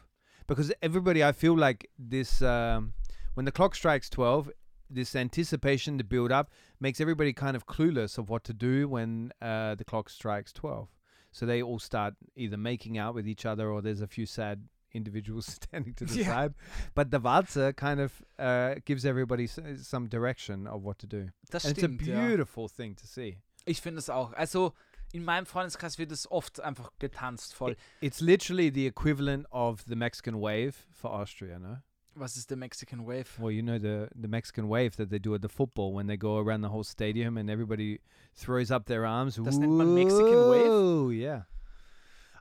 [0.47, 2.95] Because everybody, I feel like this um,
[3.35, 4.51] when the clock strikes twelve,
[4.89, 6.51] this anticipation, the build up,
[6.81, 10.89] makes everybody kind of clueless of what to do when uh, the clock strikes twelve.
[11.33, 14.69] So they all start either making out with each other, or there's a few sad
[14.97, 16.27] individuals standing to the Yeah.
[16.35, 16.55] side.
[16.94, 21.28] But the Walzer kind of uh, gives everybody s- some direction of what to do.
[21.51, 22.27] Das and stimmt, it's a ja.
[22.27, 23.39] beautiful thing to see.
[23.66, 24.32] Ich finde es auch.
[24.35, 24.73] Also,
[25.12, 27.77] In meinem Freundeskreis wird es oft einfach getanzt voll.
[28.01, 31.78] It's literally the equivalent of the Mexican wave for Austria, no?
[32.16, 33.27] Was ist der Mexican Wave?
[33.39, 36.16] Well, you know the the Mexican wave that they do at the football when they
[36.16, 38.01] go around the whole stadium and everybody
[38.35, 39.36] throws up their arms.
[39.36, 40.66] Das nennt man Mexican Wave?
[40.66, 41.43] Whoa, Yeah.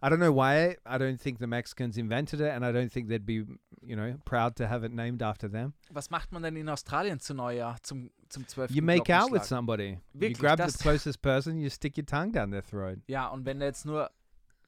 [0.01, 0.77] I don't know why.
[0.85, 3.45] I don't think the Mexicans invented it, and I don't think they'd be,
[3.81, 5.73] you know, proud to have it named after them.
[5.91, 8.71] Was macht man denn in Australien zu Neujahr, zum, zum 12.
[8.71, 9.99] You make out with somebody.
[10.13, 12.99] Wirklich, you grab the closest person, you stick your tongue down their throat.
[13.07, 14.09] Ja, und wenn da jetzt nur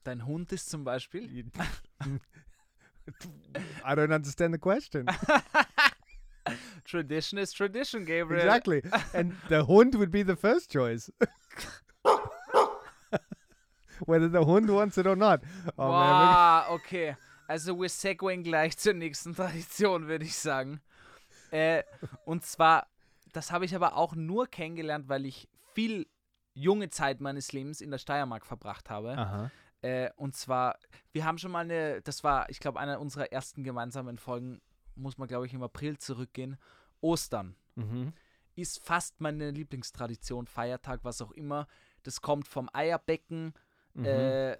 [0.03, 1.45] dein Hund ist zum Beispiel.
[3.85, 5.05] I don't understand the question.
[6.85, 8.41] Tradition is tradition, Gabriel.
[8.41, 8.81] exactly.
[9.13, 11.11] And the Hund would be the first choice.
[14.06, 15.41] Whether the Hund wants it or not.
[15.78, 15.88] Oh.
[15.88, 17.15] Wow, okay.
[17.48, 20.82] Also wir segwayen gleich zur nächsten Tradition, würde ich sagen.
[21.52, 21.84] Äh,
[22.26, 22.88] und zwar,
[23.34, 26.07] das habe ich aber auch nur kennengelernt, weil ich viel
[26.53, 29.52] junge Zeit meines Lebens in der Steiermark verbracht habe.
[29.82, 30.78] Äh, und zwar,
[31.14, 34.60] wir haben schon mal eine, das war, ich glaube, einer unserer ersten gemeinsamen Folgen,
[34.95, 36.57] muss man, glaube ich, im April zurückgehen.
[37.02, 38.11] Ostern Mm-hmm.
[38.56, 41.68] ist fast meine Lieblingstradition, Feiertag, was auch immer.
[42.02, 43.53] Das kommt vom Eierbecken.
[43.98, 44.06] Mhm.
[44.06, 44.57] Äh,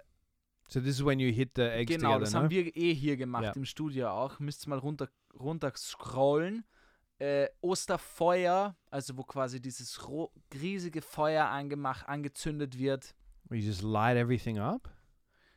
[0.70, 2.40] So this is when you hit the eggs genau, together, das no?
[2.40, 3.52] haben wir eh hier gemacht, Ja.
[3.52, 4.38] im Studio auch.
[4.38, 5.08] Müsst ihr mal runter,
[5.38, 6.64] runter scrollen.
[7.20, 9.98] Äh, Osterfeuer, also wo quasi dieses
[10.54, 13.14] riesige Feuer angemacht, angezündet wird.
[13.50, 14.88] You just light everything up?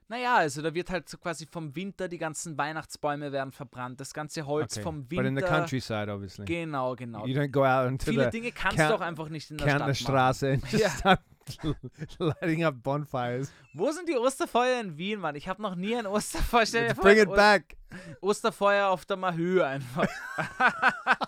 [0.08, 4.14] Naja, also da wird halt so quasi vom Winter, die ganzen Weihnachtsbäume werden verbrannt, das
[4.14, 4.84] ganze Holz Okay.
[4.84, 5.48] vom But in the Winter.
[5.60, 6.46] countryside, obviously.
[6.46, 7.26] Genau, genau.
[7.28, 9.68] You don't go out into Viele the Dinge kannst du auch einfach nicht in der
[9.68, 9.96] Stadt machen.
[9.96, 11.22] Straße and just start
[12.20, 13.52] lighting up bonfires.
[13.74, 15.36] Wo sind die Osterfeuer in Wien, Mann?
[15.36, 16.66] Ich habe noch nie ein Osterfeuer.
[16.66, 17.78] Stell dir vor, bring it Oster- back.
[18.22, 20.08] Osterfeuer auf der Mahö einfach.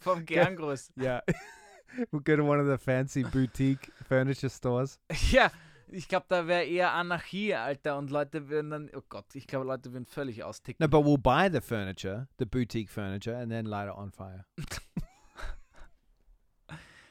[0.00, 0.92] Vom Gerngruß.
[0.96, 1.22] Yeah.
[2.12, 4.98] we'll go to one of the fancy boutique furniture stores.
[5.30, 5.50] Ja,
[5.90, 7.96] ich glaube, da wäre eher Anarchie, Alter.
[7.98, 10.84] Und Leute würden dann, oh Gott, ich glaube, Leute würden völlig austicken.
[10.84, 14.44] No, but we'll buy the furniture, the boutique furniture, and then light it on fire.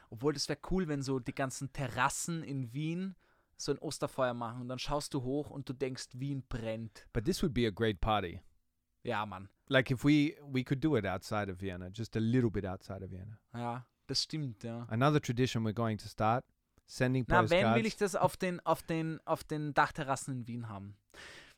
[0.09, 3.15] Obwohl, das wäre cool, wenn so die ganzen Terrassen in Wien
[3.57, 4.61] so ein Osterfeuer machen.
[4.61, 7.07] Und dann schaust du hoch und du denkst, Wien brennt.
[7.13, 8.41] But this would be a great party.
[9.03, 9.49] Ja, Mann.
[9.69, 13.03] Like if we we could do it outside of Vienna, just a little bit outside
[13.03, 13.37] of Vienna.
[13.53, 14.85] Ja, das stimmt, ja.
[14.89, 16.45] Another tradition we're going to start:
[16.85, 17.65] sending Na, postcards.
[17.65, 20.95] wenn will ich das auf den, auf den, auf den Dachterrassen in Wien haben.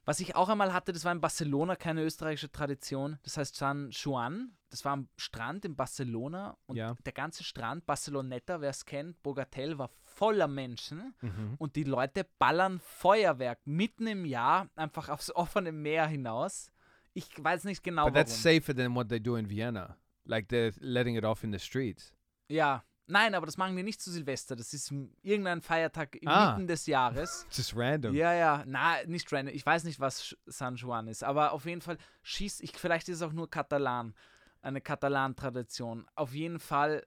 [0.09, 3.19] Was ich auch einmal hatte, das war in Barcelona keine österreichische Tradition.
[3.21, 4.57] Das heißt San Juan.
[4.71, 6.95] Das war am Strand in Barcelona und Ja.
[7.05, 11.53] der ganze Strand, Barceloneta, wer es kennt, Bogatel, war voller Menschen Mhm.
[11.59, 16.71] und die Leute ballern Feuerwerk mitten im Jahr einfach aufs offene Meer hinaus.
[17.13, 18.61] Ich weiß nicht genau But that's warum.
[18.61, 19.95] safer than what they do in Vienna.
[20.25, 22.13] Like they're letting it off in the streets.
[22.47, 24.55] Ja, nein, aber das machen die nicht zu Silvester.
[24.55, 24.91] Das ist
[25.21, 26.45] irgendein Feiertag Ah.
[26.51, 27.45] inmitten des Jahres.
[27.51, 28.13] Just random.
[28.15, 29.53] Ja, ja, na, nicht random.
[29.53, 33.17] Ich weiß nicht, was San Juan ist, aber auf jeden Fall schießt ich, vielleicht ist
[33.17, 34.13] es auch nur Katalan,
[34.61, 36.07] eine Katalan-Tradition.
[36.15, 37.05] Auf jeden Fall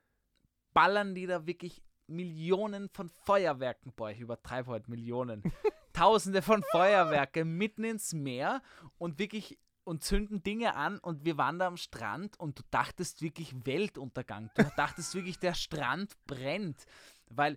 [0.72, 3.92] ballern die da wirklich Millionen von Feuerwerken.
[3.94, 5.42] Boah, ich übertreibe heute Millionen.
[5.92, 8.62] Tausende von Feuerwerke mitten ins Meer
[8.98, 13.22] und wirklich und zünden Dinge an und wir waren da am Strand und du dachtest
[13.22, 14.50] wirklich Weltuntergang.
[14.56, 16.86] Du dachtest wirklich, der Strand brennt,
[17.30, 17.56] weil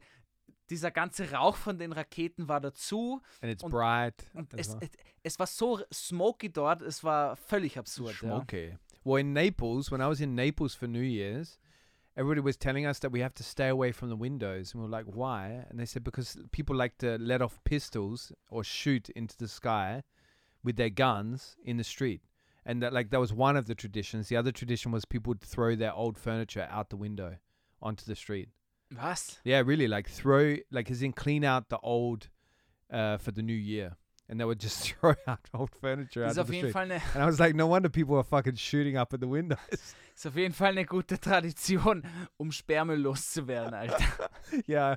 [0.70, 4.16] dieser ganze Rauch von den Raketen war dazu And it's Und- bright.
[4.34, 4.80] und es, well.
[4.82, 4.90] es,
[5.24, 8.14] es war so smoky dort, es war völlig absurd.
[8.22, 8.30] Ja.
[8.38, 8.76] Smoky.
[9.04, 11.60] Well, in Naples, when I was in Naples for New Year's,
[12.16, 14.74] everybody was telling us that we have to stay away from the windows.
[14.74, 15.68] And we were like, why?
[15.70, 20.02] And they said, because people like to let off pistols or shoot into the sky
[20.66, 22.22] with their guns in the street.
[22.66, 24.28] And that, like, that was one of the traditions.
[24.28, 27.38] The other tradition was people would throw their old furniture out the window
[27.82, 28.50] onto the street.
[29.00, 29.38] Was?
[29.44, 32.30] Yeah, really, like throw, like, as in clean out the old
[32.92, 33.96] uh, for the new year.
[34.28, 36.76] And they would just throw out old furniture Das out of the street.
[36.76, 39.60] Eine, And I was like, no wonder people are fucking shooting up at the windows.
[40.16, 42.02] ist auf jeden Fall eine gute Tradition,
[42.38, 44.30] um Sperrmüll loszuwerden, Alter.
[44.68, 44.96] yeah.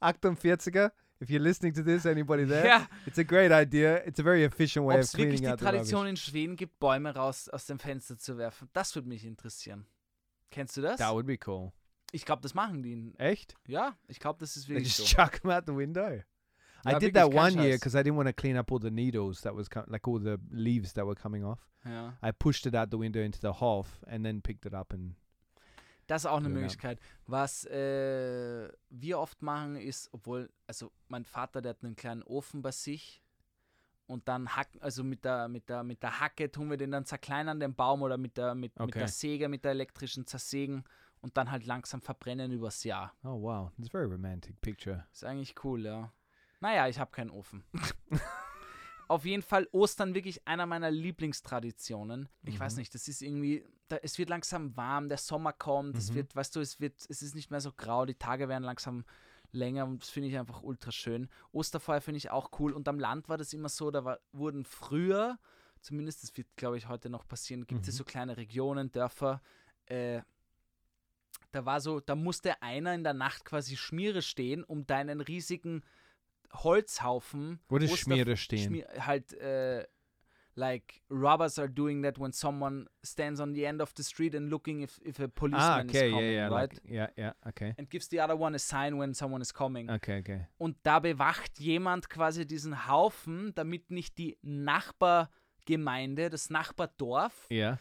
[0.00, 0.90] Actum 40er,
[1.22, 4.04] if you're listening to this, anybody there, Ja, it's a great idea.
[4.06, 6.78] It's a very efficient way ob of es wirklich cleaning die Tradition in Schweden gibt,
[6.80, 8.68] Bäume raus aus dem Fenster zu werfen.
[8.72, 9.86] Das würde mich interessieren.
[10.50, 10.98] Kennst du das?
[10.98, 11.72] That would be cool.
[12.10, 12.92] Ich glaube, das machen die.
[12.92, 13.54] in- Echt?
[13.66, 15.16] Ja, ich glaube, das ist They wirklich just so.
[15.16, 16.20] chuck them out the window.
[16.84, 18.90] I Ja, did that one year because I didn't want to clean up all the
[18.90, 21.60] needles that was like all the leaves that were coming off.
[21.84, 22.12] Ja.
[22.22, 25.14] I pushed it out the window into the Hof and then picked it up and
[26.12, 26.60] Das ist auch eine Genau.
[26.60, 27.00] Möglichkeit.
[27.26, 32.60] Was äh, wir oft machen, ist, obwohl, also mein Vater, der hat einen kleinen Ofen
[32.60, 33.22] bei sich
[34.08, 37.06] und dann hacken, also mit der, mit der, mit der Hacke tun wir den dann
[37.06, 38.98] zerkleinern, den Baum, oder mit der, mit, mit Okay.
[38.98, 40.84] der Säge, mit der elektrischen zersägen
[41.22, 43.14] und dann halt langsam verbrennen übers Jahr.
[43.24, 45.06] Oh wow, it's a very romantic picture.
[45.10, 46.12] Ist eigentlich cool, ja.
[46.60, 47.64] Naja, ich habe keinen Ofen.
[49.12, 52.30] Auf jeden Fall Ostern wirklich einer meiner Lieblingstraditionen.
[52.44, 52.78] Ich weiß Mhm.
[52.78, 56.14] nicht, das ist irgendwie, da, es wird langsam warm, der Sommer kommt, es Mhm.
[56.14, 59.04] wird, weißt du, es wird, es ist nicht mehr so grau, die Tage werden langsam
[59.50, 61.28] länger und das finde ich einfach ultra schön.
[61.52, 64.64] Osterfeuer finde ich auch cool und am Land war das immer so, da war, wurden
[64.64, 65.38] früher,
[65.82, 67.98] zumindest das wird glaube ich heute noch passieren, gibt es Mhm.
[67.98, 69.42] so kleine Regionen, Dörfer,
[69.84, 70.22] äh,
[71.50, 75.82] da war so, da musste einer in der Nacht quasi Schmiere stehen, um deinen riesigen
[76.54, 77.60] Holzhaufen.
[77.68, 78.68] Wo Osterf- Schmiere stehen?
[78.68, 79.86] Schmier, halt, äh,
[80.54, 84.50] like robbers are doing that when someone stands on the end of the street and
[84.50, 86.72] looking if, if a Ah, policeman okay, is coming, yeah, yeah, right?
[86.74, 89.88] like, yeah, yeah, okay, and gives the other one a sign when someone is coming.
[89.90, 90.46] okay, okay.
[90.58, 97.78] Und da bewacht jemand quasi diesen Haufen, damit nicht die Nachbargemeinde, das Nachbardorf, Yeah,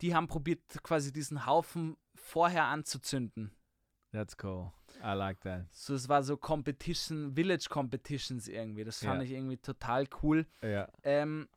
[0.00, 3.50] die haben probiert quasi diesen Haufen vorher anzuzünden.
[4.12, 4.70] that's cool.
[5.02, 5.66] I like that.
[5.72, 8.84] So, es war so Competition, Village Competitions irgendwie.
[8.84, 9.22] Das fand Ja.
[9.24, 10.46] ich irgendwie total cool.
[10.62, 10.88] Yeah.
[11.02, 11.48] Ähm,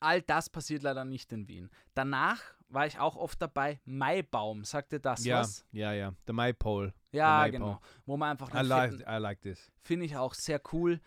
[0.00, 1.70] all das passiert leider nicht in Wien.
[1.94, 3.80] Danach war ich auch oft dabei.
[3.84, 5.64] Maibaum, sagte das Yeah, was?
[5.72, 6.14] yeah, yeah.
[6.26, 6.92] The maypole.
[7.12, 7.52] Ja, Maibaum.
[7.60, 7.80] genau.
[8.06, 9.70] Wo man einfach I like, I like this.
[9.82, 11.00] finde ich auch sehr cool.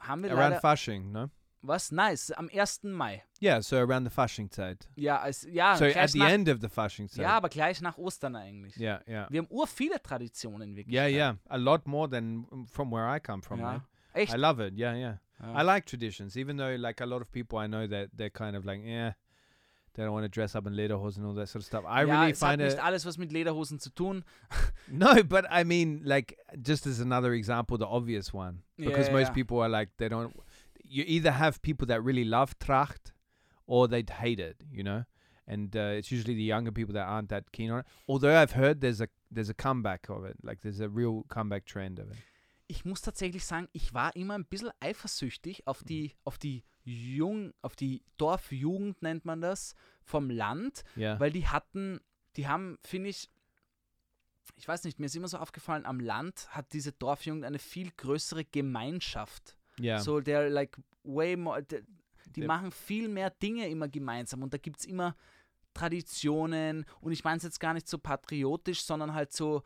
[0.00, 1.30] Haben wir Around leider Fasching, no?
[1.66, 1.90] Was?
[1.92, 2.92] Nice, am 1.
[2.92, 3.22] Mai.
[3.40, 4.88] Yeah, so around the Fasching Zeit.
[4.96, 7.22] Ja, als, ja, so at the nach, end of the Fasching Zeit.
[7.22, 8.76] ja, aber gleich nach Ostern eigentlich.
[8.78, 9.26] Yeah, yeah.
[9.30, 10.94] Wir haben ur viele Traditionen wirklich.
[10.94, 11.36] Yeah, yeah.
[11.48, 13.60] A lot more than from where I come from.
[13.60, 13.72] ja.
[13.72, 13.82] man.
[14.14, 14.32] Echt?
[14.32, 14.74] I love it.
[14.78, 15.18] Yeah, yeah.
[15.42, 15.60] Ja.
[15.60, 18.56] I like traditions, even though like a lot of people I know that they're kind
[18.56, 19.12] of like, yeah,
[19.92, 21.84] they don't want to dress up in lederhosen and all that sort of stuff.
[21.86, 22.84] I ja, really es hat find nicht it.
[22.84, 24.24] alles was mit Lederhosen zu tun.
[24.90, 29.28] No, but I mean, like, just as another example, the obvious one, because Yeah, most
[29.28, 29.34] yeah.
[29.34, 30.32] people are like, they don't.
[30.88, 33.12] You either have people that really love Tracht,
[33.66, 35.04] or they hate it, you know,
[35.46, 37.86] and uh, it's usually the younger people that aren't that keen on it.
[38.08, 41.64] Although I've heard there's a there's a comeback of it, like there's a real comeback
[41.66, 42.16] trend of it.
[42.68, 47.54] ich muss tatsächlich sagen, ich war immer ein bisschen eifersüchtig auf die, auf die Jung,
[47.62, 52.00] auf die Dorfjugend nennt man das, vom Land, Yeah, weil die hatten,
[52.36, 53.30] die haben, finde ich,
[54.56, 57.90] ich weiß nicht, mir ist immer so aufgefallen, am Land hat diese Dorfjugend eine viel
[57.96, 59.55] größere Gemeinschaft.
[59.80, 64.52] Yeah, So, der like way more, die Der- machen viel mehr Dinge immer gemeinsam und
[64.52, 65.14] da gibt es immer
[65.74, 69.62] Traditionen und ich meine es jetzt gar nicht so patriotisch, sondern halt so,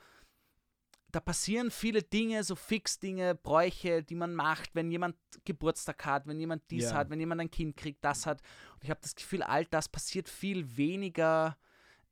[1.12, 6.38] da passieren viele Dinge, so Fix-Dinge, Bräuche, die man macht, wenn jemand Geburtstag hat, wenn
[6.38, 6.94] jemand dies Ja.
[6.98, 8.42] hat, wenn jemand ein Kind kriegt, das hat.
[8.74, 11.56] Und ich habe das Gefühl, all das passiert viel weniger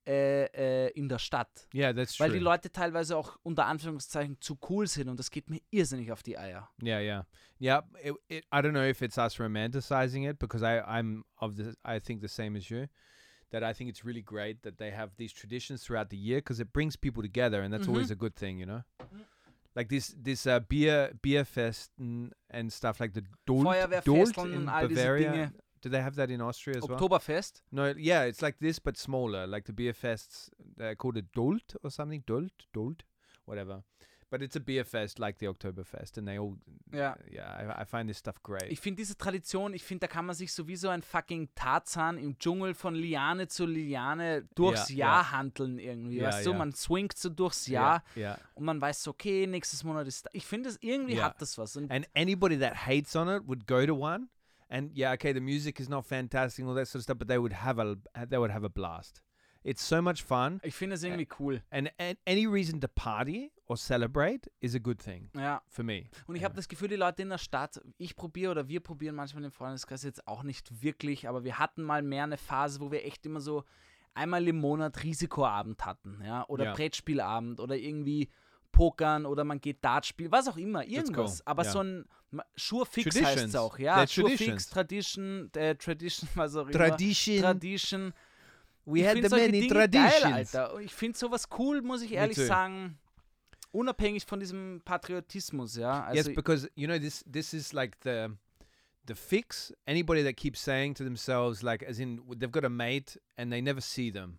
[0.08, 1.68] äh, äh, in der Stadt.
[1.74, 2.38] yeah, that's Weil true.
[2.38, 6.22] die Leute teilweise auch unter Anführungszeichen zu cool sind und das geht mir irrsinnig auf
[6.22, 6.70] die Eier.
[6.82, 7.26] Yeah, yeah,
[7.60, 7.84] yeah.
[8.02, 11.74] It, it, I don't know if it's us romanticizing it because I I'm of the
[11.84, 12.86] I think the same as you.
[13.50, 16.60] That I think it's really great that they have these traditions throughout the year because
[16.60, 18.82] it brings people together and that's always a good thing, you know.
[19.74, 23.64] Like this this uh, beer beer fest and, stuff like the Dolt,
[24.04, 25.52] Dolt in Bavaria.
[25.80, 26.98] Do they have that in Austria as well?
[26.98, 27.62] Oktoberfest.
[27.70, 29.46] No, yeah, it's like this but smaller.
[29.46, 32.22] Like the beer fests, they're called a Dolt or something.
[32.26, 33.02] Dolt, Dolt,
[33.44, 33.82] whatever.
[34.30, 36.58] But it's a beer fest like the Oktoberfest, and they all
[36.92, 37.14] Ja.
[37.32, 37.72] yeah.
[37.78, 38.70] I, I find this stuff great.
[38.70, 42.38] Ich finde diese Tradition, ich finde, da kann man sich sowieso ein fucking Tarzan im
[42.38, 45.32] Dschungel von Liane zu Liane durchs Ja, Jahr ja.
[45.32, 46.16] handeln irgendwie.
[46.18, 48.38] Ja, weißt du, man swingt so durchs Jahr Yeah, yeah.
[48.54, 50.30] und man weiß so, okay, nächstes Monat ist da.
[50.34, 51.76] Ich finde, es irgendwie hat das was.
[51.76, 54.28] Und And anybody that hates on it would go to one,
[54.68, 57.28] and yeah, okay, the music is not fantastic and all that sort of stuff, but
[57.28, 57.96] they would have a
[58.28, 59.22] they would have a blast.
[59.64, 61.60] It's so much fun, ich finde es irgendwie cool.
[61.70, 65.60] and, and any reason to party or celebrate is a good thing Ja.
[65.68, 66.04] for me.
[66.26, 69.16] Und ich habe das Gefühl, die Leute in der Stadt, ich probiere oder wir probieren
[69.16, 72.92] manchmal im Freundeskreis jetzt auch nicht wirklich, aber wir hatten mal mehr eine Phase, wo
[72.92, 73.64] wir echt immer so
[74.14, 76.74] einmal im Monat Risikoabend hatten, ja, oder Ja.
[76.74, 78.30] Brettspielabend oder irgendwie
[78.70, 81.44] Pokern oder man geht Dart spielen, was auch immer, irgendwas.
[81.46, 81.70] Aber ja.
[81.70, 83.54] so ein Ma- Sure Fix heißt es Traditions.
[83.56, 84.62] auch, ja, They're Sure traditions.
[84.64, 86.72] Fix, Tradition, äh, Tradition, was auch immer.
[86.72, 87.40] Tradition.
[87.40, 88.12] Tradition.
[88.84, 90.54] we Ich had the many Dinge Geil, traditions.
[90.54, 90.80] Alter.
[90.80, 92.98] Ich finde sowas cool, muss ich ehrlich sagen.
[93.70, 96.04] Unabhängig von diesem Patriotismus, ja.
[96.04, 98.28] Also, yes, because you know this this is like the
[99.06, 99.74] the fix.
[99.86, 103.60] Anybody that keeps saying to themselves like, as in they've got a mate and they
[103.60, 104.38] never see them,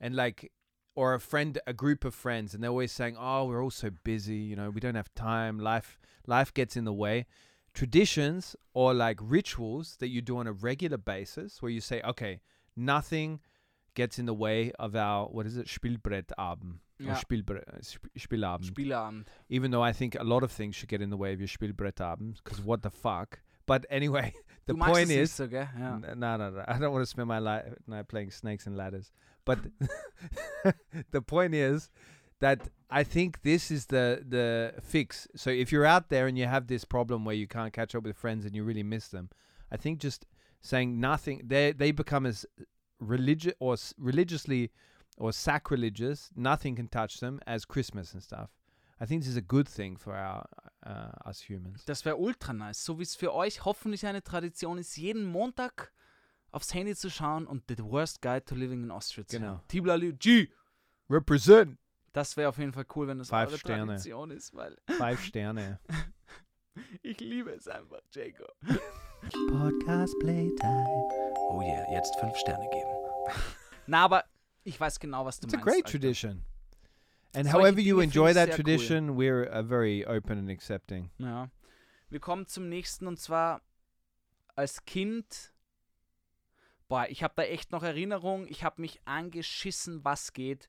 [0.00, 0.50] and like.
[0.94, 3.90] Or a friend, a group of friends, and they're always saying, "Oh, we're all so
[4.04, 4.36] busy.
[4.36, 5.58] You know, we don't have time.
[5.58, 7.26] Life, life gets in the way."
[7.74, 12.40] Traditions or like rituals that you do on a regular basis, where you say, "Okay,
[12.76, 13.40] nothing
[13.94, 17.14] gets in the way of our what is it, Spielbrettabend Ja.
[17.14, 19.24] Spielbre- Sp- Spielabend." Spieleabend.
[19.48, 21.48] even though I think a lot of things should get in the way of your
[21.48, 23.40] Spielbrettabend, because what the fuck.
[23.64, 24.34] But anyway,
[24.66, 25.44] the point is, so?
[25.44, 25.66] Ja.
[25.78, 28.76] n- no, no, no, I don't want to spend my li- night playing snakes and
[28.76, 29.10] ladders.
[29.44, 29.58] But
[31.10, 31.90] the point is
[32.40, 35.28] that I think this is the the fix.
[35.36, 38.04] So if you're out there and you have this problem where you can't catch up
[38.04, 39.30] with friends and you really miss them,
[39.70, 40.26] I think just
[40.60, 42.46] saying nothing they they become as
[43.00, 44.70] religious or s- religiously
[45.18, 48.50] or sacrilegious, nothing can touch them as Christmas and stuff.
[49.00, 50.46] I think this is a good thing for our
[50.86, 51.84] uh, us humans.
[51.84, 52.84] Das wäre ultra nice.
[52.84, 55.92] So wie es für euch hoffentlich eine Tradition ist, jeden Montag
[56.52, 59.60] aufs Handy zu schauen und The Worst Guide to Living in Austria zu Genau.
[59.68, 60.48] Tibla G.
[61.10, 61.78] Represent
[62.12, 63.86] Das wäre auf jeden Fall cool, wenn das Five eure Sterne.
[63.86, 65.80] Tradition ist, weil five Sterne.
[67.02, 68.54] ich liebe es einfach, Jacob.
[69.48, 71.08] Podcast Playtime.
[71.50, 72.90] Oh yeah, jetzt fünf Sterne geben.
[73.86, 74.24] Na, aber
[74.64, 75.64] ich weiß genau, was du It's a meinst.
[75.72, 75.90] great Alter.
[75.98, 76.44] tradition.
[77.34, 78.54] And Solche however you Dinge enjoy that sehr cool.
[78.64, 81.10] tradition, we're uh, very open and accepting.
[81.18, 81.48] Ja.
[82.10, 83.62] Wir kommen zum nächsten und zwar
[84.54, 85.52] als Kind.
[86.92, 88.46] Boah, ich habe da echt noch Erinnerung.
[88.48, 90.68] Ich habe mich angeschissen, was geht.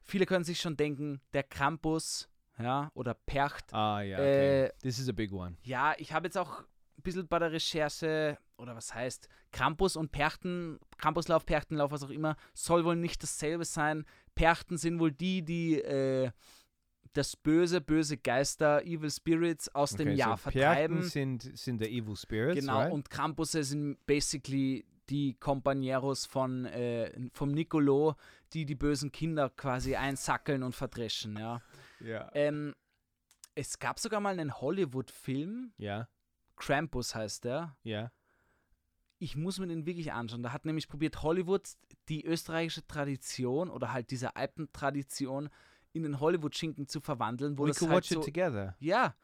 [0.00, 3.66] Viele können sich schon denken, der Krampus, ja, oder Percht.
[3.74, 4.18] Ah, yeah.
[4.18, 4.64] Okay.
[4.64, 5.58] Äh, this is a big one.
[5.62, 10.10] Ja, ich habe jetzt auch ein bisschen bei der Recherche, oder was heißt, Krampus und
[10.10, 14.06] Perchten, Krampuslauf, Perchtenlauf, was auch immer, soll wohl nicht dasselbe sein.
[14.34, 16.30] Perchten sind wohl die, die äh,
[17.12, 20.96] das Böse, böse Geister, Evil Spirits aus dem okay, Jahr so vertreiben.
[20.96, 22.90] Piraten sind, sind the evil spirits, Genau, right?
[22.90, 28.16] und Krampusse sind basically die Companeros von, äh, vom Nicolo,
[28.52, 31.62] die die bösen Kinder quasi einsackeln und verdreschen, ja.
[32.00, 32.30] yeah.
[32.34, 32.74] Ähm,
[33.54, 36.08] es gab sogar mal einen Hollywood-Film, Yeah.
[36.56, 37.76] Krampus heißt der.
[37.84, 38.12] Yeah.
[39.18, 40.42] Ich muss mir den wirklich anschauen.
[40.42, 41.68] Da hat nämlich probiert, Hollywood
[42.08, 45.48] die österreichische Tradition oder halt diese Alpentradition
[45.92, 48.76] in den Hollywood-Schinken zu verwandeln, wo we das could halt watch so, it together.
[48.78, 49.14] Ja,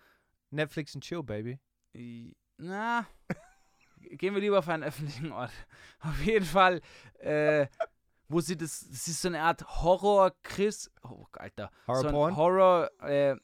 [0.50, 1.59] Netflix and chill, baby.
[2.56, 3.06] Na,
[4.11, 5.53] gehen wir lieber auf einen öffentlichen Ort.
[6.01, 6.81] Auf jeden Fall,
[7.20, 7.66] äh,
[8.29, 12.37] wo sie das, das ist so eine Art Horror Chris, oh, Alter, Horror so ein?
[12.37, 13.37] Horror, äh,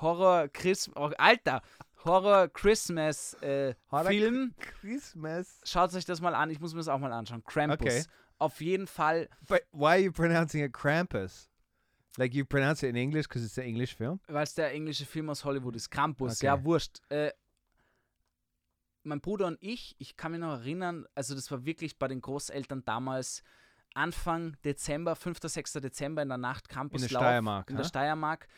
[0.00, 1.62] Horror Chris, oh, Alter,
[2.04, 4.54] Horror Christmas äh, Horror Film.
[4.58, 5.60] Christmas.
[5.64, 7.42] Schaut euch das mal an, ich muss mir das auch mal anschauen.
[7.44, 7.80] Krampus.
[7.80, 8.04] Okay.
[8.38, 11.48] Auf jeden Fall, But why are you pronouncing it Krampus?
[12.16, 14.20] Like you pronounce it in English because it's an English film?
[14.28, 16.46] weil es der englische Film aus Hollywood ist, Krampus, Okay.
[16.46, 17.00] ja, wurscht.
[17.08, 17.30] Äh,
[19.04, 22.20] mein Bruder und ich, ich kann mich noch erinnern, also das war wirklich bei den
[22.20, 23.42] Großeltern damals
[23.94, 25.38] Anfang Dezember, 5.
[25.42, 25.74] 6.
[25.74, 27.22] Dezember in der Nacht Campuslauf.
[27.22, 27.84] Steiermark, In der?
[27.84, 28.48] Steiermark.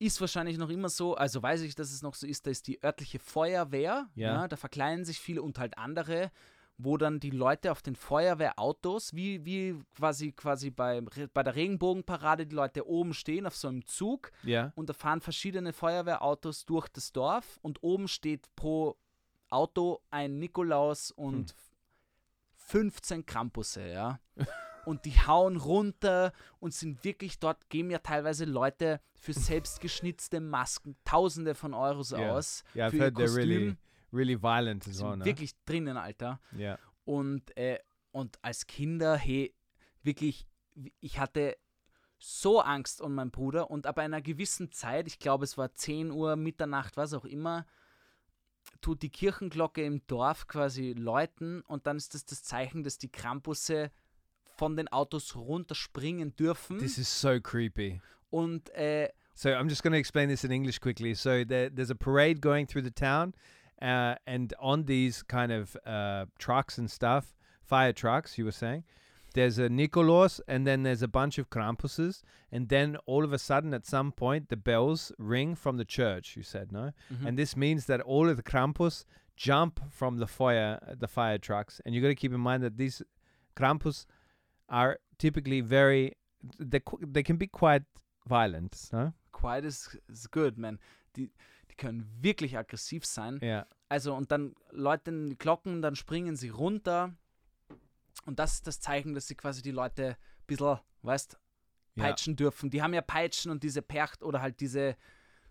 [0.00, 2.66] Ist wahrscheinlich noch immer so, also weiß ich, dass es noch so ist, da ist
[2.66, 4.34] die örtliche Feuerwehr, Ja.
[4.34, 6.32] ja, da verkleiden sich viele und halt andere,
[6.76, 11.00] wo dann die Leute auf den Feuerwehrautos, wie, wie quasi, quasi bei,
[11.32, 14.72] bei der Regenbogenparade, die Leute oben stehen auf so einem Zug Yeah.
[14.74, 18.96] und da fahren verschiedene Feuerwehrautos durch das Dorf und oben steht pro
[19.54, 21.56] Auto ein Nikolaus und Hm.
[22.56, 24.20] 15 Krampusse, ja.
[24.86, 30.94] Und die hauen runter und sind wirklich dort, geben ja teilweise Leute für selbstgeschnitzte Masken
[31.06, 32.32] Tausende von Euros Yeah.
[32.32, 32.64] aus.
[32.76, 33.36] Yeah, I've für heard Kostüm.
[33.36, 33.76] really,
[34.12, 35.16] really violent sind well.
[35.16, 35.24] No?
[35.24, 36.38] wirklich drinnen, Alter.
[36.54, 36.78] Yeah.
[37.06, 37.78] Und, äh,
[38.12, 39.54] und als Kinder, hey,
[40.02, 40.46] wirklich,
[41.00, 41.56] ich hatte
[42.18, 46.10] so Angst um meinen Bruder und ab einer gewissen Zeit, ich glaube es war 10
[46.10, 47.64] Uhr, Mitternacht, was auch immer,
[48.80, 53.10] tut die Kirchenglocke im Dorf quasi läuten und dann ist das das Zeichen, dass die
[53.10, 53.90] Krampusse
[54.56, 56.78] von den Autos runterspringen dürfen.
[56.78, 58.00] This is so creepy.
[58.30, 61.14] und äh, So I'm just going to explain this in English quickly.
[61.14, 63.34] So there, there's a parade going through the town,
[63.82, 68.84] uh, and on these kind of uh, trucks and stuff, fire trucks, you were saying,
[69.34, 73.38] there's a Nikolaus, and then there's a bunch of Krampuses, and then all of a
[73.38, 76.36] sudden, at some point, the bells ring from the church.
[76.36, 77.26] You said no, mhm.
[77.26, 79.04] and this means that all of the Krampus
[79.36, 82.78] jump from the fire, the fire trucks, and you got to keep in mind that
[82.78, 83.02] these
[83.56, 84.06] Krampus
[84.68, 86.16] are typically very,
[86.58, 87.82] they they can be quite
[88.26, 88.88] violent.
[88.92, 89.12] No.
[89.32, 90.78] Quite is, is good, man.
[91.16, 91.28] Die,
[91.68, 93.40] die können wirklich aggressiv sein.
[93.42, 93.66] Yeah.
[93.88, 97.12] Also und dann läuten die Glocken, dann springen sie runter.
[98.26, 101.38] Und das ist das Zeichen, dass sie quasi die Leute ein bisschen, weißt,
[101.96, 102.04] Ja.
[102.04, 102.70] peitschen dürfen.
[102.70, 104.96] Die haben ja Peitschen und diese Percht oder halt diese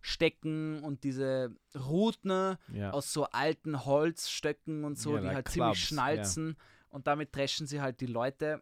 [0.01, 2.91] Stecken und diese Ruten Yeah.
[2.91, 6.57] aus so alten Holzstöcken und so, Ja, die like halt ziemlich clubs, schnalzen.
[6.89, 8.61] Und damit dreschen sie halt die Leute.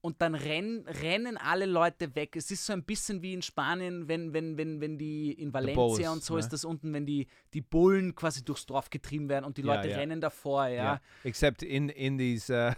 [0.00, 2.36] Und dann renn, rennen alle Leute weg.
[2.36, 6.12] Es ist so ein bisschen wie in Spanien, wenn, wenn, wenn, wenn die in Valencia
[6.12, 6.40] und so ne?
[6.40, 9.74] ist das unten, wenn die, die Bullen quasi durchs Dorf getrieben werden und die Ja,
[9.74, 9.98] Leute ja.
[9.98, 11.00] rennen davor, ja.
[11.24, 12.74] Except in in these uh,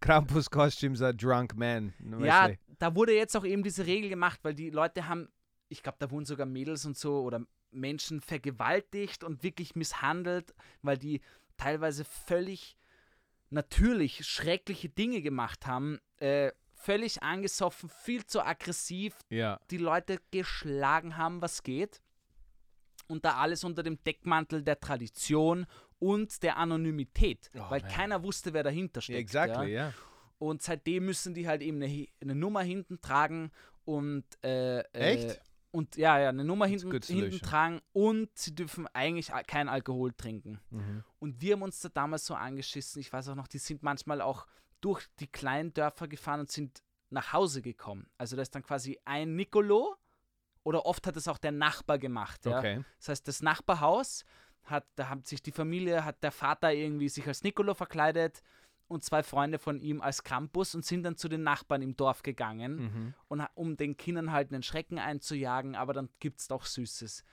[0.00, 1.92] Krampus costumes are drunk men.
[2.20, 5.28] Ja, da wurde jetzt auch eben diese Regel gemacht, weil die Leute haben,
[5.68, 10.98] ich glaube, da wurden sogar Mädels und so oder Menschen vergewaltigt und wirklich misshandelt, weil
[10.98, 11.20] die
[11.56, 12.76] teilweise völlig
[13.50, 15.98] natürlich schreckliche Dinge gemacht haben.
[16.18, 19.60] Äh, völlig angesoffen, viel zu aggressiv, Yeah.
[19.70, 22.00] die Leute geschlagen haben, was geht.
[23.06, 25.66] Und da alles unter dem Deckmantel der Tradition
[26.02, 27.90] und der Anonymität, Oh, weil man.
[27.90, 29.18] keiner wusste, wer dahinter steckt.
[29.20, 29.68] exactly.
[29.72, 29.84] Ja?
[29.86, 29.94] Yeah.
[30.38, 33.52] Und seitdem müssen die halt eben eine, eine Nummer hinten tragen
[33.84, 35.40] und äh, äh, Echt?
[35.70, 40.12] Und ja, ja, eine Nummer hinten, hinten tragen und sie dürfen eigentlich a- kein Alkohol
[40.12, 40.60] trinken.
[40.70, 41.02] Mhm.
[41.18, 43.00] Und wir haben uns da damals so angeschissen.
[43.00, 44.46] Ich weiß auch noch, die sind manchmal auch
[44.82, 48.10] durch die kleinen Dörfer gefahren und sind nach Hause gekommen.
[48.18, 49.96] Also da ist dann quasi ein Nicolo
[50.64, 52.44] oder oft hat es auch der Nachbar gemacht.
[52.44, 52.58] Ja?
[52.58, 52.84] Okay.
[52.98, 54.24] Das heißt, das Nachbarhaus
[54.64, 58.42] hat, da hat sich die Familie, hat der Vater irgendwie sich als Nicolo verkleidet
[58.88, 62.22] und zwei Freunde von ihm als Krampus und sind dann zu den Nachbarn im Dorf
[62.22, 63.14] gegangen, Mhm.
[63.28, 67.24] und, um den Kindern halt einen Schrecken einzujagen, aber dann gibt es doch Süßes.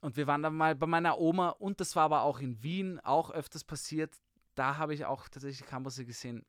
[0.00, 2.98] Und wir waren dann mal bei meiner Oma und das war aber auch in Wien
[3.00, 4.16] auch öfters passiert.
[4.54, 6.44] Da habe ich auch tatsächlich Krampusse gesehen.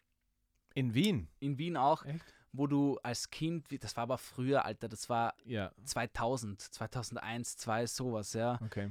[0.74, 1.28] In Wien.
[1.40, 2.26] In Wien auch, Echt?
[2.52, 5.72] wo du als Kind, wie- das war aber früher, Alter, das war Yeah.
[5.84, 8.60] 2000, 2001, 2, sowas, ja.
[8.64, 8.90] Okay.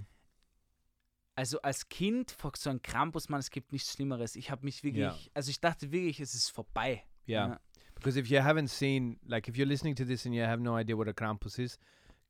[1.34, 4.36] Also als Kind vor so einem Krampus, man, es gibt nichts Schlimmeres.
[4.36, 5.16] Ich habe mich wirklich, Ja.
[5.34, 7.04] also ich dachte wirklich, es ist vorbei.
[7.26, 7.48] Yeah.
[7.48, 7.60] Ja.
[7.94, 10.76] Because if you haven't seen, like, if you're listening to this and you have no
[10.78, 11.78] idea what a Krampus is,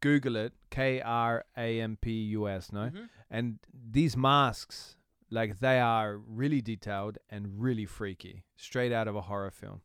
[0.00, 0.52] Google it.
[0.70, 2.70] K R A M P U S.
[2.72, 2.90] No.
[2.90, 3.08] Mhm.
[3.30, 4.96] And these masks,
[5.30, 9.80] like, they are really detailed and really freaky, straight out of a horror film.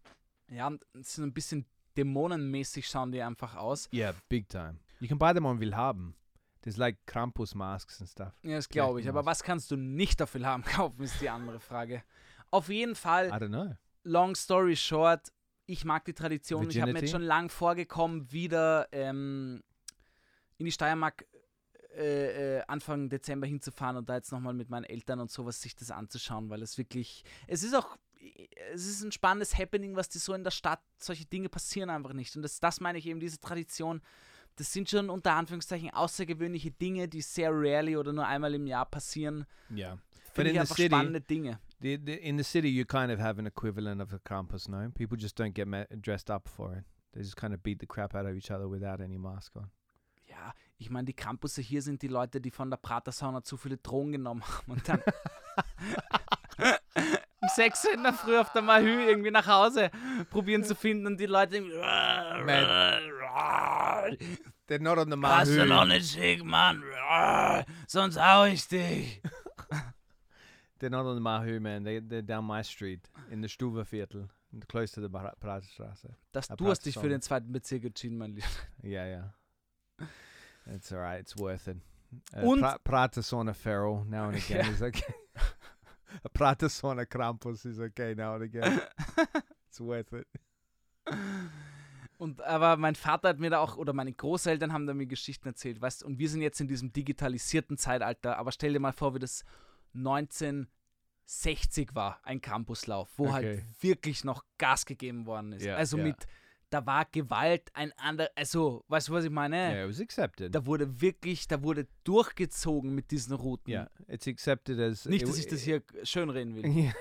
[0.50, 1.66] Ja, sind ein bisschen
[1.98, 3.88] dämonenmäßig schauen die einfach aus.
[3.94, 4.80] Yeah, big time.
[5.00, 6.16] You can buy them on Willhaben.
[6.62, 8.34] There's like Krampus masks and stuff.
[8.44, 9.10] Ja, das glaube ich.
[9.10, 12.04] Aber was kannst du nicht auf Wilhelm kaufen, ist die andere Frage.
[12.52, 13.76] Auf jeden I Fall, don't know.
[14.04, 15.32] long story short,
[15.66, 16.70] ich mag die Tradition.
[16.70, 17.06] Ich habe mir Virginity?
[17.06, 19.62] jetzt schon lang vorgekommen, wieder ähm,
[20.58, 21.26] in die Steiermark
[21.96, 25.76] äh, äh, Anfang Dezember hinzufahren und da jetzt nochmal mit meinen Eltern und sowas sich
[25.76, 27.98] das anzuschauen, weil es wirklich, es ist auch,
[28.72, 32.14] es ist ein spannendes Happening, was die so in der Stadt, solche Dinge passieren einfach
[32.14, 32.36] nicht.
[32.36, 34.02] Und das, das meine ich eben, diese Tradition,
[34.58, 38.86] das sind schon unter Anführungszeichen außergewöhnliche Dinge, die sehr rarely oder nur einmal im Jahr
[38.86, 39.46] passieren.
[39.70, 40.00] But
[40.34, 41.60] Finde in ich einfach city, spannende Dinge.
[41.80, 44.90] the, the, in the city, you kind of have an equivalent of a Krampus, no?
[44.94, 45.68] People just don't get
[46.02, 46.84] dressed up for it.
[47.14, 49.72] They just kind of beat the crap out of each other without any mask on.
[50.28, 53.78] Ja, ich meine, die Campusse hier sind die Leute, die von der Pratersauna zu viele
[53.78, 55.02] Drogen genommen haben und dann
[57.42, 59.92] um 6 Uhr in der Früh auf der Mahü irgendwie nach Hause
[60.30, 61.78] probieren zu finden und die Leute irgendwie
[64.68, 65.88] They're not on the Hast du noch Mahu.
[65.88, 66.84] nicht schick, Mann?
[67.88, 69.22] Sonst hau ich dich.
[70.80, 71.84] They're not on the Mahu, man.
[71.84, 76.10] They, they're down my street in the Stuberviertel, in- close to the Bra- Praterstraße.
[76.34, 78.46] Dass Ja, du hast dich für den zweiten Bezirk entschieden, mein Lieber.
[78.84, 80.08] Yeah, yeah.
[80.76, 81.20] It's all right.
[81.22, 81.78] It's worth it.
[82.36, 84.70] Uh, Und- pra- Pratersauna feral now and again Yeah.
[84.72, 85.14] is okay.
[86.24, 88.82] A Pratersauna Krampus is okay now and again.
[89.68, 90.28] it's worth it.
[92.18, 95.48] Und aber mein Vater hat mir da auch, oder meine Großeltern haben da mir Geschichten
[95.48, 99.14] erzählt, weißt und wir sind jetzt in diesem digitalisierten Zeitalter, aber stell dir mal vor,
[99.14, 99.46] wie das
[99.94, 103.64] 1960 war, ein Campuslauf, wo halt Okay.
[103.82, 105.64] wirklich noch Gas gegeben worden ist.
[105.64, 106.06] Ja, also ja.
[106.06, 106.26] mit,
[106.70, 109.56] da war Gewalt ein anderer, also, weißt du, was ich meine?
[109.56, 110.54] Yeah, it was accepted.
[110.54, 113.72] Da wurde wirklich, da wurde durchgezogen mit diesen Routen.
[113.72, 116.66] yeah, it's accepted as Nicht, dass ich das hier schönreden will.
[116.66, 116.94] Yeah.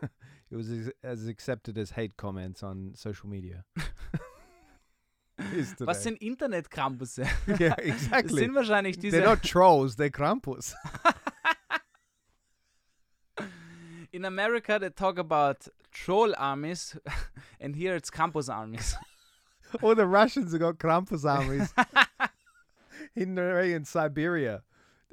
[0.50, 0.68] it was
[1.02, 3.64] as, accepted as hate comments on social media.
[5.78, 7.22] Was sind Internet-Campusse?
[7.58, 8.40] yeah, Das exactly.
[8.40, 9.20] sind wahrscheinlich They're diese.
[9.22, 10.74] not trolls, they're Krampus.
[14.12, 16.96] In America, they talk about troll armies,
[17.60, 18.96] and here it's campus armies.
[19.82, 21.72] All the Russians have got Krampus armies
[23.14, 24.62] in, in Siberia.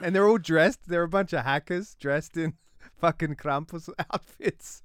[0.02, 0.82] And they're all dressed.
[0.88, 2.54] They're a bunch of hackers dressed in
[3.00, 4.84] fucking Krampus outfits.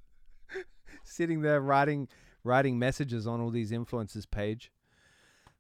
[1.05, 2.09] Sitting there writing
[2.45, 4.73] writing messages on all these influencers page.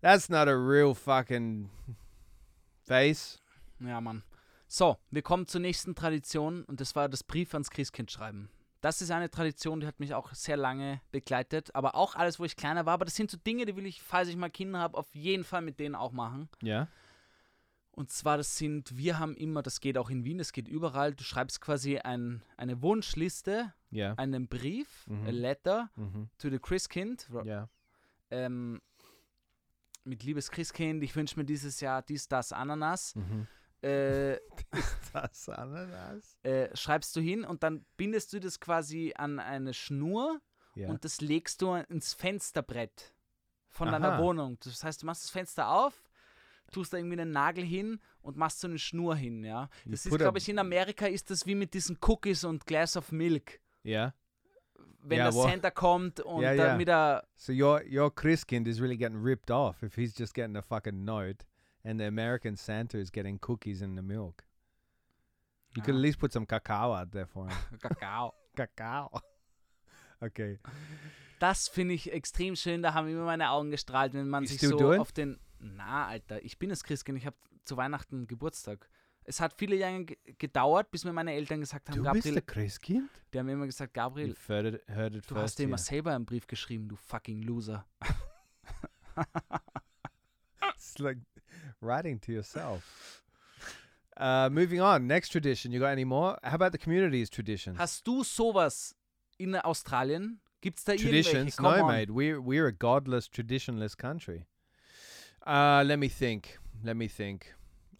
[0.00, 1.70] That's not a real fucking
[2.84, 3.38] face.
[3.80, 4.22] Ja, Mann.
[4.66, 8.48] So, wir kommen zur nächsten Tradition und das war das Brief ans Christkind schreiben.
[8.82, 12.44] Das ist eine Tradition, die hat mich auch sehr lange begleitet, aber auch alles, wo
[12.44, 12.94] ich kleiner war.
[12.94, 15.44] Aber das sind so Dinge, die will ich, falls ich mal Kinder habe, auf jeden
[15.44, 16.48] Fall mit denen auch machen.
[16.62, 16.88] Yeah.
[17.92, 21.14] Und zwar, das sind, wir haben immer, das geht auch in Wien, das geht überall,
[21.14, 24.14] du schreibst quasi ein, eine Wunschliste, Yeah.
[24.16, 25.26] einen Brief, Mhm.
[25.26, 26.28] a letter Mm-hmm.
[26.38, 27.68] to the Christkind, Yeah.
[28.30, 28.80] ähm,
[30.04, 33.14] mit liebes Christkind, ich wünsche mir dieses Jahr dies, das, Ananas.
[33.14, 33.46] Mm-hmm.
[33.82, 34.38] Äh,
[35.12, 36.38] Das Ananas.
[36.42, 40.40] äh, schreibst du hin und dann bindest du das quasi an eine Schnur
[40.74, 40.88] Yeah.
[40.88, 43.12] und das legst du ins Fensterbrett
[43.68, 44.22] von deiner Aha.
[44.22, 44.56] Wohnung.
[44.64, 46.02] Das heißt, du machst das Fenster auf,
[46.72, 49.68] tust da irgendwie einen Nagel hin und machst so eine Schnur hin, ja.
[49.84, 53.12] Das ist, glaube ich, in Amerika ist das wie mit diesen Cookies und Glass of
[53.12, 53.60] Milk.
[53.84, 54.14] yeah.
[55.02, 56.76] wenn Ja, der wo- Santa kommt und Ja, da ja.
[56.78, 60.56] mit der So your your Chriskind is really getting ripped off if he's just getting
[60.56, 61.44] a fucking note,
[61.84, 64.44] and the American Santa is getting cookies in the milk.
[65.74, 65.98] You could Ja.
[65.98, 67.56] at least put some cacao out there for him.
[67.80, 68.32] Kakao.
[68.56, 69.10] cacao.
[70.20, 70.60] Okay.
[71.40, 74.60] Das finde ich extrem schön, da haben immer meine Augen gestrahlt, wenn man You sich
[74.60, 75.40] so auf den.
[75.58, 78.88] Na, Alter, ich bin das Christkind, ich habe zu Weihnachten Geburtstag.
[79.24, 82.34] Es hat viele Jahre ge- gedauert, bis mir meine Eltern gesagt haben, Du bist Gabriel,
[82.34, 83.10] der Christkind?
[83.34, 85.84] die haben immer gesagt, Gabriel, it, it du first hast dir immer here.
[85.84, 87.84] selber einen Brief geschrieben, du fucking Loser.
[90.76, 91.18] It's like
[91.82, 93.18] writing to yourself.
[94.14, 95.06] Uh, moving on.
[95.06, 95.72] Next tradition.
[95.72, 96.36] You got any more?
[96.42, 97.78] How about the community's traditions?
[97.78, 98.92] Hast du sowas
[99.38, 100.36] in Australien?
[100.60, 101.56] Gibt's da traditions?
[101.56, 101.90] Come No, on.
[101.90, 102.10] mate.
[102.10, 104.44] We're we're a godless, traditionless country.
[105.46, 106.58] Uh, let me think.
[106.84, 107.54] Let me think.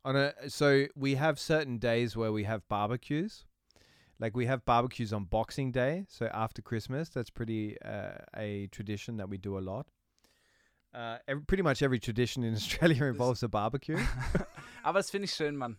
[0.04, 3.46] On a so we have certain days where we have barbecues.
[4.20, 7.09] Like we have barbecues on Boxing Day, so after Christmas.
[7.09, 9.86] That's pretty uh, a tradition that we do a lot.
[10.94, 13.98] Uh, every, pretty much every tradition in Australia involves a barbecue.
[14.85, 15.78] Aber das finde ich schön, Mann.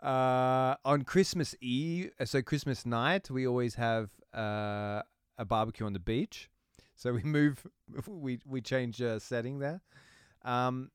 [0.00, 5.02] Uh, on Christmas Eve, uh, so Christmas night, we always have uh,
[5.36, 6.48] a barbecue on the beach.
[6.94, 7.66] So we move,
[8.06, 9.82] we we change uh, setting there.
[10.42, 10.90] Um,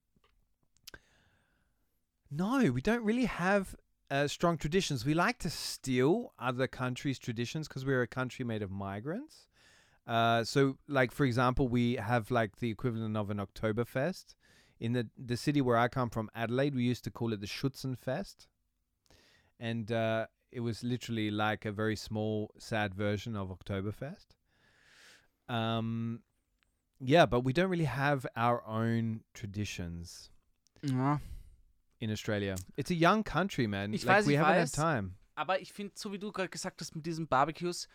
[2.31, 3.76] no, we don't really have
[4.09, 5.05] uh, strong traditions.
[5.05, 9.47] We like to steal other countries' traditions because we're a country made of migrants.
[10.07, 14.36] Uh, so, like for example, we have like the equivalent of an Oktoberfest.
[14.80, 17.48] In the the city where I come from, Adelaide, we used to call it the
[17.48, 18.48] Schützenfest
[19.60, 24.36] and uh, it was literally like a very small, sad version of Oktoberfest.
[25.48, 26.22] Um,
[26.99, 30.30] yeah, but we don't really have our own traditions
[30.82, 31.19] Ja.
[31.99, 32.56] in Australia.
[32.77, 33.94] It's a young country, man.
[33.94, 34.76] Ich like weiß, we ich haven't weiß.
[34.76, 35.15] had time.
[35.38, 37.88] Aber ich finde, so wie du gerade gesagt hast mit diesen Barbecues,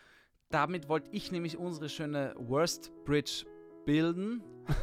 [0.51, 3.45] damit wollte ich nämlich unsere schöne Worst Bridge
[3.85, 4.41] bilden.
[4.67, 4.75] um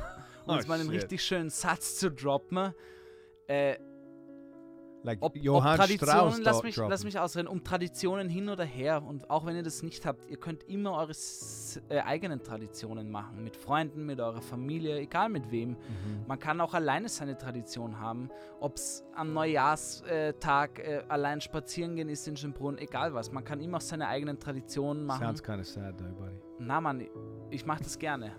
[0.46, 1.02] Oh, uns mal einen shit.
[1.02, 2.72] richtig schönen Satz zu droppen.
[3.46, 3.76] Äh,
[5.04, 6.90] Like ob, ob Johann Traditionen, Strauss lass mich, droppen.
[6.90, 10.28] lass mich ausreden, um Traditionen hin oder her und auch wenn ihr das nicht habt,
[10.28, 11.12] ihr könnt immer eure
[11.88, 13.44] äh, eigenen Traditionen machen.
[13.44, 15.70] Mit Freunden, mit eurer Familie, egal mit wem.
[15.70, 15.76] Mhm.
[16.26, 18.28] Man kann auch alleine seine Tradition haben.
[18.60, 23.30] Ob es am Neujahrstag äh, allein spazieren gehen ist in Schönbrunn, egal was.
[23.30, 25.24] Man kann immer auch seine eigenen Traditionen machen.
[25.24, 26.34] Sounds kind of sad though, buddy.
[26.58, 27.06] Na Mann,
[27.50, 28.32] ich mache das gerne.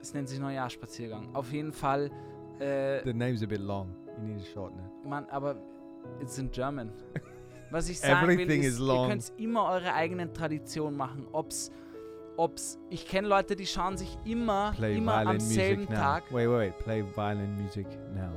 [0.00, 1.34] Es nennt sich Neujahrspaziergang.
[1.34, 2.10] Auf jeden Fall,
[2.58, 3.94] äh, The name's a bit long.
[4.18, 5.08] You need to shorten it.
[5.08, 5.56] Mann, aber
[6.20, 6.92] it's in German.
[7.70, 11.28] Was ich sagen will, Everything ist, is ihr könnt immer eure eigenen Traditionen machen.
[11.32, 11.70] Ob's,
[12.36, 15.86] ob's, ich kenne Leute, die schauen sich immer, Play immer am selben.
[15.88, 16.78] Tag, Wait, wait, wait.
[16.78, 18.32] Play violin music now.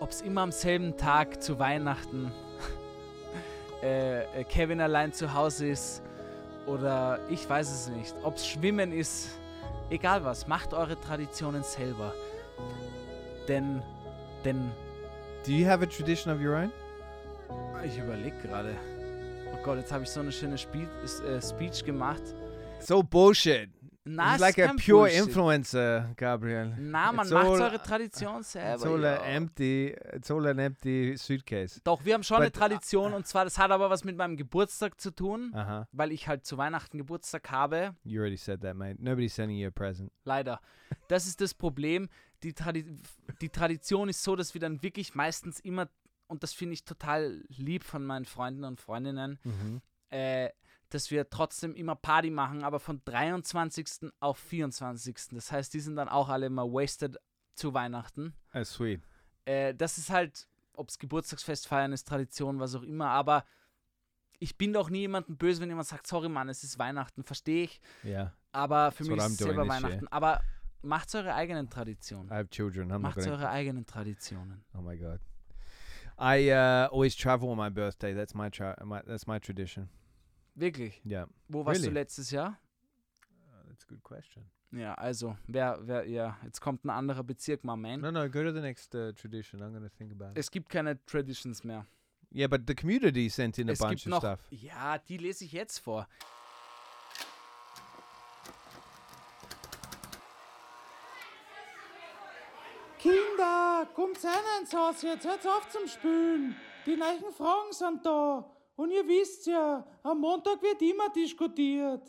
[0.00, 2.30] ob's immer am selben Tag zu Weihnachten
[3.82, 6.02] äh, äh, Kevin allein zu Hause ist
[6.66, 8.14] oder ich weiß es nicht.
[8.22, 9.28] Ob's Schwimmen ist,
[9.90, 12.14] egal was, macht eure Traditionen selber.
[13.48, 13.82] Denn,
[14.44, 14.70] denn
[15.44, 16.72] Do you have a tradition of your own?
[17.84, 18.74] Ich überlege gerade.
[19.52, 20.86] Oh Gott, jetzt habe ich so eine schöne Spie
[21.26, 22.22] äh, Speech gemacht.
[22.80, 23.70] So bullshit.
[24.10, 25.18] Na, He's like a pure Bullshit.
[25.26, 26.74] influencer, Gabriel.
[26.78, 28.74] Na, man It's macht all- eure Tradition selber.
[28.74, 29.16] It's all ja.
[29.16, 29.94] an empty.
[30.14, 31.80] It's all an empty suitcase.
[31.84, 34.36] Doch, wir haben schon eine But- Tradition und zwar, das hat aber was mit meinem
[34.36, 35.84] Geburtstag zu tun, Uh huh.
[35.92, 37.94] weil ich halt zu Weihnachten Geburtstag habe.
[38.04, 38.96] You already said that, mate.
[38.98, 40.10] Nobody's sending you a present.
[40.24, 40.60] Leider.
[41.08, 42.08] Das ist das Problem.
[42.42, 42.84] Die, Tradi
[43.40, 45.88] die Tradition ist so, dass wir dann wirklich meistens immer,
[46.28, 49.80] und das finde ich total lieb von meinen Freunden und Freundinnen, Mm-hmm.
[50.10, 50.50] äh,
[50.90, 54.10] dass wir trotzdem immer Party machen, aber von 23.
[54.20, 55.16] auf 24.
[55.32, 57.18] Das heißt, die sind dann auch alle immer wasted
[57.54, 58.34] zu Weihnachten.
[58.54, 59.02] Oh, sweet.
[59.44, 63.44] Äh, das ist halt, ob es Geburtstagsfest feiern ist, Tradition, was auch immer, aber
[64.38, 67.64] ich bin doch nie jemandem böse, wenn jemand sagt, sorry Mann, es ist Weihnachten, verstehe
[67.64, 68.32] ich, Yeah.
[68.52, 69.68] aber für That's mich ist es selber.
[69.68, 70.08] Weihnachten.
[70.08, 70.40] Aber
[70.82, 72.30] macht eure eigenen Traditionen.
[72.30, 72.90] I have children.
[72.90, 74.64] I'm Macht eure eigenen Traditionen.
[74.74, 75.20] Oh my god.
[76.20, 78.12] I uh, always travel on my birthday.
[78.14, 79.88] That's my, tra- my that's my tradition.
[80.56, 81.00] Wirklich.
[81.04, 81.26] Yeah.
[81.48, 81.94] Wo warst du Really?
[81.94, 82.58] letztes Jahr?
[83.30, 84.44] Uh, that's a good question.
[84.72, 88.00] Ja, also, wer, wer, ja, jetzt kommt ein anderer Bezirk, my man.
[88.00, 88.28] No, no.
[88.28, 89.62] Go to the next uh, tradition.
[89.62, 90.38] I'm gonna think about it.
[90.38, 91.86] Es gibt keine Traditions mehr.
[92.30, 94.40] Yeah, but the community sent in a es bunch gibt of noch, stuff.
[94.50, 96.06] ja, die lese ich jetzt vor.
[103.86, 106.56] Kommt rein ins Haus jetzt, hört auf zum Spülen.
[106.84, 108.44] Die neuen Fragen sind da.
[108.74, 112.08] Und ihr wisst ja, am Montag wird immer diskutiert.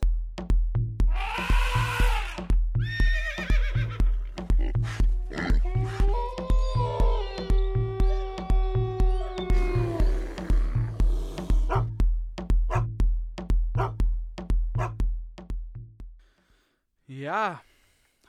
[17.06, 17.62] Ja,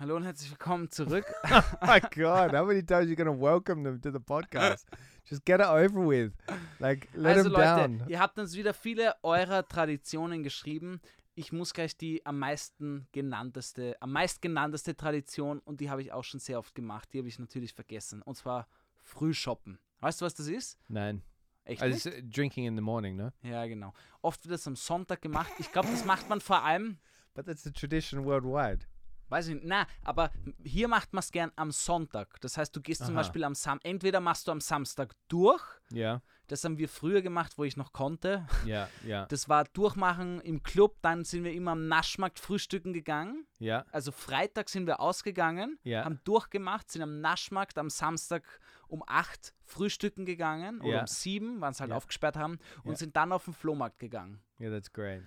[0.01, 1.27] hallo und herzlich willkommen zurück.
[1.45, 4.87] oh my god, how many times are you gonna welcome them to the podcast?
[5.29, 6.33] Just get it over with.
[6.79, 8.09] Like let also them Leute, down.
[8.09, 11.03] ihr habt uns wieder viele eurer Traditionen geschrieben.
[11.35, 16.13] Ich muss gleich die am meisten genannteste, am meist genannteste Tradition und die habe ich
[16.13, 17.13] auch schon sehr oft gemacht.
[17.13, 18.23] Die habe ich natürlich vergessen.
[18.23, 18.67] Und zwar
[19.03, 19.79] Frühshoppen.
[20.01, 20.79] Weißt du, was das ist?
[20.89, 21.23] Nein.
[21.65, 22.37] Echt Also nicht?
[22.37, 23.33] drinking in the morning, no?
[23.43, 23.93] Ja, genau.
[24.23, 25.53] Oft wird das am Sonntag gemacht.
[25.59, 26.99] Ich glaube, das macht man vor allem,
[27.35, 28.87] But that's the tradition worldwide.
[29.31, 30.31] Weiß ich nicht, na, aber
[30.63, 32.41] hier macht man es gern am Sonntag.
[32.41, 33.23] Das heißt, du gehst zum Aha.
[33.23, 35.63] Beispiel am Sam, entweder machst du am Samstag durch.
[35.93, 38.47] Yeah, Das haben wir früher gemacht, wo ich noch konnte.
[38.67, 43.47] yeah, yeah, Das war Durchmachen im Club, dann sind wir immer am Naschmarkt frühstücken gegangen.
[43.61, 43.85] yeah.
[43.93, 46.05] Also Freitag sind wir ausgegangen, Ja.
[46.05, 48.43] haben durchgemacht, sind am Naschmarkt am Samstag
[48.89, 51.01] um 8 frühstücken gegangen oder Ja.
[51.03, 51.97] um 7, wann sie halt Ja.
[51.97, 52.97] aufgesperrt haben und Ja.
[52.97, 54.43] sind dann auf den Flohmarkt gegangen.
[54.59, 55.23] Yeah, that's great.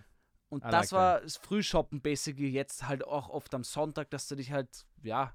[0.54, 4.28] Und I das like war das Frühshoppen basically, jetzt halt auch oft am Sonntag, dass
[4.28, 5.34] du dich halt, ja,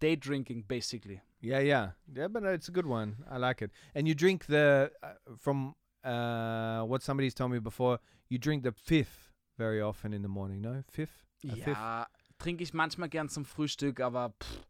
[0.00, 1.22] Daydrinking basically.
[1.40, 2.28] Yeah, yeah, yeah.
[2.28, 3.16] But it's a good one.
[3.30, 3.70] I like it.
[3.94, 5.74] And you drink the uh, from
[6.04, 8.00] uh, what somebody's told me before.
[8.28, 10.60] You drink the fifth very often in the morning.
[10.60, 11.26] No, fifth.
[11.48, 11.54] A?
[11.54, 12.06] Ja,
[12.38, 14.66] trinke ich manchmal gern zum Frühstück, aber pff,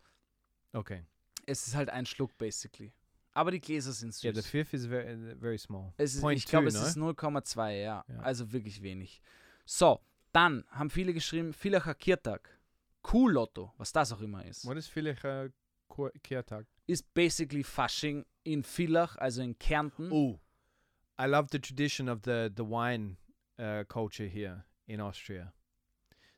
[0.75, 1.05] Okay.
[1.47, 2.93] es ist halt ein Schluck basically.
[3.33, 4.25] Aber die Gläser sind süß.
[4.25, 5.93] Yeah, the fifth is very very small.
[5.97, 7.11] Ist, ich glaube, two, es no?
[7.11, 8.05] ist 0,2, ja.
[8.07, 8.19] Ja.
[8.21, 9.21] Also wirklich wenig.
[9.65, 10.01] So,
[10.33, 12.51] dann haben viele geschrieben, Villacher Kirtag.
[13.03, 14.65] Kuhlotto, was das auch immer ist.
[14.67, 15.49] What is vielleicht uh,
[15.89, 16.67] Ko- Kehrtag?
[16.87, 20.11] Ist basically Fasching in Villach, also in Kärnten.
[20.11, 20.41] Oh,
[21.21, 23.17] I love the tradition of the the wine
[23.59, 25.53] uh, culture here in Austria.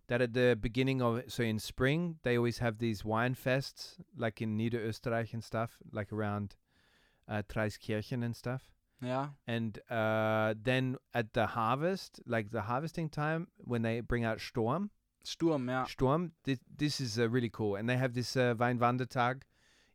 [0.09, 4.41] That at the beginning of so in spring they always have these wine fests, like
[4.41, 6.57] in Niederösterreich and stuff, like around
[7.29, 8.73] uh, Treiskirchen and stuff.
[9.01, 14.41] Ja, And uh, then at the harvest, like the harvesting time, when they bring out
[14.41, 14.91] Sturm,
[15.23, 15.85] Sturm, ja.
[15.85, 17.77] Sturm, this, this is uh, really cool.
[17.77, 19.43] And they have this uh, Weinwandertag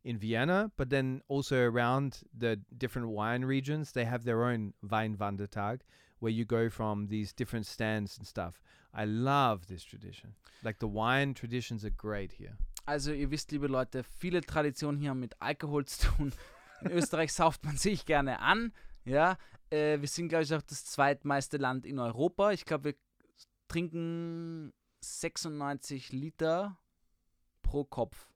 [0.04, 5.80] in Vienna, but then also around the different wine regions, they have their own Weinwandertag
[6.20, 8.60] where you go from these different stands and stuff.
[8.94, 10.34] I love this tradition.
[10.62, 12.56] Like the wine traditions are great here.
[12.86, 16.32] Also ihr wisst, liebe Leute, viele Traditionen hier haben mit Alkohol zu tun.
[16.82, 18.72] In Österreich sauft man sich gerne an.
[19.04, 19.36] Ja,
[19.70, 22.52] äh, wir sind, glaube ich, auch das zweitmeiste Land in Europa.
[22.52, 22.94] Ich glaube, wir
[23.68, 26.78] trinken 96 Liter
[27.62, 28.30] pro Kopf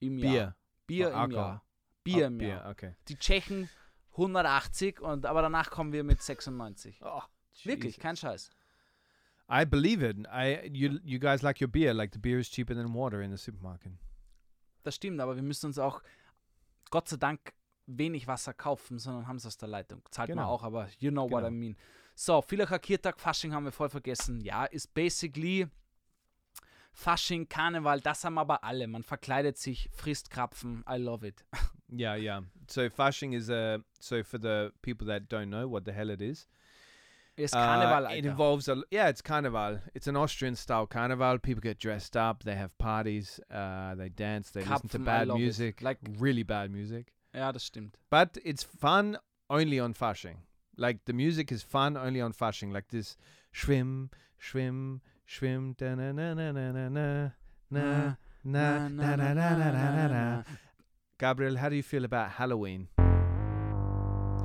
[0.00, 0.32] im Jahr.
[0.32, 0.56] Beer.
[0.86, 1.30] Bier Or im.
[1.30, 1.64] Jahr.
[2.04, 2.70] Bier Oh, im beer, Jahr.
[2.70, 2.96] okay.
[3.08, 3.68] Die Tschechen
[4.12, 7.00] 180, und, aber danach kommen wir mit 96.
[7.02, 7.22] Oh,
[7.64, 8.50] Wirklich, kein Scheiß.
[9.50, 10.18] I believe it.
[10.28, 11.94] I you you guys like your beer.
[11.94, 13.92] Like the beer is cheaper than water in the supermarket.
[14.82, 16.02] Das stimmt, aber wir müssen uns auch,
[16.90, 17.52] Gott sei Dank,
[17.88, 20.02] wenig Wasser kaufen, sondern haben es aus der Leitung.
[20.10, 20.50] Zahlt man Genau.
[20.50, 21.50] auch, aber you know what I Genau.
[21.50, 21.76] mean.
[22.14, 24.40] So, Villacher Kirtag, Fasching haben wir voll vergessen.
[24.40, 25.66] Ja, ist basically
[26.92, 28.86] Fasching, Karneval, das haben aber alle.
[28.88, 30.84] Man verkleidet sich, frisst Krapfen.
[30.88, 31.44] I love it.
[31.90, 32.42] Yeah, yeah.
[32.66, 36.20] So Fasching is uh so for the people that don't know what the hell it
[36.20, 36.46] is.
[37.34, 39.80] Ist uh, Karneval, it involves a yeah, it's carnival.
[39.94, 41.38] It's an Austrian style carnival.
[41.38, 45.38] People get dressed up, they have parties, uh, they dance, they listen to bad love
[45.38, 45.44] it.
[45.44, 47.14] music, Like- really bad music.
[47.34, 47.98] Ja, das stimmt.
[48.10, 49.18] But it's fun
[49.48, 50.38] only on Fasching.
[50.76, 52.72] Like the music is fun only on Fasching.
[52.72, 53.16] Like this
[53.52, 54.10] schwimm,
[54.40, 57.32] schwimm, schwimm, da na na na na na na
[57.70, 60.44] na na na na na na na na.
[61.18, 62.88] Gabriel, how do you feel about Halloween?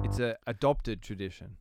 [0.04, 1.58] It's a adopted tradition.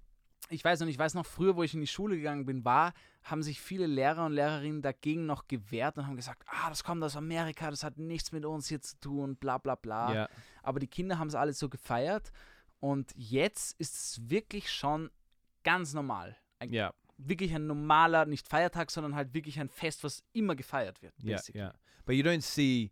[0.50, 2.92] Ich weiß noch, ich weiß noch, früher, wo ich in die Schule gegangen bin, war,
[3.24, 7.02] haben sich viele Lehrer und Lehrerinnen dagegen noch gewehrt und haben gesagt, ah, das kommt
[7.04, 10.12] aus Amerika, das hat nichts mit uns hier zu tun, bla bla bla.
[10.12, 10.28] Yeah.
[10.62, 12.32] Aber die Kinder haben es alle so gefeiert
[12.80, 15.10] und jetzt ist es wirklich schon
[15.62, 16.36] ganz normal.
[16.58, 16.94] Ein, Yeah.
[17.18, 21.14] Wirklich ein normaler, nicht Feiertag, sondern halt wirklich ein Fest, was immer gefeiert wird.
[21.22, 21.74] Yeah, yeah.
[22.04, 22.90] But you don't see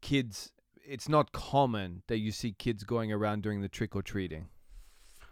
[0.00, 0.52] kids.
[0.86, 4.48] It's not common that you see kids going around doing the trick or treating.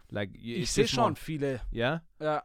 [0.09, 2.03] Like Ich sehe schon more- viele Yeah.
[2.19, 2.43] ja,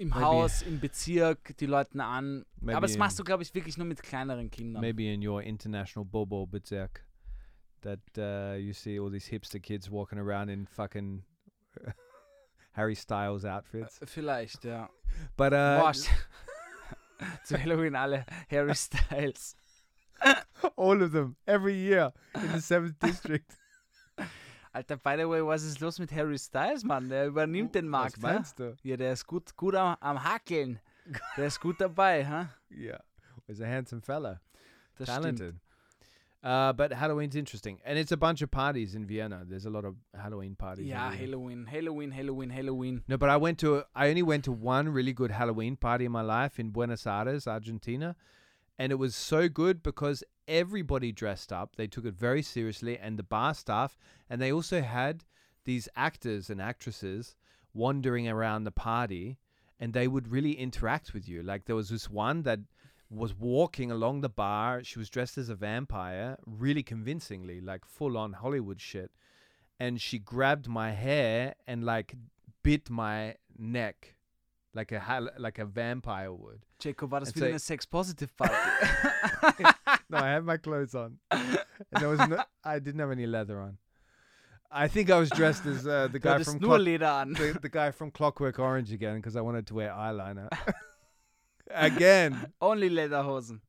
[0.00, 2.46] im Maybe- Haus, im Bezirk, die Leuten an.
[2.60, 4.80] Maybe Aber das machst du, glaube ich, wirklich nur mit kleineren Kindern.
[4.80, 7.04] Maybe in your international Bobo Bezirk,
[7.82, 11.22] that uh, you see all these hipster kids walking around in fucking
[12.72, 14.00] Harry Styles outfits.
[14.06, 14.88] Vielleicht, ja.
[15.36, 15.92] But uh,
[17.44, 19.54] zu Halloween alle Harry Styles.
[20.76, 23.59] all of them every year in the seventh district.
[24.72, 27.08] Alter, by the way, was ist los mit Harry Styles, Mann?
[27.08, 28.76] Der übernimmt den Markt, Was meinst du?
[28.82, 30.78] Ja, der ist gut, gut am, am Hackeln.
[31.36, 32.48] Der ist gut dabei, hä?
[32.70, 33.00] Yeah,
[33.48, 34.40] he's a handsome fella.
[34.96, 35.56] Das talented.
[36.42, 39.44] Uh, but Halloween's interesting, and it's a bunch of parties in Vienna.
[39.44, 40.86] There's a lot of Halloween parties.
[40.86, 41.12] Yeah.
[41.12, 43.02] Halloween, Halloween, Halloween, Halloween.
[43.08, 43.82] No, but I went to.
[43.94, 47.46] I only went to one really good Halloween party in my life in Buenos Aires,
[47.46, 48.14] Argentina,
[48.78, 51.76] and it was so good because everybody dressed up.
[51.76, 53.96] They took it very seriously, and the bar staff,
[54.28, 55.24] and they also had
[55.64, 57.36] these actors and actresses
[57.72, 59.38] wandering around the party,
[59.78, 61.42] and they would really interact with you.
[61.42, 62.60] Like there was this one that
[63.08, 64.82] was walking along the bar.
[64.84, 69.10] She was dressed as a vampire, really convincingly, like full on Hollywood shit.
[69.78, 72.14] And she grabbed my hair and like
[72.62, 74.16] bit my neck,
[74.74, 76.66] like a like a vampire would.
[76.78, 78.54] Jacob, war das And wieder so- eine Sex-Positive-Party?
[80.10, 81.18] no, I had my clothes on.
[81.30, 81.58] And
[81.92, 83.78] there was no, I didn't have any leather on.
[84.70, 88.10] I think I was dressed as uh, the guy from Clock- the, the guy from
[88.10, 90.48] Clockwork Orange again because I wanted to wear eyeliner.
[91.70, 93.60] again, Only Lederhosen.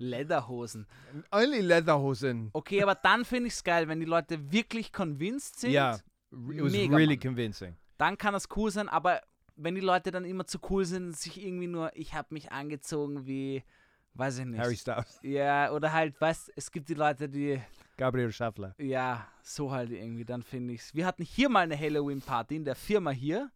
[0.00, 0.86] Lederhosen.
[1.32, 2.50] only Leatherhosen.
[2.54, 5.72] Okay, aber dann finde ich es geil, wenn die Leute wirklich convinced sind.
[5.72, 7.20] Yeah, it was Mega, really Mann.
[7.20, 7.76] convincing.
[7.98, 9.20] Dann kann das cool sein, aber
[9.56, 13.26] wenn die Leute dann immer zu cool sind, sich irgendwie nur, ich habe mich angezogen
[13.26, 13.62] wie,
[14.14, 14.58] weiß ich nicht.
[14.60, 17.60] Harry Styles, Ja, oder halt, weißt es gibt die Leute, die,
[17.96, 18.74] Gabriel Schaffler.
[18.78, 20.94] ja, so halt irgendwie, dann finde ich's.
[20.94, 23.50] Wir hatten hier mal eine Halloween-Party in der Firma hier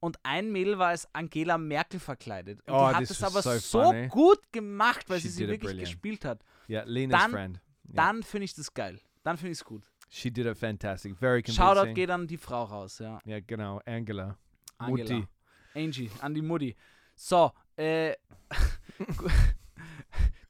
[0.00, 2.60] und ein Mädel war als Angela Merkel verkleidet.
[2.66, 5.60] Und Oh, die hat es aber so so, gut gemacht, weil She sie sie wirklich
[5.70, 5.88] brilliant.
[5.88, 6.44] gespielt hat.
[6.68, 7.60] Yeah, Lena's Dann- friend.
[7.88, 7.94] Yeah.
[7.94, 8.98] Dann finde ich das geil.
[9.22, 9.82] Dann finde ich es gut.
[10.08, 11.16] She did it fantastic.
[11.16, 11.64] Very convincing.
[11.64, 13.18] Shoutout geht an die Frau raus, ja.
[13.24, 13.80] Ja, genau.
[13.86, 14.36] Angela.
[14.78, 15.14] Angela.
[15.14, 15.26] Mutti.
[15.74, 16.76] Angie, an die Mutti.
[17.14, 18.14] So, äh.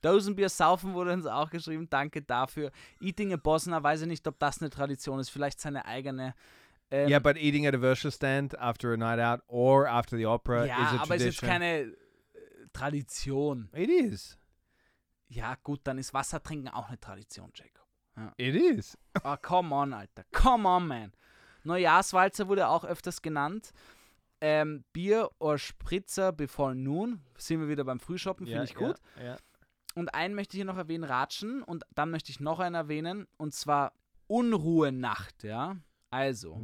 [0.06, 1.88] Dosenbier saufen wurde uns auch geschrieben.
[1.90, 2.70] Danke dafür.
[3.00, 5.30] Eating a Bosner, weiß ich nicht, ob das eine Tradition ist.
[5.30, 6.34] Vielleicht seine eigene.
[6.90, 10.24] Ähm, yeah, but eating at a virtual stand after a night out or after the
[10.24, 11.50] opera ja, is a aber ist jetzt tradition.
[11.50, 11.94] keine äh,
[12.72, 13.68] Tradition.
[13.74, 14.38] it is.
[15.28, 17.86] Ja, gut, dann ist Wassertrinken auch eine Tradition, Jacob.
[18.36, 18.96] It is.
[19.24, 20.24] Ah, come on, Alter.
[20.32, 21.12] Come on, man.
[21.64, 23.72] Neujahrswalzer wurde auch öfters genannt.
[24.40, 27.20] Ähm, Bier oder Spritzer before noon.
[27.38, 29.00] Sind wir wieder beim Frühshoppen, finde Yeah, ich gut.
[29.16, 29.38] Yeah, yeah.
[29.96, 31.62] Und einen möchte ich hier noch erwähnen, Ratschen.
[31.62, 33.26] Und dann möchte ich noch einen erwähnen.
[33.38, 33.92] Und zwar
[34.28, 35.76] Unruhenacht, ja.
[36.10, 36.60] Also,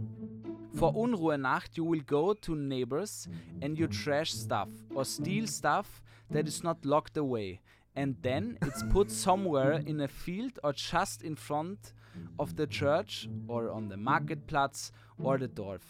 [0.74, 3.28] for Unruhenacht, you will go to neighbors
[3.60, 7.60] and you trash stuff or steal stuff that is not locked away.
[7.94, 11.94] And then it's put somewhere in a field or just in front
[12.38, 15.82] of the church or on the marketplatz or the Dorf.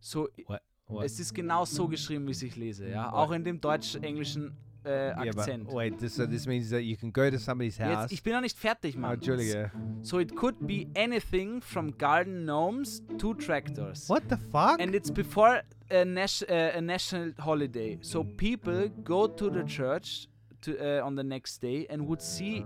[0.00, 0.62] So, What?
[0.86, 1.04] What?
[1.04, 3.12] es ist genau so geschrieben, wie ich lese, ja.
[3.12, 5.72] Auch in dem deutsch-englischen äh, yeah, Akzent.
[5.72, 5.98] wait.
[5.98, 8.02] This so this means that you can go to somebody's house.
[8.02, 9.14] Jetzt, ich bin noch nicht fertig, oh, Mann.
[9.14, 9.70] Entschuldige.
[10.02, 14.08] So it could be anything from garden gnomes to tractors.
[14.08, 14.80] What the fuck?
[14.80, 17.98] And it's before a, nas- uh, a national holiday.
[18.02, 20.28] So people go to the church
[20.62, 22.64] to, uh, on the next day and would see,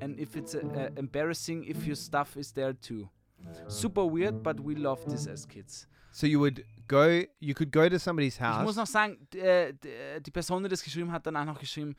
[0.00, 3.08] and if it's uh, uh, embarrassing if your stuff is there too.
[3.68, 5.86] Super weird, but we love this as kids.
[6.12, 7.22] So you would go.
[7.38, 8.76] You could go to somebody's Ich muss house.
[8.76, 11.94] noch sagen, äh, äh, die Person, die das geschrieben hat, danach noch geschrieben,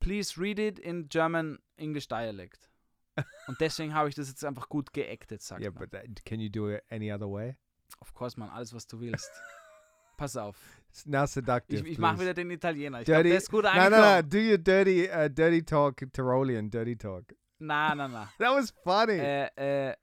[0.00, 2.68] please read it in German English dialect.
[3.48, 5.80] Und deswegen habe ich das jetzt einfach gut geactet, sagt Yeah, man.
[5.80, 7.56] but that, can you do it any other way?
[8.00, 9.30] Of course, man, alles, was du willst.
[10.18, 10.56] Pass auf.
[10.90, 11.84] It's now seductive.
[11.84, 13.00] Ich, ich mache wieder den Italiener.
[13.00, 13.28] Ich dirty.
[13.28, 14.16] der ist gut no, no, angekommen.
[14.16, 14.22] no.
[14.22, 17.34] Do your dirty, uh, dirty talk, Tyrolean dirty talk.
[17.58, 18.28] Na, na, na.
[18.38, 19.18] That was funny.
[19.18, 19.94] Äh, äh,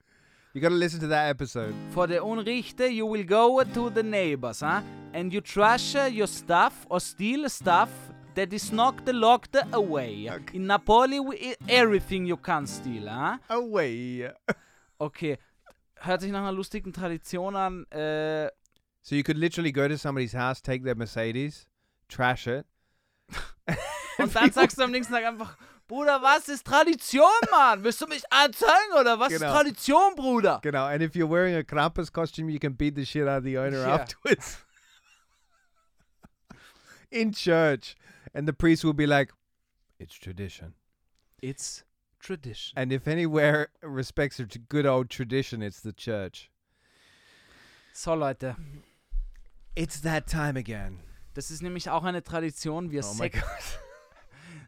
[0.54, 1.74] you got to listen to that episode.
[1.90, 4.80] for the Unrichte, you will go to the neighbors, huh?
[5.12, 7.90] And you trash uh, your stuff or steal stuff
[8.34, 10.28] that is not locked away.
[10.30, 10.56] Okay.
[10.56, 13.38] In Napoli, we, everything you can steal, huh?
[13.50, 14.30] Away.
[15.00, 15.38] Okay.
[15.96, 17.84] Hört sich nach einer lustigen Tradition an.
[17.90, 18.48] Äh,
[19.02, 21.66] So you could literally go to somebody's house, take their Mercedes,
[22.08, 22.64] trash it.
[24.18, 27.84] und dann sagst du am nächsten Tag einfach, Bruder, was ist Tradition, Mann?
[27.84, 29.46] Willst du mich anzeigen oder was Genau.
[29.46, 30.60] ist Tradition, Bruder?
[30.62, 30.86] Genau.
[30.86, 33.58] And if you're wearing a Krampus costume, you can beat the shit out of the
[33.58, 33.94] owner Yeah.
[34.00, 34.58] afterwards.
[37.10, 37.96] In church.
[38.34, 39.32] And the priest will be like,
[39.98, 40.74] it's tradition.
[41.42, 41.84] It's
[42.18, 42.72] tradition.
[42.76, 46.50] And if anywhere respects a good old tradition, it's the church.
[47.92, 48.56] So, Leute.
[49.76, 51.00] It's that time again.
[51.34, 52.90] Das ist nämlich auch eine Tradition.
[52.90, 53.32] Wir, Oh God.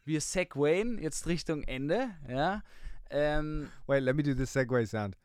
[0.07, 2.11] wir segwayen jetzt Richtung Ende.
[2.29, 2.63] Ja.
[3.11, 5.17] Ähm, Wait, let me do the Segway sound.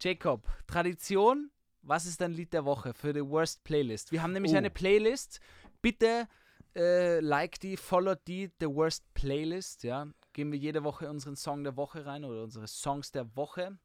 [0.00, 1.50] Jacob, Tradition.
[1.82, 4.12] Was ist dein Lied der Woche für die Worst Playlist?
[4.12, 4.56] Wir haben nämlich Oh.
[4.56, 5.40] eine Playlist.
[5.82, 6.28] Bitte
[6.76, 9.82] äh, like die, follow die, The Worst Playlist.
[9.82, 10.06] Ja.
[10.32, 13.78] Geben wir jede Woche unseren Song der Woche rein oder unsere Songs der Woche.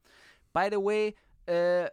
[0.53, 1.15] By the way,
[1.47, 1.89] äh,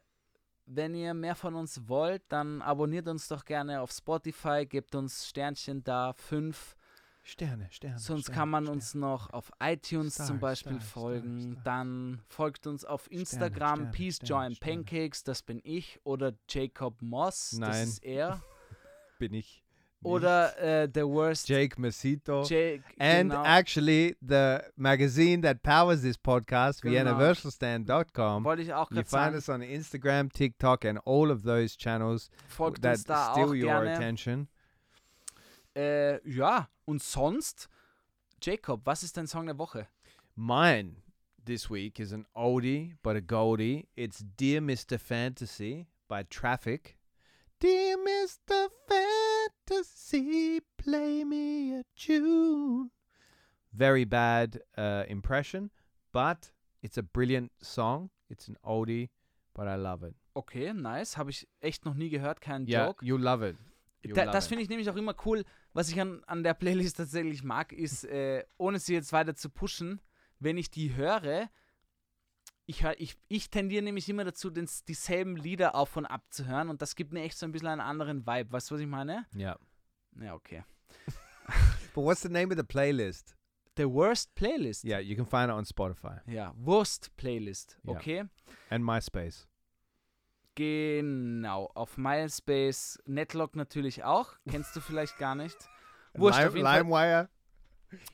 [0.67, 5.29] wenn ihr mehr von uns wollt, dann abonniert uns doch gerne auf Spotify, gebt uns
[5.29, 6.77] Sternchen da, fünf.
[7.25, 7.99] Sterne, Sterne.
[7.99, 8.77] Sonst Sterne, kann man Sterne.
[8.77, 11.53] uns noch auf iTunes Stars, zum Beispiel Stars, folgen.
[11.53, 11.65] Stars.
[11.65, 14.55] Dann folgt uns auf Instagram Sterne, Peace Joy.
[14.57, 16.01] Pancakes, das bin ich.
[16.05, 17.89] Oder Jacob Moss, das Nein.
[17.89, 18.43] ist er.
[19.19, 19.62] Bin ich
[20.03, 22.45] oder äh, The Worst Jake Masito.
[22.45, 22.83] Jake.
[22.99, 27.11] And genau, actually, the magazine that powers this podcast, Genau.
[27.19, 28.45] theuniversalstand.com.
[28.45, 29.37] wollte ich auch You gerade find sagen.
[29.37, 33.49] us on Instagram, TikTok, and all of those channels Folgt that uns da auch steal
[33.51, 33.95] your gerne.
[33.95, 34.49] attention.
[35.75, 37.69] Äh, ja, und sonst,
[38.43, 39.87] Jacob, was ist dein Song der Woche?
[40.35, 40.97] Mine
[41.45, 43.89] this week is an oldie but a goldie.
[43.97, 44.99] It's Dear Mr.
[44.99, 46.99] Fantasy by Traffic.
[47.61, 48.69] Dear Mr.
[48.89, 49.32] Fantasy,
[50.77, 52.91] play me a tune.
[53.73, 55.71] Very bad uh, impression,
[56.13, 56.53] but
[56.83, 58.11] it's a brilliant song.
[58.29, 59.09] It's an oldie,
[59.55, 60.15] but I love it.
[60.35, 61.17] Okay, nice.
[61.17, 63.05] Habe ich echt noch nie gehört, kein Yeah, Joke.
[63.05, 63.57] you'll love it.
[64.03, 65.45] Da, love das finde ich nämlich auch immer cool.
[65.73, 69.49] Was ich an, an der Playlist tatsächlich mag, ist, äh, ohne sie jetzt weiter zu
[69.49, 70.01] pushen,
[70.39, 71.49] wenn ich die höre,
[72.67, 76.47] ich, hör, ich, ich tendiere nämlich immer dazu, den, dieselben Lieder auf und ab zu
[76.47, 78.53] hören und das gibt mir echt so ein bisschen einen anderen Vibe.
[78.53, 79.27] Weißt du, was ich meine?
[79.35, 79.59] Yeah.
[80.21, 80.65] Ja, okay.
[81.95, 83.37] But what's the name of the playlist?
[83.77, 84.85] The Worst Playlist.
[84.85, 87.79] Yeah, you can find it on Spotify Ja, Worst Playlist.
[87.85, 87.93] Ja.
[87.93, 88.25] Okay.
[88.69, 89.49] and MySpace.
[90.55, 91.71] Genau.
[91.75, 94.35] Auf MySpace, Netlog natürlich auch.
[94.49, 95.57] Kennst du vielleicht gar nicht.
[96.15, 96.63] Wurscht, Lime.
[96.63, 97.29] LimeWire.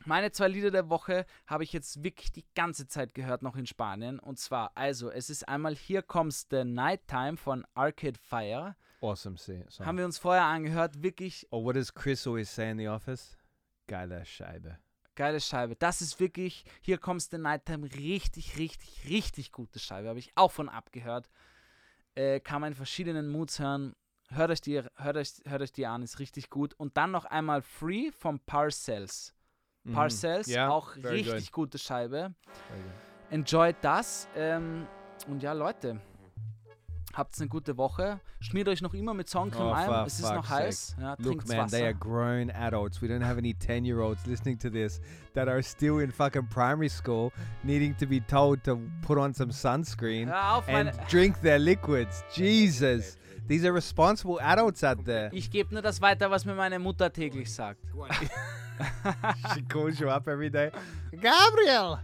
[0.04, 3.66] Meine zwei Lieder der Woche habe ich jetzt wirklich die ganze Zeit gehört, noch in
[3.66, 4.18] Spanien.
[4.18, 8.76] Und zwar, also, es ist einmal Here Comes the Nighttime von Arcade Fire.
[9.00, 9.86] Awesome see- song.
[9.86, 13.36] Haben wir uns vorher angehört, wirklich Or what does Chris always say in the office?
[13.86, 14.78] Geile Scheibe.
[15.14, 15.74] geile Scheibe.
[15.76, 20.08] Das ist wirklich, Here Comes the Nighttime, richtig, richtig, richtig gute Scheibe.
[20.08, 21.28] Habe ich auch von abgehört.
[22.14, 23.94] Äh, kann man in verschiedenen Moods hören.
[24.30, 26.74] Hört euch, die, hört, euch, hört euch die an, ist richtig gut.
[26.74, 29.34] Und dann noch einmal Free von Parcells.
[29.84, 29.92] Mhm.
[29.92, 31.32] Parcells, Yeah, auch very good.
[31.34, 32.34] richtig gute Scheibe.
[33.30, 34.28] Enjoyt das.
[34.36, 34.86] Ähm,
[35.28, 36.00] und ja, Leute,
[37.14, 38.20] habt eine gute Woche.
[38.40, 40.06] Schmiert euch noch immer mit Sonnencreme Oh, ein.
[40.06, 40.96] Es ist noch heiß.
[41.00, 41.98] Ja, Look, man, they are Wasser.
[41.98, 43.02] grown adults.
[43.02, 45.00] We don't have any 10 year olds listening to this
[45.34, 47.32] that are still in fucking primary school
[47.64, 52.22] needing to be told to put on some sunscreen auf, and drink their liquids.
[52.34, 53.16] Jesus.
[53.48, 55.30] These are responsible adults out there.
[55.32, 57.80] Ich gebe nur das weiter, was mir meine Mutter täglich sagt.
[59.54, 60.70] she calls you up every day.
[61.20, 61.98] Gabriel,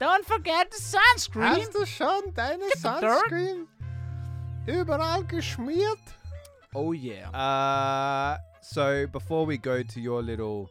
[0.00, 1.56] Don't forget the sunscreen.
[1.56, 2.78] hast du schon deine the.
[2.78, 3.66] Sunscreen
[4.66, 5.98] überall geschmiert?
[6.74, 7.30] Oh yeah.
[7.30, 10.68] Uh, so before we go to your little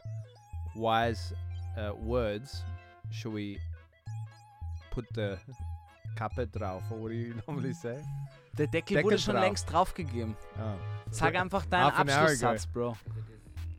[0.76, 1.34] wise
[1.78, 2.64] uh, words,
[3.12, 3.58] shall we
[4.92, 5.38] put the
[6.16, 6.84] Kappe drauf?
[6.92, 7.98] Or what do you normally say?
[8.58, 9.44] Der Deckel Deckel wurde schon drauf.
[9.44, 10.36] längst draufgegeben.
[10.60, 10.78] Oh.
[11.12, 12.24] Sag einfach deinen Half an hour ago.
[12.24, 12.98] Abschlusssatz, Bro.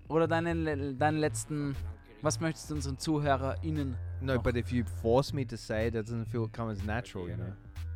[0.08, 1.76] Oder deinen, deinen letzten.
[2.22, 3.96] Was möchtest du unseren ZuhörerInnen?
[4.20, 4.42] No, noch?
[4.42, 7.36] but if you force me to say it, it doesn't feel come as natural, you
[7.36, 7.52] know.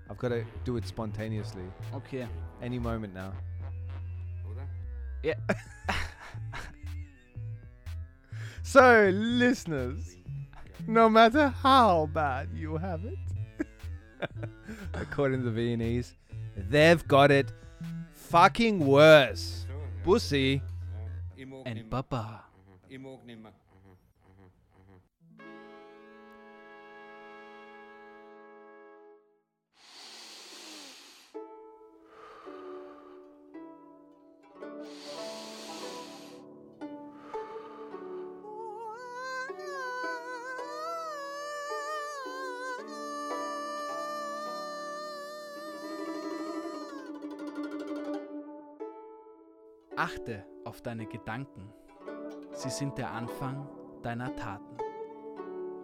[0.09, 1.65] I've got to do it spontaneously.
[1.95, 2.29] Okay.
[2.61, 3.33] Any moment now.
[5.23, 5.35] Ja.
[8.65, 10.17] So, listeners,
[10.87, 13.19] no matter how bad you have it,
[14.95, 16.15] according to the Viennese,
[16.57, 17.53] they've got it
[18.15, 19.67] fucking worse.
[20.05, 20.63] Bussy.
[21.65, 21.91] And nimmer.
[21.91, 22.45] Baba.
[22.89, 23.53] Ich mag nimmer.
[49.95, 51.73] Achte auf deine Gedanken.
[52.53, 53.69] Sie sind der Anfang
[54.03, 54.77] deiner Taten.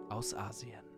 [0.09, 0.89] Aus Asien.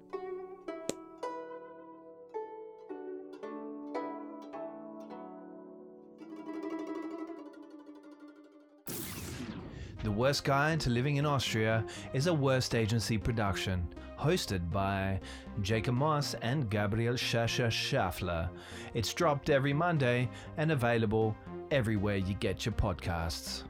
[10.03, 13.87] The Worst Guide to Living in Austria is a Worst Agency production,
[14.17, 15.19] hosted by
[15.61, 18.49] Jacob Moss and Gabriel Shasha Schaffler.
[18.95, 20.27] It's dropped every Monday
[20.57, 21.35] and available
[21.69, 23.63] everywhere you get your podcasts.